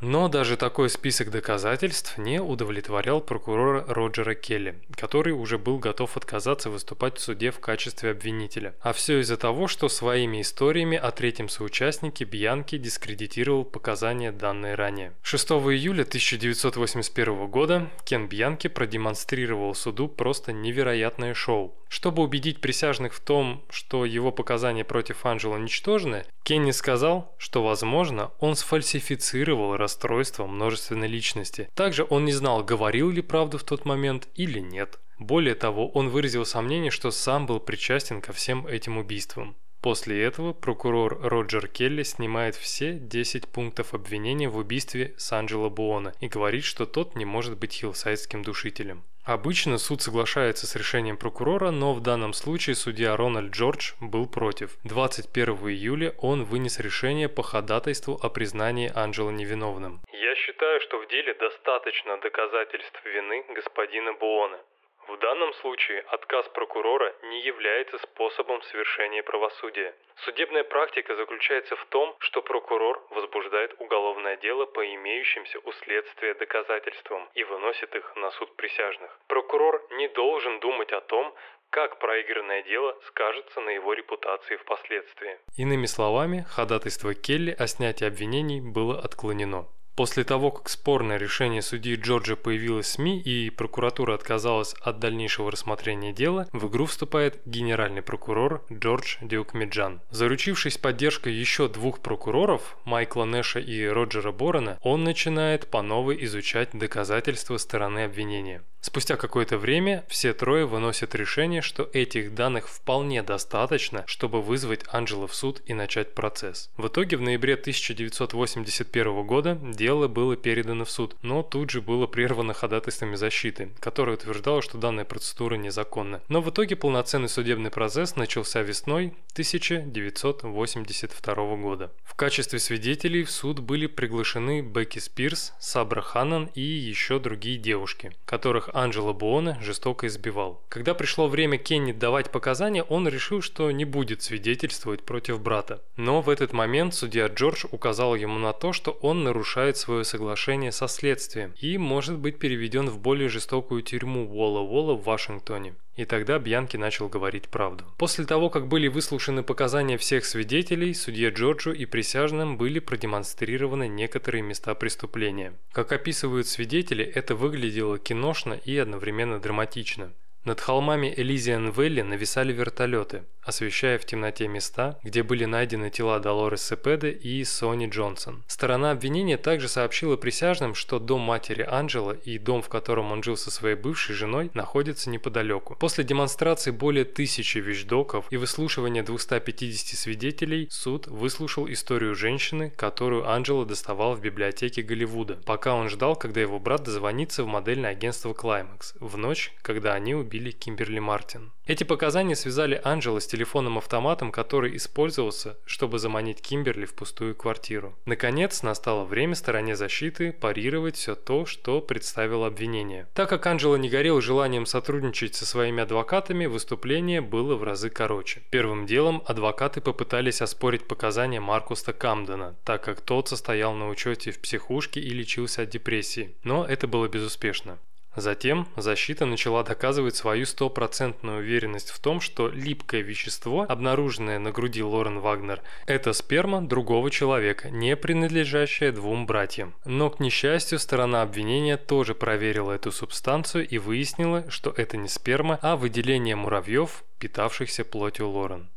Но 0.00 0.28
даже 0.28 0.56
такой 0.56 0.90
список 0.90 1.30
доказательств 1.30 2.18
не 2.18 2.40
удовлетворял 2.40 3.20
прокурора 3.20 3.84
Роджера 3.88 4.34
Келли, 4.34 4.78
который 4.96 5.32
уже 5.32 5.56
был 5.56 5.78
готов 5.78 6.16
отказаться 6.16 6.68
выступать 6.68 7.16
в 7.18 7.20
суде 7.22 7.50
в 7.50 7.60
качестве 7.60 8.10
обвинителя. 8.10 8.74
А 8.80 8.92
все 8.92 9.20
из-за 9.20 9.36
того, 9.36 9.68
что 9.68 9.88
своими 9.88 10.42
историями 10.42 10.98
о 10.98 11.10
третьем 11.10 11.48
соучастнике 11.48 12.24
Бьянки 12.24 12.76
дискредитировал 12.76 13.64
показания, 13.64 14.32
данные 14.32 14.74
ранее. 14.74 15.12
6 15.22 15.50
июля 15.50 16.02
1981 16.02 17.46
года 17.46 17.88
Кен 18.04 18.28
Бьянки 18.28 18.68
продемонстрировал 18.68 19.74
суду 19.74 20.08
просто 20.08 20.52
невероятное 20.52 21.34
шоу. 21.34 21.74
Чтобы 21.88 22.24
убедить 22.24 22.60
присяжных 22.60 23.14
в 23.14 23.20
том, 23.20 23.62
что 23.70 24.04
его 24.04 24.32
показания 24.32 24.84
против 24.84 25.24
Анджела 25.24 25.56
ничтожны, 25.56 26.24
Кенни 26.42 26.72
сказал, 26.72 27.32
что, 27.38 27.62
возможно, 27.62 28.32
он 28.40 28.56
сфальсифицировал 28.56 29.76
расстройство 29.84 30.46
множественной 30.46 31.08
личности. 31.08 31.68
Также 31.74 32.06
он 32.08 32.24
не 32.24 32.32
знал, 32.32 32.64
говорил 32.64 33.10
ли 33.10 33.20
правду 33.20 33.58
в 33.58 33.64
тот 33.64 33.84
момент 33.84 34.28
или 34.34 34.60
нет. 34.60 34.98
Более 35.18 35.54
того, 35.54 35.90
он 35.90 36.08
выразил 36.08 36.46
сомнение, 36.46 36.90
что 36.90 37.10
сам 37.10 37.46
был 37.46 37.60
причастен 37.60 38.20
ко 38.22 38.32
всем 38.32 38.66
этим 38.66 38.96
убийствам. 38.96 39.56
После 39.84 40.24
этого 40.24 40.54
прокурор 40.54 41.18
Роджер 41.20 41.68
Келли 41.68 42.04
снимает 42.04 42.54
все 42.54 42.94
10 42.94 43.52
пунктов 43.52 43.92
обвинения 43.92 44.48
в 44.48 44.56
убийстве 44.56 45.12
Санджела 45.18 45.68
Буона 45.68 46.14
и 46.22 46.26
говорит, 46.26 46.64
что 46.64 46.86
тот 46.86 47.16
не 47.16 47.26
может 47.26 47.58
быть 47.58 47.74
хиллсайдским 47.74 48.42
душителем. 48.42 49.04
Обычно 49.26 49.76
суд 49.76 50.00
соглашается 50.00 50.66
с 50.66 50.74
решением 50.74 51.18
прокурора, 51.18 51.70
но 51.70 51.92
в 51.92 52.00
данном 52.00 52.32
случае 52.32 52.76
судья 52.76 53.14
Рональд 53.14 53.52
Джордж 53.52 53.92
был 54.00 54.26
против. 54.26 54.78
21 54.84 55.54
июля 55.68 56.14
он 56.16 56.44
вынес 56.44 56.80
решение 56.80 57.28
по 57.28 57.42
ходатайству 57.42 58.18
о 58.22 58.30
признании 58.30 58.90
Анджела 58.94 59.32
невиновным. 59.32 60.00
«Я 60.10 60.34
считаю, 60.36 60.80
что 60.80 60.96
в 60.98 61.08
деле 61.08 61.34
достаточно 61.34 62.16
доказательств 62.22 63.04
вины 63.04 63.44
господина 63.54 64.14
Буона. 64.14 64.60
В 65.06 65.18
данном 65.18 65.52
случае 65.54 66.00
отказ 66.08 66.48
прокурора 66.48 67.14
не 67.24 67.40
является 67.42 67.98
способом 67.98 68.62
совершения 68.62 69.22
правосудия. 69.22 69.94
Судебная 70.24 70.64
практика 70.64 71.14
заключается 71.14 71.76
в 71.76 71.84
том, 71.86 72.16
что 72.20 72.40
прокурор 72.40 73.02
возбуждает 73.10 73.74
уголовное 73.80 74.36
дело 74.36 74.64
по 74.64 74.84
имеющимся 74.94 75.58
у 75.58 75.72
следствия 75.72 76.34
доказательствам 76.34 77.28
и 77.34 77.44
выносит 77.44 77.94
их 77.94 78.16
на 78.16 78.30
суд 78.32 78.56
присяжных. 78.56 79.10
Прокурор 79.26 79.86
не 79.92 80.08
должен 80.08 80.60
думать 80.60 80.92
о 80.92 81.00
том, 81.00 81.34
как 81.70 81.98
проигранное 81.98 82.62
дело 82.62 82.96
скажется 83.08 83.60
на 83.60 83.70
его 83.70 83.92
репутации 83.92 84.56
впоследствии. 84.56 85.38
Иными 85.58 85.86
словами, 85.86 86.46
ходатайство 86.48 87.14
Келли 87.14 87.50
о 87.50 87.66
снятии 87.66 88.06
обвинений 88.06 88.60
было 88.60 88.98
отклонено. 89.00 89.66
После 89.96 90.24
того, 90.24 90.50
как 90.50 90.68
спорное 90.68 91.18
решение 91.18 91.62
судьи 91.62 91.94
Джорджа 91.94 92.34
появилось 92.34 92.86
в 92.86 92.90
СМИ 92.90 93.20
и 93.20 93.50
прокуратура 93.50 94.14
отказалась 94.14 94.74
от 94.80 94.98
дальнейшего 94.98 95.52
рассмотрения 95.52 96.12
дела, 96.12 96.48
в 96.52 96.66
игру 96.68 96.86
вступает 96.86 97.40
генеральный 97.44 98.02
прокурор 98.02 98.64
Джордж 98.72 99.16
Диукмеджан. 99.20 100.00
Заручившись 100.10 100.78
поддержкой 100.78 101.34
еще 101.34 101.68
двух 101.68 102.00
прокуроров, 102.00 102.76
Майкла 102.84 103.24
Нэша 103.24 103.60
и 103.60 103.86
Роджера 103.86 104.32
Борона, 104.32 104.78
он 104.82 105.04
начинает 105.04 105.70
по 105.70 105.80
новой 105.80 106.24
изучать 106.24 106.70
доказательства 106.72 107.56
стороны 107.56 108.04
обвинения. 108.04 108.62
Спустя 108.84 109.16
какое-то 109.16 109.56
время 109.56 110.04
все 110.08 110.34
трое 110.34 110.66
выносят 110.66 111.14
решение, 111.14 111.62
что 111.62 111.88
этих 111.94 112.34
данных 112.34 112.68
вполне 112.68 113.22
достаточно, 113.22 114.04
чтобы 114.06 114.42
вызвать 114.42 114.84
Анджела 114.88 115.26
в 115.26 115.34
суд 115.34 115.62
и 115.64 115.72
начать 115.72 116.12
процесс. 116.12 116.68
В 116.76 116.88
итоге 116.88 117.16
в 117.16 117.22
ноябре 117.22 117.54
1981 117.54 119.26
года 119.26 119.58
дело 119.62 120.06
было 120.06 120.36
передано 120.36 120.84
в 120.84 120.90
суд, 120.90 121.16
но 121.22 121.42
тут 121.42 121.70
же 121.70 121.80
было 121.80 122.06
прервано 122.06 122.52
ходатайствами 122.52 123.14
защиты, 123.14 123.70
которая 123.80 124.16
утверждала, 124.16 124.60
что 124.60 124.76
данная 124.76 125.06
процедура 125.06 125.54
незаконна. 125.54 126.20
Но 126.28 126.42
в 126.42 126.50
итоге 126.50 126.76
полноценный 126.76 127.30
судебный 127.30 127.70
процесс 127.70 128.16
начался 128.16 128.60
весной 128.60 129.14
1982 129.32 131.56
года. 131.56 131.90
В 132.04 132.14
качестве 132.16 132.58
свидетелей 132.58 133.24
в 133.24 133.30
суд 133.30 133.60
были 133.60 133.86
приглашены 133.86 134.60
Бекки 134.60 134.98
Спирс, 134.98 135.54
Сабра 135.58 136.02
Ханнан 136.02 136.50
и 136.54 136.60
еще 136.60 137.18
другие 137.18 137.56
девушки, 137.56 138.12
которых 138.26 138.73
Анджело 138.74 139.12
Буона 139.12 139.56
жестоко 139.62 140.08
избивал. 140.08 140.60
Когда 140.68 140.94
пришло 140.94 141.28
время 141.28 141.58
Кенни 141.58 141.92
давать 141.92 142.30
показания, 142.30 142.82
он 142.82 143.06
решил, 143.06 143.40
что 143.40 143.70
не 143.70 143.84
будет 143.84 144.22
свидетельствовать 144.22 145.04
против 145.04 145.40
брата. 145.40 145.80
Но 145.96 146.20
в 146.20 146.28
этот 146.28 146.52
момент 146.52 146.92
судья 146.92 147.28
Джордж 147.28 147.66
указал 147.70 148.16
ему 148.16 148.40
на 148.40 148.52
то, 148.52 148.72
что 148.72 148.90
он 148.90 149.22
нарушает 149.22 149.76
свое 149.76 150.02
соглашение 150.02 150.72
со 150.72 150.88
следствием 150.88 151.54
и 151.60 151.78
может 151.78 152.18
быть 152.18 152.40
переведен 152.40 152.90
в 152.90 152.98
более 152.98 153.28
жестокую 153.28 153.82
тюрьму 153.82 154.26
Уолла-Уолла 154.26 154.94
в 154.94 155.04
Вашингтоне. 155.04 155.76
И 155.96 156.04
тогда 156.04 156.38
Бьянки 156.38 156.76
начал 156.76 157.08
говорить 157.08 157.48
правду. 157.48 157.84
После 157.98 158.24
того, 158.24 158.50
как 158.50 158.66
были 158.66 158.88
выслушаны 158.88 159.42
показания 159.42 159.96
всех 159.96 160.24
свидетелей, 160.24 160.92
судье 160.92 161.30
Джорджу 161.30 161.72
и 161.72 161.86
присяжным 161.86 162.56
были 162.56 162.80
продемонстрированы 162.80 163.86
некоторые 163.86 164.42
места 164.42 164.74
преступления. 164.74 165.52
Как 165.72 165.92
описывают 165.92 166.48
свидетели, 166.48 167.04
это 167.04 167.36
выглядело 167.36 167.98
киношно 167.98 168.54
и 168.54 168.76
одновременно 168.76 169.38
драматично. 169.38 170.12
Над 170.44 170.60
холмами 170.60 171.10
Элизиан-Вэлли 171.16 172.02
нависали 172.02 172.52
вертолеты, 172.52 173.22
освещая 173.40 173.98
в 173.98 174.04
темноте 174.04 174.46
места, 174.46 174.98
где 175.02 175.22
были 175.22 175.46
найдены 175.46 175.88
тела 175.88 176.20
Долорес 176.20 176.62
Сепеды 176.62 177.12
и 177.12 177.42
Сони 177.44 177.88
Джонсон. 177.88 178.44
Сторона 178.46 178.90
обвинения 178.90 179.38
также 179.38 179.68
сообщила 179.68 180.16
присяжным, 180.16 180.74
что 180.74 180.98
дом 180.98 181.22
матери 181.22 181.62
Анджела 181.62 182.12
и 182.12 182.38
дом, 182.38 182.60
в 182.60 182.68
котором 182.68 183.10
он 183.10 183.22
жил 183.22 183.38
со 183.38 183.50
своей 183.50 183.74
бывшей 183.74 184.14
женой, 184.14 184.50
находятся 184.52 185.08
неподалеку. 185.08 185.76
После 185.80 186.04
демонстрации 186.04 186.72
более 186.72 187.06
тысячи 187.06 187.56
вещдоков 187.56 188.26
и 188.30 188.36
выслушивания 188.36 189.02
250 189.02 189.98
свидетелей, 189.98 190.68
суд 190.70 191.06
выслушал 191.06 191.70
историю 191.70 192.14
женщины, 192.14 192.68
которую 192.76 193.26
Анджела 193.30 193.64
доставал 193.64 194.14
в 194.14 194.20
библиотеке 194.20 194.82
Голливуда, 194.82 195.38
пока 195.46 195.74
он 195.74 195.88
ждал, 195.88 196.16
когда 196.16 196.42
его 196.42 196.58
брат 196.58 196.82
дозвонится 196.82 197.44
в 197.44 197.46
модельное 197.46 197.92
агентство 197.92 198.34
Climax, 198.34 198.94
в 199.00 199.16
ночь, 199.16 199.50
когда 199.62 199.94
они 199.94 200.14
убили 200.14 200.33
убили 200.34 200.50
Кимберли 200.50 200.98
Мартин. 200.98 201.52
Эти 201.64 201.84
показания 201.84 202.34
связали 202.34 202.80
Анджела 202.82 203.20
с 203.20 203.26
телефоном-автоматом, 203.26 204.32
который 204.32 204.76
использовался, 204.76 205.56
чтобы 205.64 205.98
заманить 205.98 206.42
Кимберли 206.42 206.86
в 206.86 206.94
пустую 206.94 207.36
квартиру. 207.36 207.94
Наконец, 208.04 208.62
настало 208.62 209.04
время 209.04 209.36
стороне 209.36 209.76
защиты 209.76 210.32
парировать 210.32 210.96
все 210.96 211.14
то, 211.14 211.46
что 211.46 211.80
представило 211.80 212.48
обвинение. 212.48 213.06
Так 213.14 213.28
как 213.28 213.46
Анджела 213.46 213.76
не 213.76 213.88
горел 213.88 214.20
желанием 214.20 214.66
сотрудничать 214.66 215.36
со 215.36 215.46
своими 215.46 215.84
адвокатами, 215.84 216.46
выступление 216.46 217.20
было 217.20 217.54
в 217.54 217.62
разы 217.62 217.88
короче. 217.88 218.42
Первым 218.50 218.86
делом 218.86 219.22
адвокаты 219.26 219.80
попытались 219.80 220.42
оспорить 220.42 220.88
показания 220.88 221.40
Маркуста 221.40 221.92
Камдена, 221.92 222.56
так 222.64 222.82
как 222.82 223.00
тот 223.00 223.28
состоял 223.28 223.72
на 223.74 223.88
учете 223.88 224.32
в 224.32 224.40
психушке 224.40 225.00
и 225.00 225.10
лечился 225.10 225.62
от 225.62 225.70
депрессии. 225.70 226.34
Но 226.42 226.64
это 226.64 226.88
было 226.88 227.08
безуспешно. 227.08 227.78
Затем 228.16 228.68
защита 228.76 229.26
начала 229.26 229.62
доказывать 229.62 230.14
свою 230.14 230.46
стопроцентную 230.46 231.38
уверенность 231.38 231.90
в 231.90 231.98
том, 231.98 232.20
что 232.20 232.48
липкое 232.48 233.00
вещество, 233.00 233.66
обнаруженное 233.68 234.38
на 234.38 234.52
груди 234.52 234.82
Лорен 234.82 235.18
Вагнер, 235.18 235.62
это 235.86 236.12
сперма 236.12 236.62
другого 236.62 237.10
человека, 237.10 237.70
не 237.70 237.96
принадлежащая 237.96 238.92
двум 238.92 239.26
братьям. 239.26 239.74
Но, 239.84 240.10
к 240.10 240.20
несчастью, 240.20 240.78
сторона 240.78 241.22
обвинения 241.22 241.76
тоже 241.76 242.14
проверила 242.14 242.72
эту 242.72 242.92
субстанцию 242.92 243.66
и 243.68 243.78
выяснила, 243.78 244.48
что 244.50 244.72
это 244.76 244.96
не 244.96 245.08
сперма, 245.08 245.58
а 245.62 245.76
выделение 245.76 246.36
муравьев, 246.36 247.04
питавшихся 247.18 247.84
плотью 247.84 248.28
Лорен. 248.28 248.68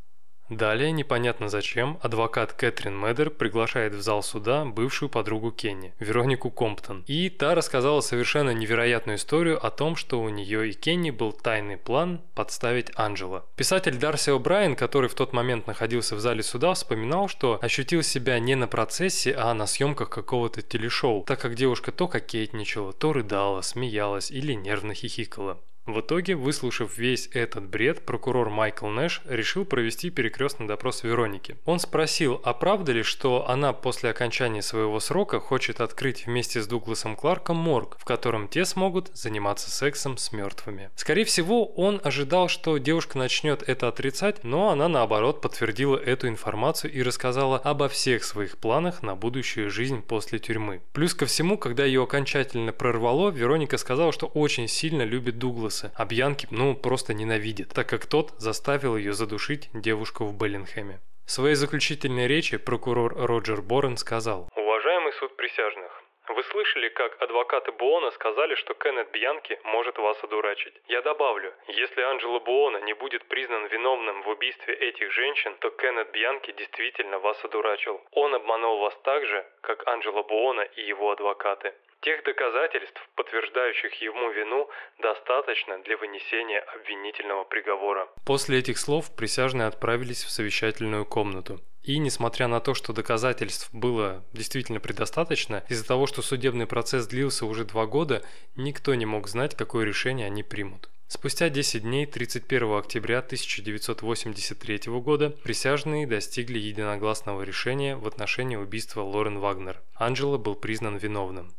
Далее, 0.50 0.92
непонятно 0.94 1.50
зачем, 1.50 2.00
адвокат 2.02 2.54
Кэтрин 2.54 2.98
Медер 2.98 3.30
приглашает 3.30 3.94
в 3.94 4.02
зал 4.02 4.24
суда 4.24 4.64
бывшую 4.64 5.10
подругу 5.10 5.52
Кенни, 5.52 5.94
Веронику 6.00 6.50
Комптон. 6.50 7.04
И 7.06 7.30
та 7.30 7.54
рассказала 7.54 8.00
совершенно 8.00 8.52
невероятную 8.52 9.18
историю 9.18 9.66
о 9.66 9.72
том, 9.72 9.98
что 9.98 10.22
у 10.22 10.30
нее 10.30 10.70
и 10.70 10.74
Кенни 10.74 11.12
был 11.12 11.34
тайный 11.34 11.76
план 11.76 12.22
подставить 12.34 12.92
Анджела. 12.96 13.46
Писатель 13.58 13.98
Дарси 13.98 14.30
О'Брайен, 14.30 14.76
который 14.76 15.10
в 15.10 15.16
тот 15.16 15.34
момент 15.34 15.68
находился 15.68 16.16
в 16.16 16.22
зале 16.22 16.44
суда, 16.44 16.74
вспоминал, 16.74 17.28
что 17.28 17.60
ощутил 17.62 18.02
себя 18.02 18.40
не 18.40 18.56
на 18.56 18.68
процессе, 18.68 19.34
а 19.34 19.54
на 19.54 19.68
съемках 19.68 20.10
какого-то 20.10 20.62
телешоу, 20.62 21.24
так 21.24 21.42
как 21.42 21.56
девушка 21.56 21.92
то 21.92 22.08
кокетничала, 22.08 22.94
то 22.94 23.12
рыдала, 23.12 23.60
смеялась 23.62 24.32
или 24.32 24.54
нервно 24.54 24.94
хихикала. 24.94 25.60
В 25.88 26.02
итоге, 26.02 26.36
выслушав 26.36 26.98
весь 26.98 27.30
этот 27.32 27.66
бред, 27.66 28.06
прокурор 28.06 28.50
Майкл 28.50 28.88
Нэш 28.88 29.22
решил 29.26 29.64
провести 29.64 30.10
перекрестный 30.10 30.68
допрос 30.68 31.04
Вероники. 31.04 31.56
Он 31.66 31.80
спросил, 31.80 32.42
а 32.44 32.54
правда 32.54 32.92
ли, 32.92 33.04
что 33.04 33.48
она 33.48 33.72
после 33.72 34.10
окончания 34.10 34.62
своего 34.62 35.00
срока 35.00 35.40
хочет 35.40 35.80
открыть 35.80 36.26
вместе 36.26 36.62
с 36.62 36.68
Дугласом 36.68 37.16
Кларком 37.16 37.56
морг, 37.56 37.96
в 38.02 38.04
котором 38.04 38.50
те 38.50 38.66
смогут 38.66 39.12
заниматься 39.14 39.72
сексом 39.72 40.18
с 40.18 40.34
мертвыми. 40.34 40.90
Скорее 40.98 41.24
всего, 41.24 41.66
он 41.66 42.02
ожидал, 42.04 42.50
что 42.50 42.78
девушка 42.80 43.18
начнет 43.18 43.64
это 43.64 43.88
отрицать, 43.88 44.44
но 44.44 44.72
она 44.72 44.90
наоборот 44.90 45.40
подтвердила 45.40 45.96
эту 45.96 46.28
информацию 46.28 46.92
и 46.92 47.02
рассказала 47.02 47.60
обо 47.60 47.88
всех 47.88 48.26
своих 48.26 48.58
планах 48.58 49.04
на 49.04 49.16
будущую 49.16 49.70
жизнь 49.70 50.02
после 50.02 50.40
тюрьмы. 50.40 50.82
Плюс 50.92 51.14
ко 51.14 51.26
всему, 51.26 51.58
когда 51.58 51.86
ее 51.86 52.04
окончательно 52.04 52.74
прорвало, 52.74 53.30
Вероника 53.32 53.78
сказала, 53.78 54.12
что 54.12 54.26
очень 54.26 54.68
сильно 54.68 55.04
любит 55.04 55.38
Дугласа 55.38 55.77
Дэвиса, 55.78 55.92
а 55.96 56.06
Бьянки 56.06 56.48
ну 56.52 56.76
просто 56.76 57.14
ненавидит, 57.14 57.70
так 57.74 57.88
как 57.88 58.06
тот 58.06 58.34
заставил 58.38 58.98
ее 58.98 59.14
задушить 59.14 59.70
девушку 59.74 60.26
в 60.26 60.38
Беллингхэме. 60.38 61.00
В 61.26 61.32
своей 61.32 61.56
заключительной 61.56 62.28
речи 62.28 62.58
прокурор 62.58 63.14
Роджер 63.18 63.62
Боррен 63.62 63.98
сказал 63.98 64.50
«Уважаемый 64.56 65.14
суд 65.20 65.36
присяжных, 65.36 65.97
вы 66.34 66.44
слышали, 66.44 66.90
как 66.90 67.22
адвокаты 67.22 67.72
Буона 67.72 68.12
сказали, 68.12 68.56
что 68.56 68.74
Кеннет 68.74 69.12
Бьянки 69.12 69.60
может 69.64 69.98
вас 69.98 70.22
одурачить? 70.24 70.74
Я 70.88 71.02
добавлю, 71.02 71.54
если 71.68 72.02
Анджело 72.02 72.40
Буона 72.40 72.78
не 72.78 72.94
будет 72.94 73.26
признан 73.26 73.68
виновным 73.68 74.24
в 74.24 74.30
убийстве 74.30 74.74
этих 74.74 75.12
женщин, 75.12 75.56
то 75.60 75.70
Кеннет 75.70 76.12
Бьянки 76.12 76.52
действительно 76.52 77.20
вас 77.20 77.44
одурачил. 77.44 78.02
Он 78.12 78.36
обманул 78.36 78.80
вас 78.80 78.96
так 79.04 79.26
же, 79.26 79.46
как 79.62 79.88
Анджело 79.88 80.24
Буона 80.24 80.62
и 80.62 80.82
его 80.82 81.12
адвокаты. 81.12 81.74
Тех 82.02 82.24
доказательств, 82.24 83.02
подтверждающих 83.16 83.94
ему 84.02 84.30
вину, 84.30 84.70
достаточно 85.00 85.80
для 85.80 85.98
вынесения 85.98 86.60
обвинительного 86.60 87.44
приговора. 87.44 88.08
После 88.26 88.60
этих 88.60 88.78
слов 88.78 89.06
присяжные 89.16 89.68
отправились 89.68 90.24
в 90.24 90.30
совещательную 90.30 91.06
комнату. 91.06 91.58
И 91.88 92.00
несмотря 92.00 92.50
на 92.50 92.60
то, 92.60 92.74
что 92.74 92.92
доказательств 92.92 93.70
было 93.72 94.22
действительно 94.34 94.82
предостаточно, 94.82 95.64
из-за 95.70 95.86
того, 95.86 96.06
что 96.06 96.22
судебный 96.22 96.68
процесс 96.68 97.08
длился 97.08 97.46
уже 97.46 97.64
два 97.64 97.86
года, 97.86 98.24
никто 98.58 98.94
не 98.94 99.06
мог 99.06 99.30
знать, 99.30 99.56
какое 99.56 99.86
решение 99.86 100.26
они 100.26 100.44
примут. 100.44 100.90
Спустя 101.08 101.48
10 101.48 101.84
дней, 101.84 102.06
31 102.06 102.74
октября 102.74 103.20
1983 103.20 104.82
года, 105.00 105.30
присяжные 105.30 106.06
достигли 106.06 106.60
единогласного 106.60 107.44
решения 107.44 107.96
в 107.96 108.06
отношении 108.06 108.58
убийства 108.58 109.00
Лорен 109.00 109.40
Вагнер. 109.40 109.82
Анджело 109.96 110.38
был 110.38 110.56
признан 110.56 110.98
виновным. 110.98 111.54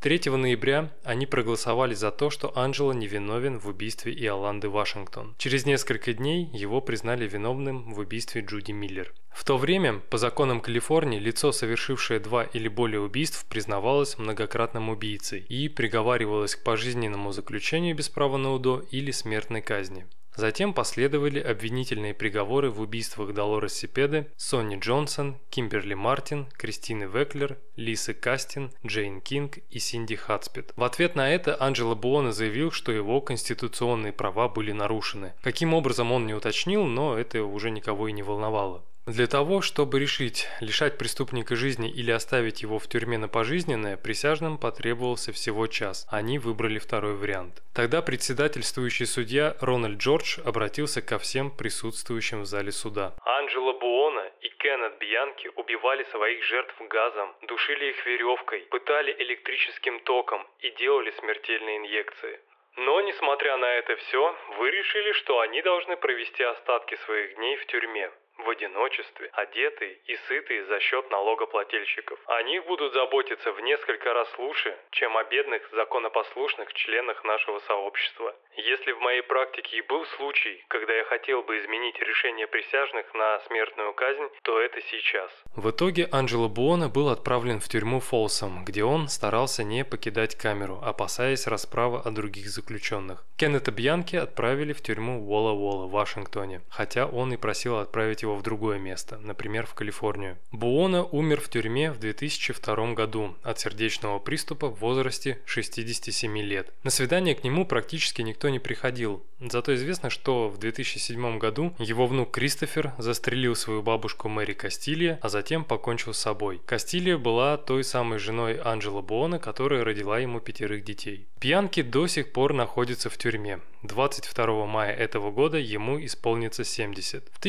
3 0.00 0.30
ноября 0.30 0.90
они 1.04 1.26
проголосовали 1.26 1.92
за 1.92 2.10
то, 2.10 2.30
что 2.30 2.56
Анджело 2.56 2.94
невиновен 2.94 3.58
в 3.58 3.68
убийстве 3.68 4.14
Иоланды 4.14 4.70
Вашингтон. 4.70 5.34
Через 5.36 5.66
несколько 5.66 6.14
дней 6.14 6.48
его 6.54 6.80
признали 6.80 7.28
виновным 7.28 7.92
в 7.92 7.98
убийстве 7.98 8.40
Джуди 8.40 8.72
Миллер. 8.72 9.12
В 9.30 9.44
то 9.44 9.58
время, 9.58 9.98
по 9.98 10.16
законам 10.16 10.62
Калифорнии, 10.62 11.18
лицо, 11.18 11.52
совершившее 11.52 12.18
два 12.18 12.44
или 12.44 12.68
более 12.68 13.02
убийств, 13.02 13.44
признавалось 13.46 14.16
многократным 14.16 14.88
убийцей 14.88 15.40
и 15.40 15.68
приговаривалось 15.68 16.56
к 16.56 16.62
пожизненному 16.62 17.32
заключению 17.32 17.94
без 17.94 18.08
права 18.08 18.38
на 18.38 18.54
УДО 18.54 18.82
или 18.90 19.10
смертной 19.10 19.60
казни. 19.60 20.06
Затем 20.36 20.72
последовали 20.72 21.40
обвинительные 21.40 22.14
приговоры 22.14 22.70
в 22.70 22.80
убийствах 22.80 23.34
Долорес 23.34 23.74
Сипеды, 23.74 24.30
Сонни 24.36 24.78
Джонсон, 24.78 25.38
Кимберли 25.50 25.94
Мартин, 25.94 26.46
Кристины 26.56 27.04
Веклер, 27.04 27.58
Лисы 27.76 28.14
Кастин, 28.14 28.70
Джейн 28.86 29.20
Кинг 29.20 29.58
и 29.70 29.78
Синди 29.78 30.16
Хатспет. 30.16 30.72
В 30.76 30.84
ответ 30.84 31.16
на 31.16 31.30
это 31.32 31.60
Анджело 31.60 31.94
Буоно 31.94 32.32
заявил, 32.32 32.70
что 32.70 32.92
его 32.92 33.20
конституционные 33.20 34.12
права 34.12 34.48
были 34.48 34.72
нарушены. 34.72 35.34
Каким 35.42 35.74
образом 35.74 36.12
он 36.12 36.26
не 36.26 36.34
уточнил, 36.34 36.84
но 36.84 37.18
это 37.18 37.42
уже 37.44 37.70
никого 37.70 38.08
и 38.08 38.12
не 38.12 38.22
волновало. 38.22 38.84
Для 39.06 39.26
того, 39.26 39.62
чтобы 39.62 39.98
решить, 39.98 40.46
лишать 40.60 40.98
преступника 40.98 41.56
жизни 41.56 41.90
или 41.90 42.10
оставить 42.10 42.62
его 42.62 42.78
в 42.78 42.86
тюрьме 42.86 43.16
на 43.18 43.28
пожизненное, 43.28 43.96
присяжным 43.96 44.58
потребовался 44.58 45.32
всего 45.32 45.66
час. 45.66 46.06
Они 46.10 46.38
выбрали 46.38 46.78
второй 46.78 47.14
вариант. 47.14 47.62
Тогда 47.74 48.02
председательствующий 48.02 49.06
судья 49.06 49.56
Рональд 49.60 49.98
Джордж 49.98 50.38
обратился 50.44 51.00
ко 51.00 51.18
всем 51.18 51.50
присутствующим 51.50 52.42
в 52.42 52.46
зале 52.46 52.72
суда. 52.72 53.14
Анджело 53.24 53.72
Буона 53.72 54.30
и 54.42 54.48
Кеннет 54.50 54.98
Бьянки 54.98 55.50
убивали 55.56 56.04
своих 56.12 56.44
жертв 56.44 56.74
газом, 56.88 57.34
душили 57.48 57.86
их 57.86 58.06
веревкой, 58.06 58.60
пытали 58.70 59.16
электрическим 59.18 60.00
током 60.00 60.46
и 60.60 60.70
делали 60.78 61.10
смертельные 61.18 61.78
инъекции. 61.78 62.38
Но, 62.76 63.00
несмотря 63.00 63.56
на 63.56 63.74
это 63.74 63.96
все, 63.96 64.36
вы 64.58 64.70
решили, 64.70 65.12
что 65.12 65.40
они 65.40 65.62
должны 65.62 65.96
провести 65.96 66.42
остатки 66.42 66.96
своих 67.06 67.36
дней 67.36 67.56
в 67.56 67.66
тюрьме. 67.66 68.10
В 68.42 68.50
одиночестве, 68.50 69.30
одетые 69.32 69.98
и 70.06 70.16
сытые 70.28 70.64
за 70.66 70.80
счет 70.80 71.10
налогоплательщиков. 71.10 72.18
О 72.26 72.42
них 72.42 72.64
будут 72.66 72.92
заботиться 72.92 73.52
в 73.52 73.60
несколько 73.60 74.12
раз 74.12 74.28
лучше, 74.38 74.76
чем 74.90 75.16
о 75.16 75.24
бедных 75.24 75.62
законопослушных 75.72 76.72
членах 76.74 77.24
нашего 77.24 77.58
сообщества. 77.60 78.34
Если 78.56 78.92
в 78.92 79.00
моей 79.00 79.22
практике 79.22 79.78
и 79.78 79.82
был 79.82 80.04
случай, 80.16 80.64
когда 80.68 80.92
я 80.92 81.04
хотел 81.04 81.42
бы 81.42 81.58
изменить 81.58 81.98
решение 82.00 82.46
присяжных 82.46 83.12
на 83.14 83.40
смертную 83.46 83.92
казнь, 83.94 84.28
то 84.42 84.60
это 84.60 84.80
сейчас. 84.82 85.30
В 85.56 85.70
итоге 85.70 86.08
Анджело 86.10 86.48
Буона 86.48 86.88
был 86.88 87.08
отправлен 87.08 87.60
в 87.60 87.68
тюрьму 87.68 88.00
Фолсом, 88.00 88.64
где 88.64 88.84
он 88.84 89.08
старался 89.08 89.64
не 89.64 89.84
покидать 89.84 90.36
камеру, 90.36 90.80
опасаясь 90.82 91.46
расправы 91.46 92.00
о 92.04 92.10
других 92.10 92.48
заключенных. 92.48 93.24
Кеннета 93.38 93.70
Бьянки 93.70 94.16
отправили 94.16 94.72
в 94.72 94.82
тюрьму 94.82 95.20
Уолла-Уолла 95.20 95.86
в 95.86 95.92
Вашингтоне, 95.92 96.60
хотя 96.70 97.06
он 97.06 97.32
и 97.32 97.36
просил 97.36 97.78
отправить 97.78 98.22
его 98.22 98.29
в 98.36 98.42
другое 98.42 98.78
место, 98.78 99.18
например, 99.18 99.66
в 99.66 99.74
Калифорнию. 99.74 100.38
Буона 100.52 101.04
умер 101.04 101.40
в 101.40 101.48
тюрьме 101.48 101.92
в 101.92 101.98
2002 101.98 102.92
году 102.94 103.34
от 103.42 103.58
сердечного 103.58 104.18
приступа 104.18 104.68
в 104.68 104.80
возрасте 104.80 105.38
67 105.44 106.38
лет. 106.38 106.72
На 106.82 106.90
свидание 106.90 107.34
к 107.34 107.44
нему 107.44 107.66
практически 107.66 108.22
никто 108.22 108.48
не 108.48 108.58
приходил, 108.58 109.22
зато 109.40 109.74
известно, 109.74 110.10
что 110.10 110.48
в 110.48 110.58
2007 110.58 111.38
году 111.38 111.74
его 111.78 112.06
внук 112.06 112.30
Кристофер 112.32 112.92
застрелил 112.98 113.54
свою 113.56 113.82
бабушку 113.82 114.28
Мэри 114.28 114.52
Кастилья, 114.52 115.18
а 115.22 115.28
затем 115.28 115.64
покончил 115.64 116.14
с 116.14 116.18
собой. 116.18 116.60
Кастилья 116.66 117.18
была 117.18 117.56
той 117.56 117.84
самой 117.84 118.18
женой 118.18 118.58
Анджела 118.58 119.00
Буона, 119.00 119.38
которая 119.38 119.84
родила 119.84 120.18
ему 120.18 120.40
пятерых 120.40 120.84
детей. 120.84 121.26
Пьянки 121.40 121.82
до 121.82 122.06
сих 122.06 122.32
пор 122.32 122.52
находится 122.52 123.08
в 123.08 123.16
тюрьме. 123.16 123.60
22 123.82 124.66
мая 124.66 124.92
этого 124.92 125.30
года 125.30 125.56
ему 125.56 126.04
исполнится 126.04 126.64
70. 126.64 127.28
В 127.32 127.40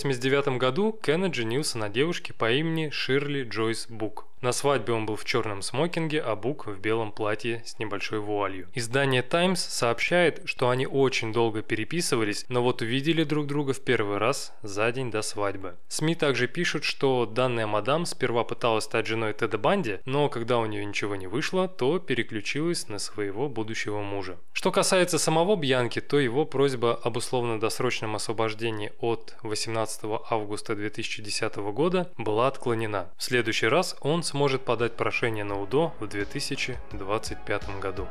1989 0.00 0.58
году 0.58 0.98
Кеннет 1.02 1.34
женился 1.34 1.76
на 1.76 1.90
девушке 1.90 2.32
по 2.32 2.50
имени 2.50 2.88
Ширли 2.90 3.44
Джойс 3.44 3.86
Бук. 3.88 4.26
На 4.42 4.52
свадьбе 4.52 4.94
он 4.94 5.04
был 5.04 5.16
в 5.16 5.26
черном 5.26 5.60
смокинге, 5.60 6.22
а 6.22 6.34
Бук 6.34 6.66
в 6.66 6.80
белом 6.80 7.12
платье 7.12 7.62
с 7.66 7.78
небольшой 7.78 8.20
вуалью. 8.20 8.68
Издание 8.74 9.20
Times 9.20 9.60
сообщает, 9.60 10.40
что 10.46 10.70
они 10.70 10.86
очень 10.86 11.30
долго 11.30 11.60
переписывались, 11.60 12.46
но 12.48 12.62
вот 12.62 12.80
увидели 12.80 13.24
друг 13.24 13.46
друга 13.46 13.74
в 13.74 13.80
первый 13.80 14.16
раз 14.16 14.54
за 14.62 14.90
день 14.92 15.10
до 15.10 15.20
свадьбы. 15.20 15.76
СМИ 15.88 16.14
также 16.14 16.48
пишут, 16.48 16.84
что 16.84 17.26
данная 17.26 17.66
мадам 17.66 18.06
сперва 18.06 18.44
пыталась 18.44 18.84
стать 18.84 19.06
женой 19.06 19.34
Теда 19.34 19.58
Банди, 19.58 19.98
но 20.06 20.30
когда 20.30 20.58
у 20.58 20.64
нее 20.64 20.86
ничего 20.86 21.16
не 21.16 21.26
вышло, 21.26 21.68
то 21.68 21.98
переключилась 21.98 22.88
на 22.88 22.98
своего 22.98 23.50
будущего 23.50 24.00
мужа. 24.00 24.38
Что 24.54 24.72
касается 24.72 25.18
самого 25.18 25.54
Бьянки, 25.54 26.00
то 26.00 26.18
его 26.18 26.46
просьба 26.46 26.94
об 26.94 27.18
условно-досрочном 27.18 28.16
освобождении 28.16 28.92
от 29.00 29.36
18 29.42 30.00
августа 30.30 30.74
2010 30.74 31.56
года 31.56 32.10
была 32.16 32.48
отклонена. 32.48 33.10
В 33.18 33.22
следующий 33.22 33.66
раз 33.66 33.96
он 34.00 34.22
сможет 34.30 34.64
подать 34.64 34.92
прошение 34.92 35.42
на 35.42 35.60
УДО 35.60 35.92
в 35.98 36.06
2025 36.06 37.80
году. 37.80 38.06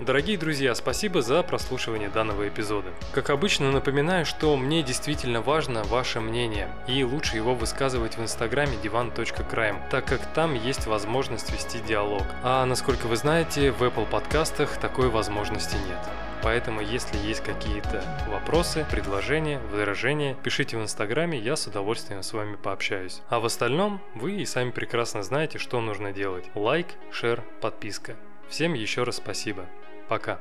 Дорогие 0.00 0.38
друзья, 0.38 0.74
спасибо 0.74 1.22
за 1.22 1.42
прослушивание 1.42 2.08
данного 2.08 2.48
эпизода. 2.48 2.88
Как 3.12 3.30
обычно, 3.30 3.70
напоминаю, 3.70 4.26
что 4.26 4.56
мне 4.56 4.82
действительно 4.82 5.40
важно 5.40 5.84
ваше 5.84 6.20
мнение, 6.20 6.68
и 6.88 7.04
лучше 7.04 7.36
его 7.36 7.54
высказывать 7.54 8.16
в 8.16 8.22
инстаграме 8.22 8.76
divan.crime, 8.82 9.88
так 9.90 10.06
как 10.06 10.20
там 10.34 10.54
есть 10.54 10.86
возможность 10.86 11.52
вести 11.52 11.80
диалог. 11.80 12.24
А 12.42 12.64
насколько 12.64 13.06
вы 13.06 13.16
знаете, 13.16 13.70
в 13.72 13.82
Apple 13.82 14.06
подкастах 14.06 14.78
такой 14.78 15.10
возможности 15.10 15.76
нет. 15.86 15.98
Поэтому, 16.42 16.80
если 16.80 17.16
есть 17.18 17.42
какие-то 17.42 18.04
вопросы, 18.28 18.86
предложения, 18.90 19.58
возражения, 19.70 20.36
пишите 20.42 20.76
в 20.76 20.82
Инстаграме, 20.82 21.38
я 21.38 21.56
с 21.56 21.66
удовольствием 21.66 22.22
с 22.22 22.32
вами 22.32 22.56
пообщаюсь. 22.56 23.22
А 23.28 23.40
в 23.40 23.46
остальном, 23.46 24.00
вы 24.14 24.32
и 24.32 24.44
сами 24.44 24.70
прекрасно 24.70 25.22
знаете, 25.22 25.58
что 25.58 25.80
нужно 25.80 26.12
делать. 26.12 26.50
Лайк, 26.54 26.88
шер, 27.10 27.42
подписка. 27.60 28.16
Всем 28.48 28.74
еще 28.74 29.04
раз 29.04 29.16
спасибо. 29.16 29.66
Пока. 30.08 30.38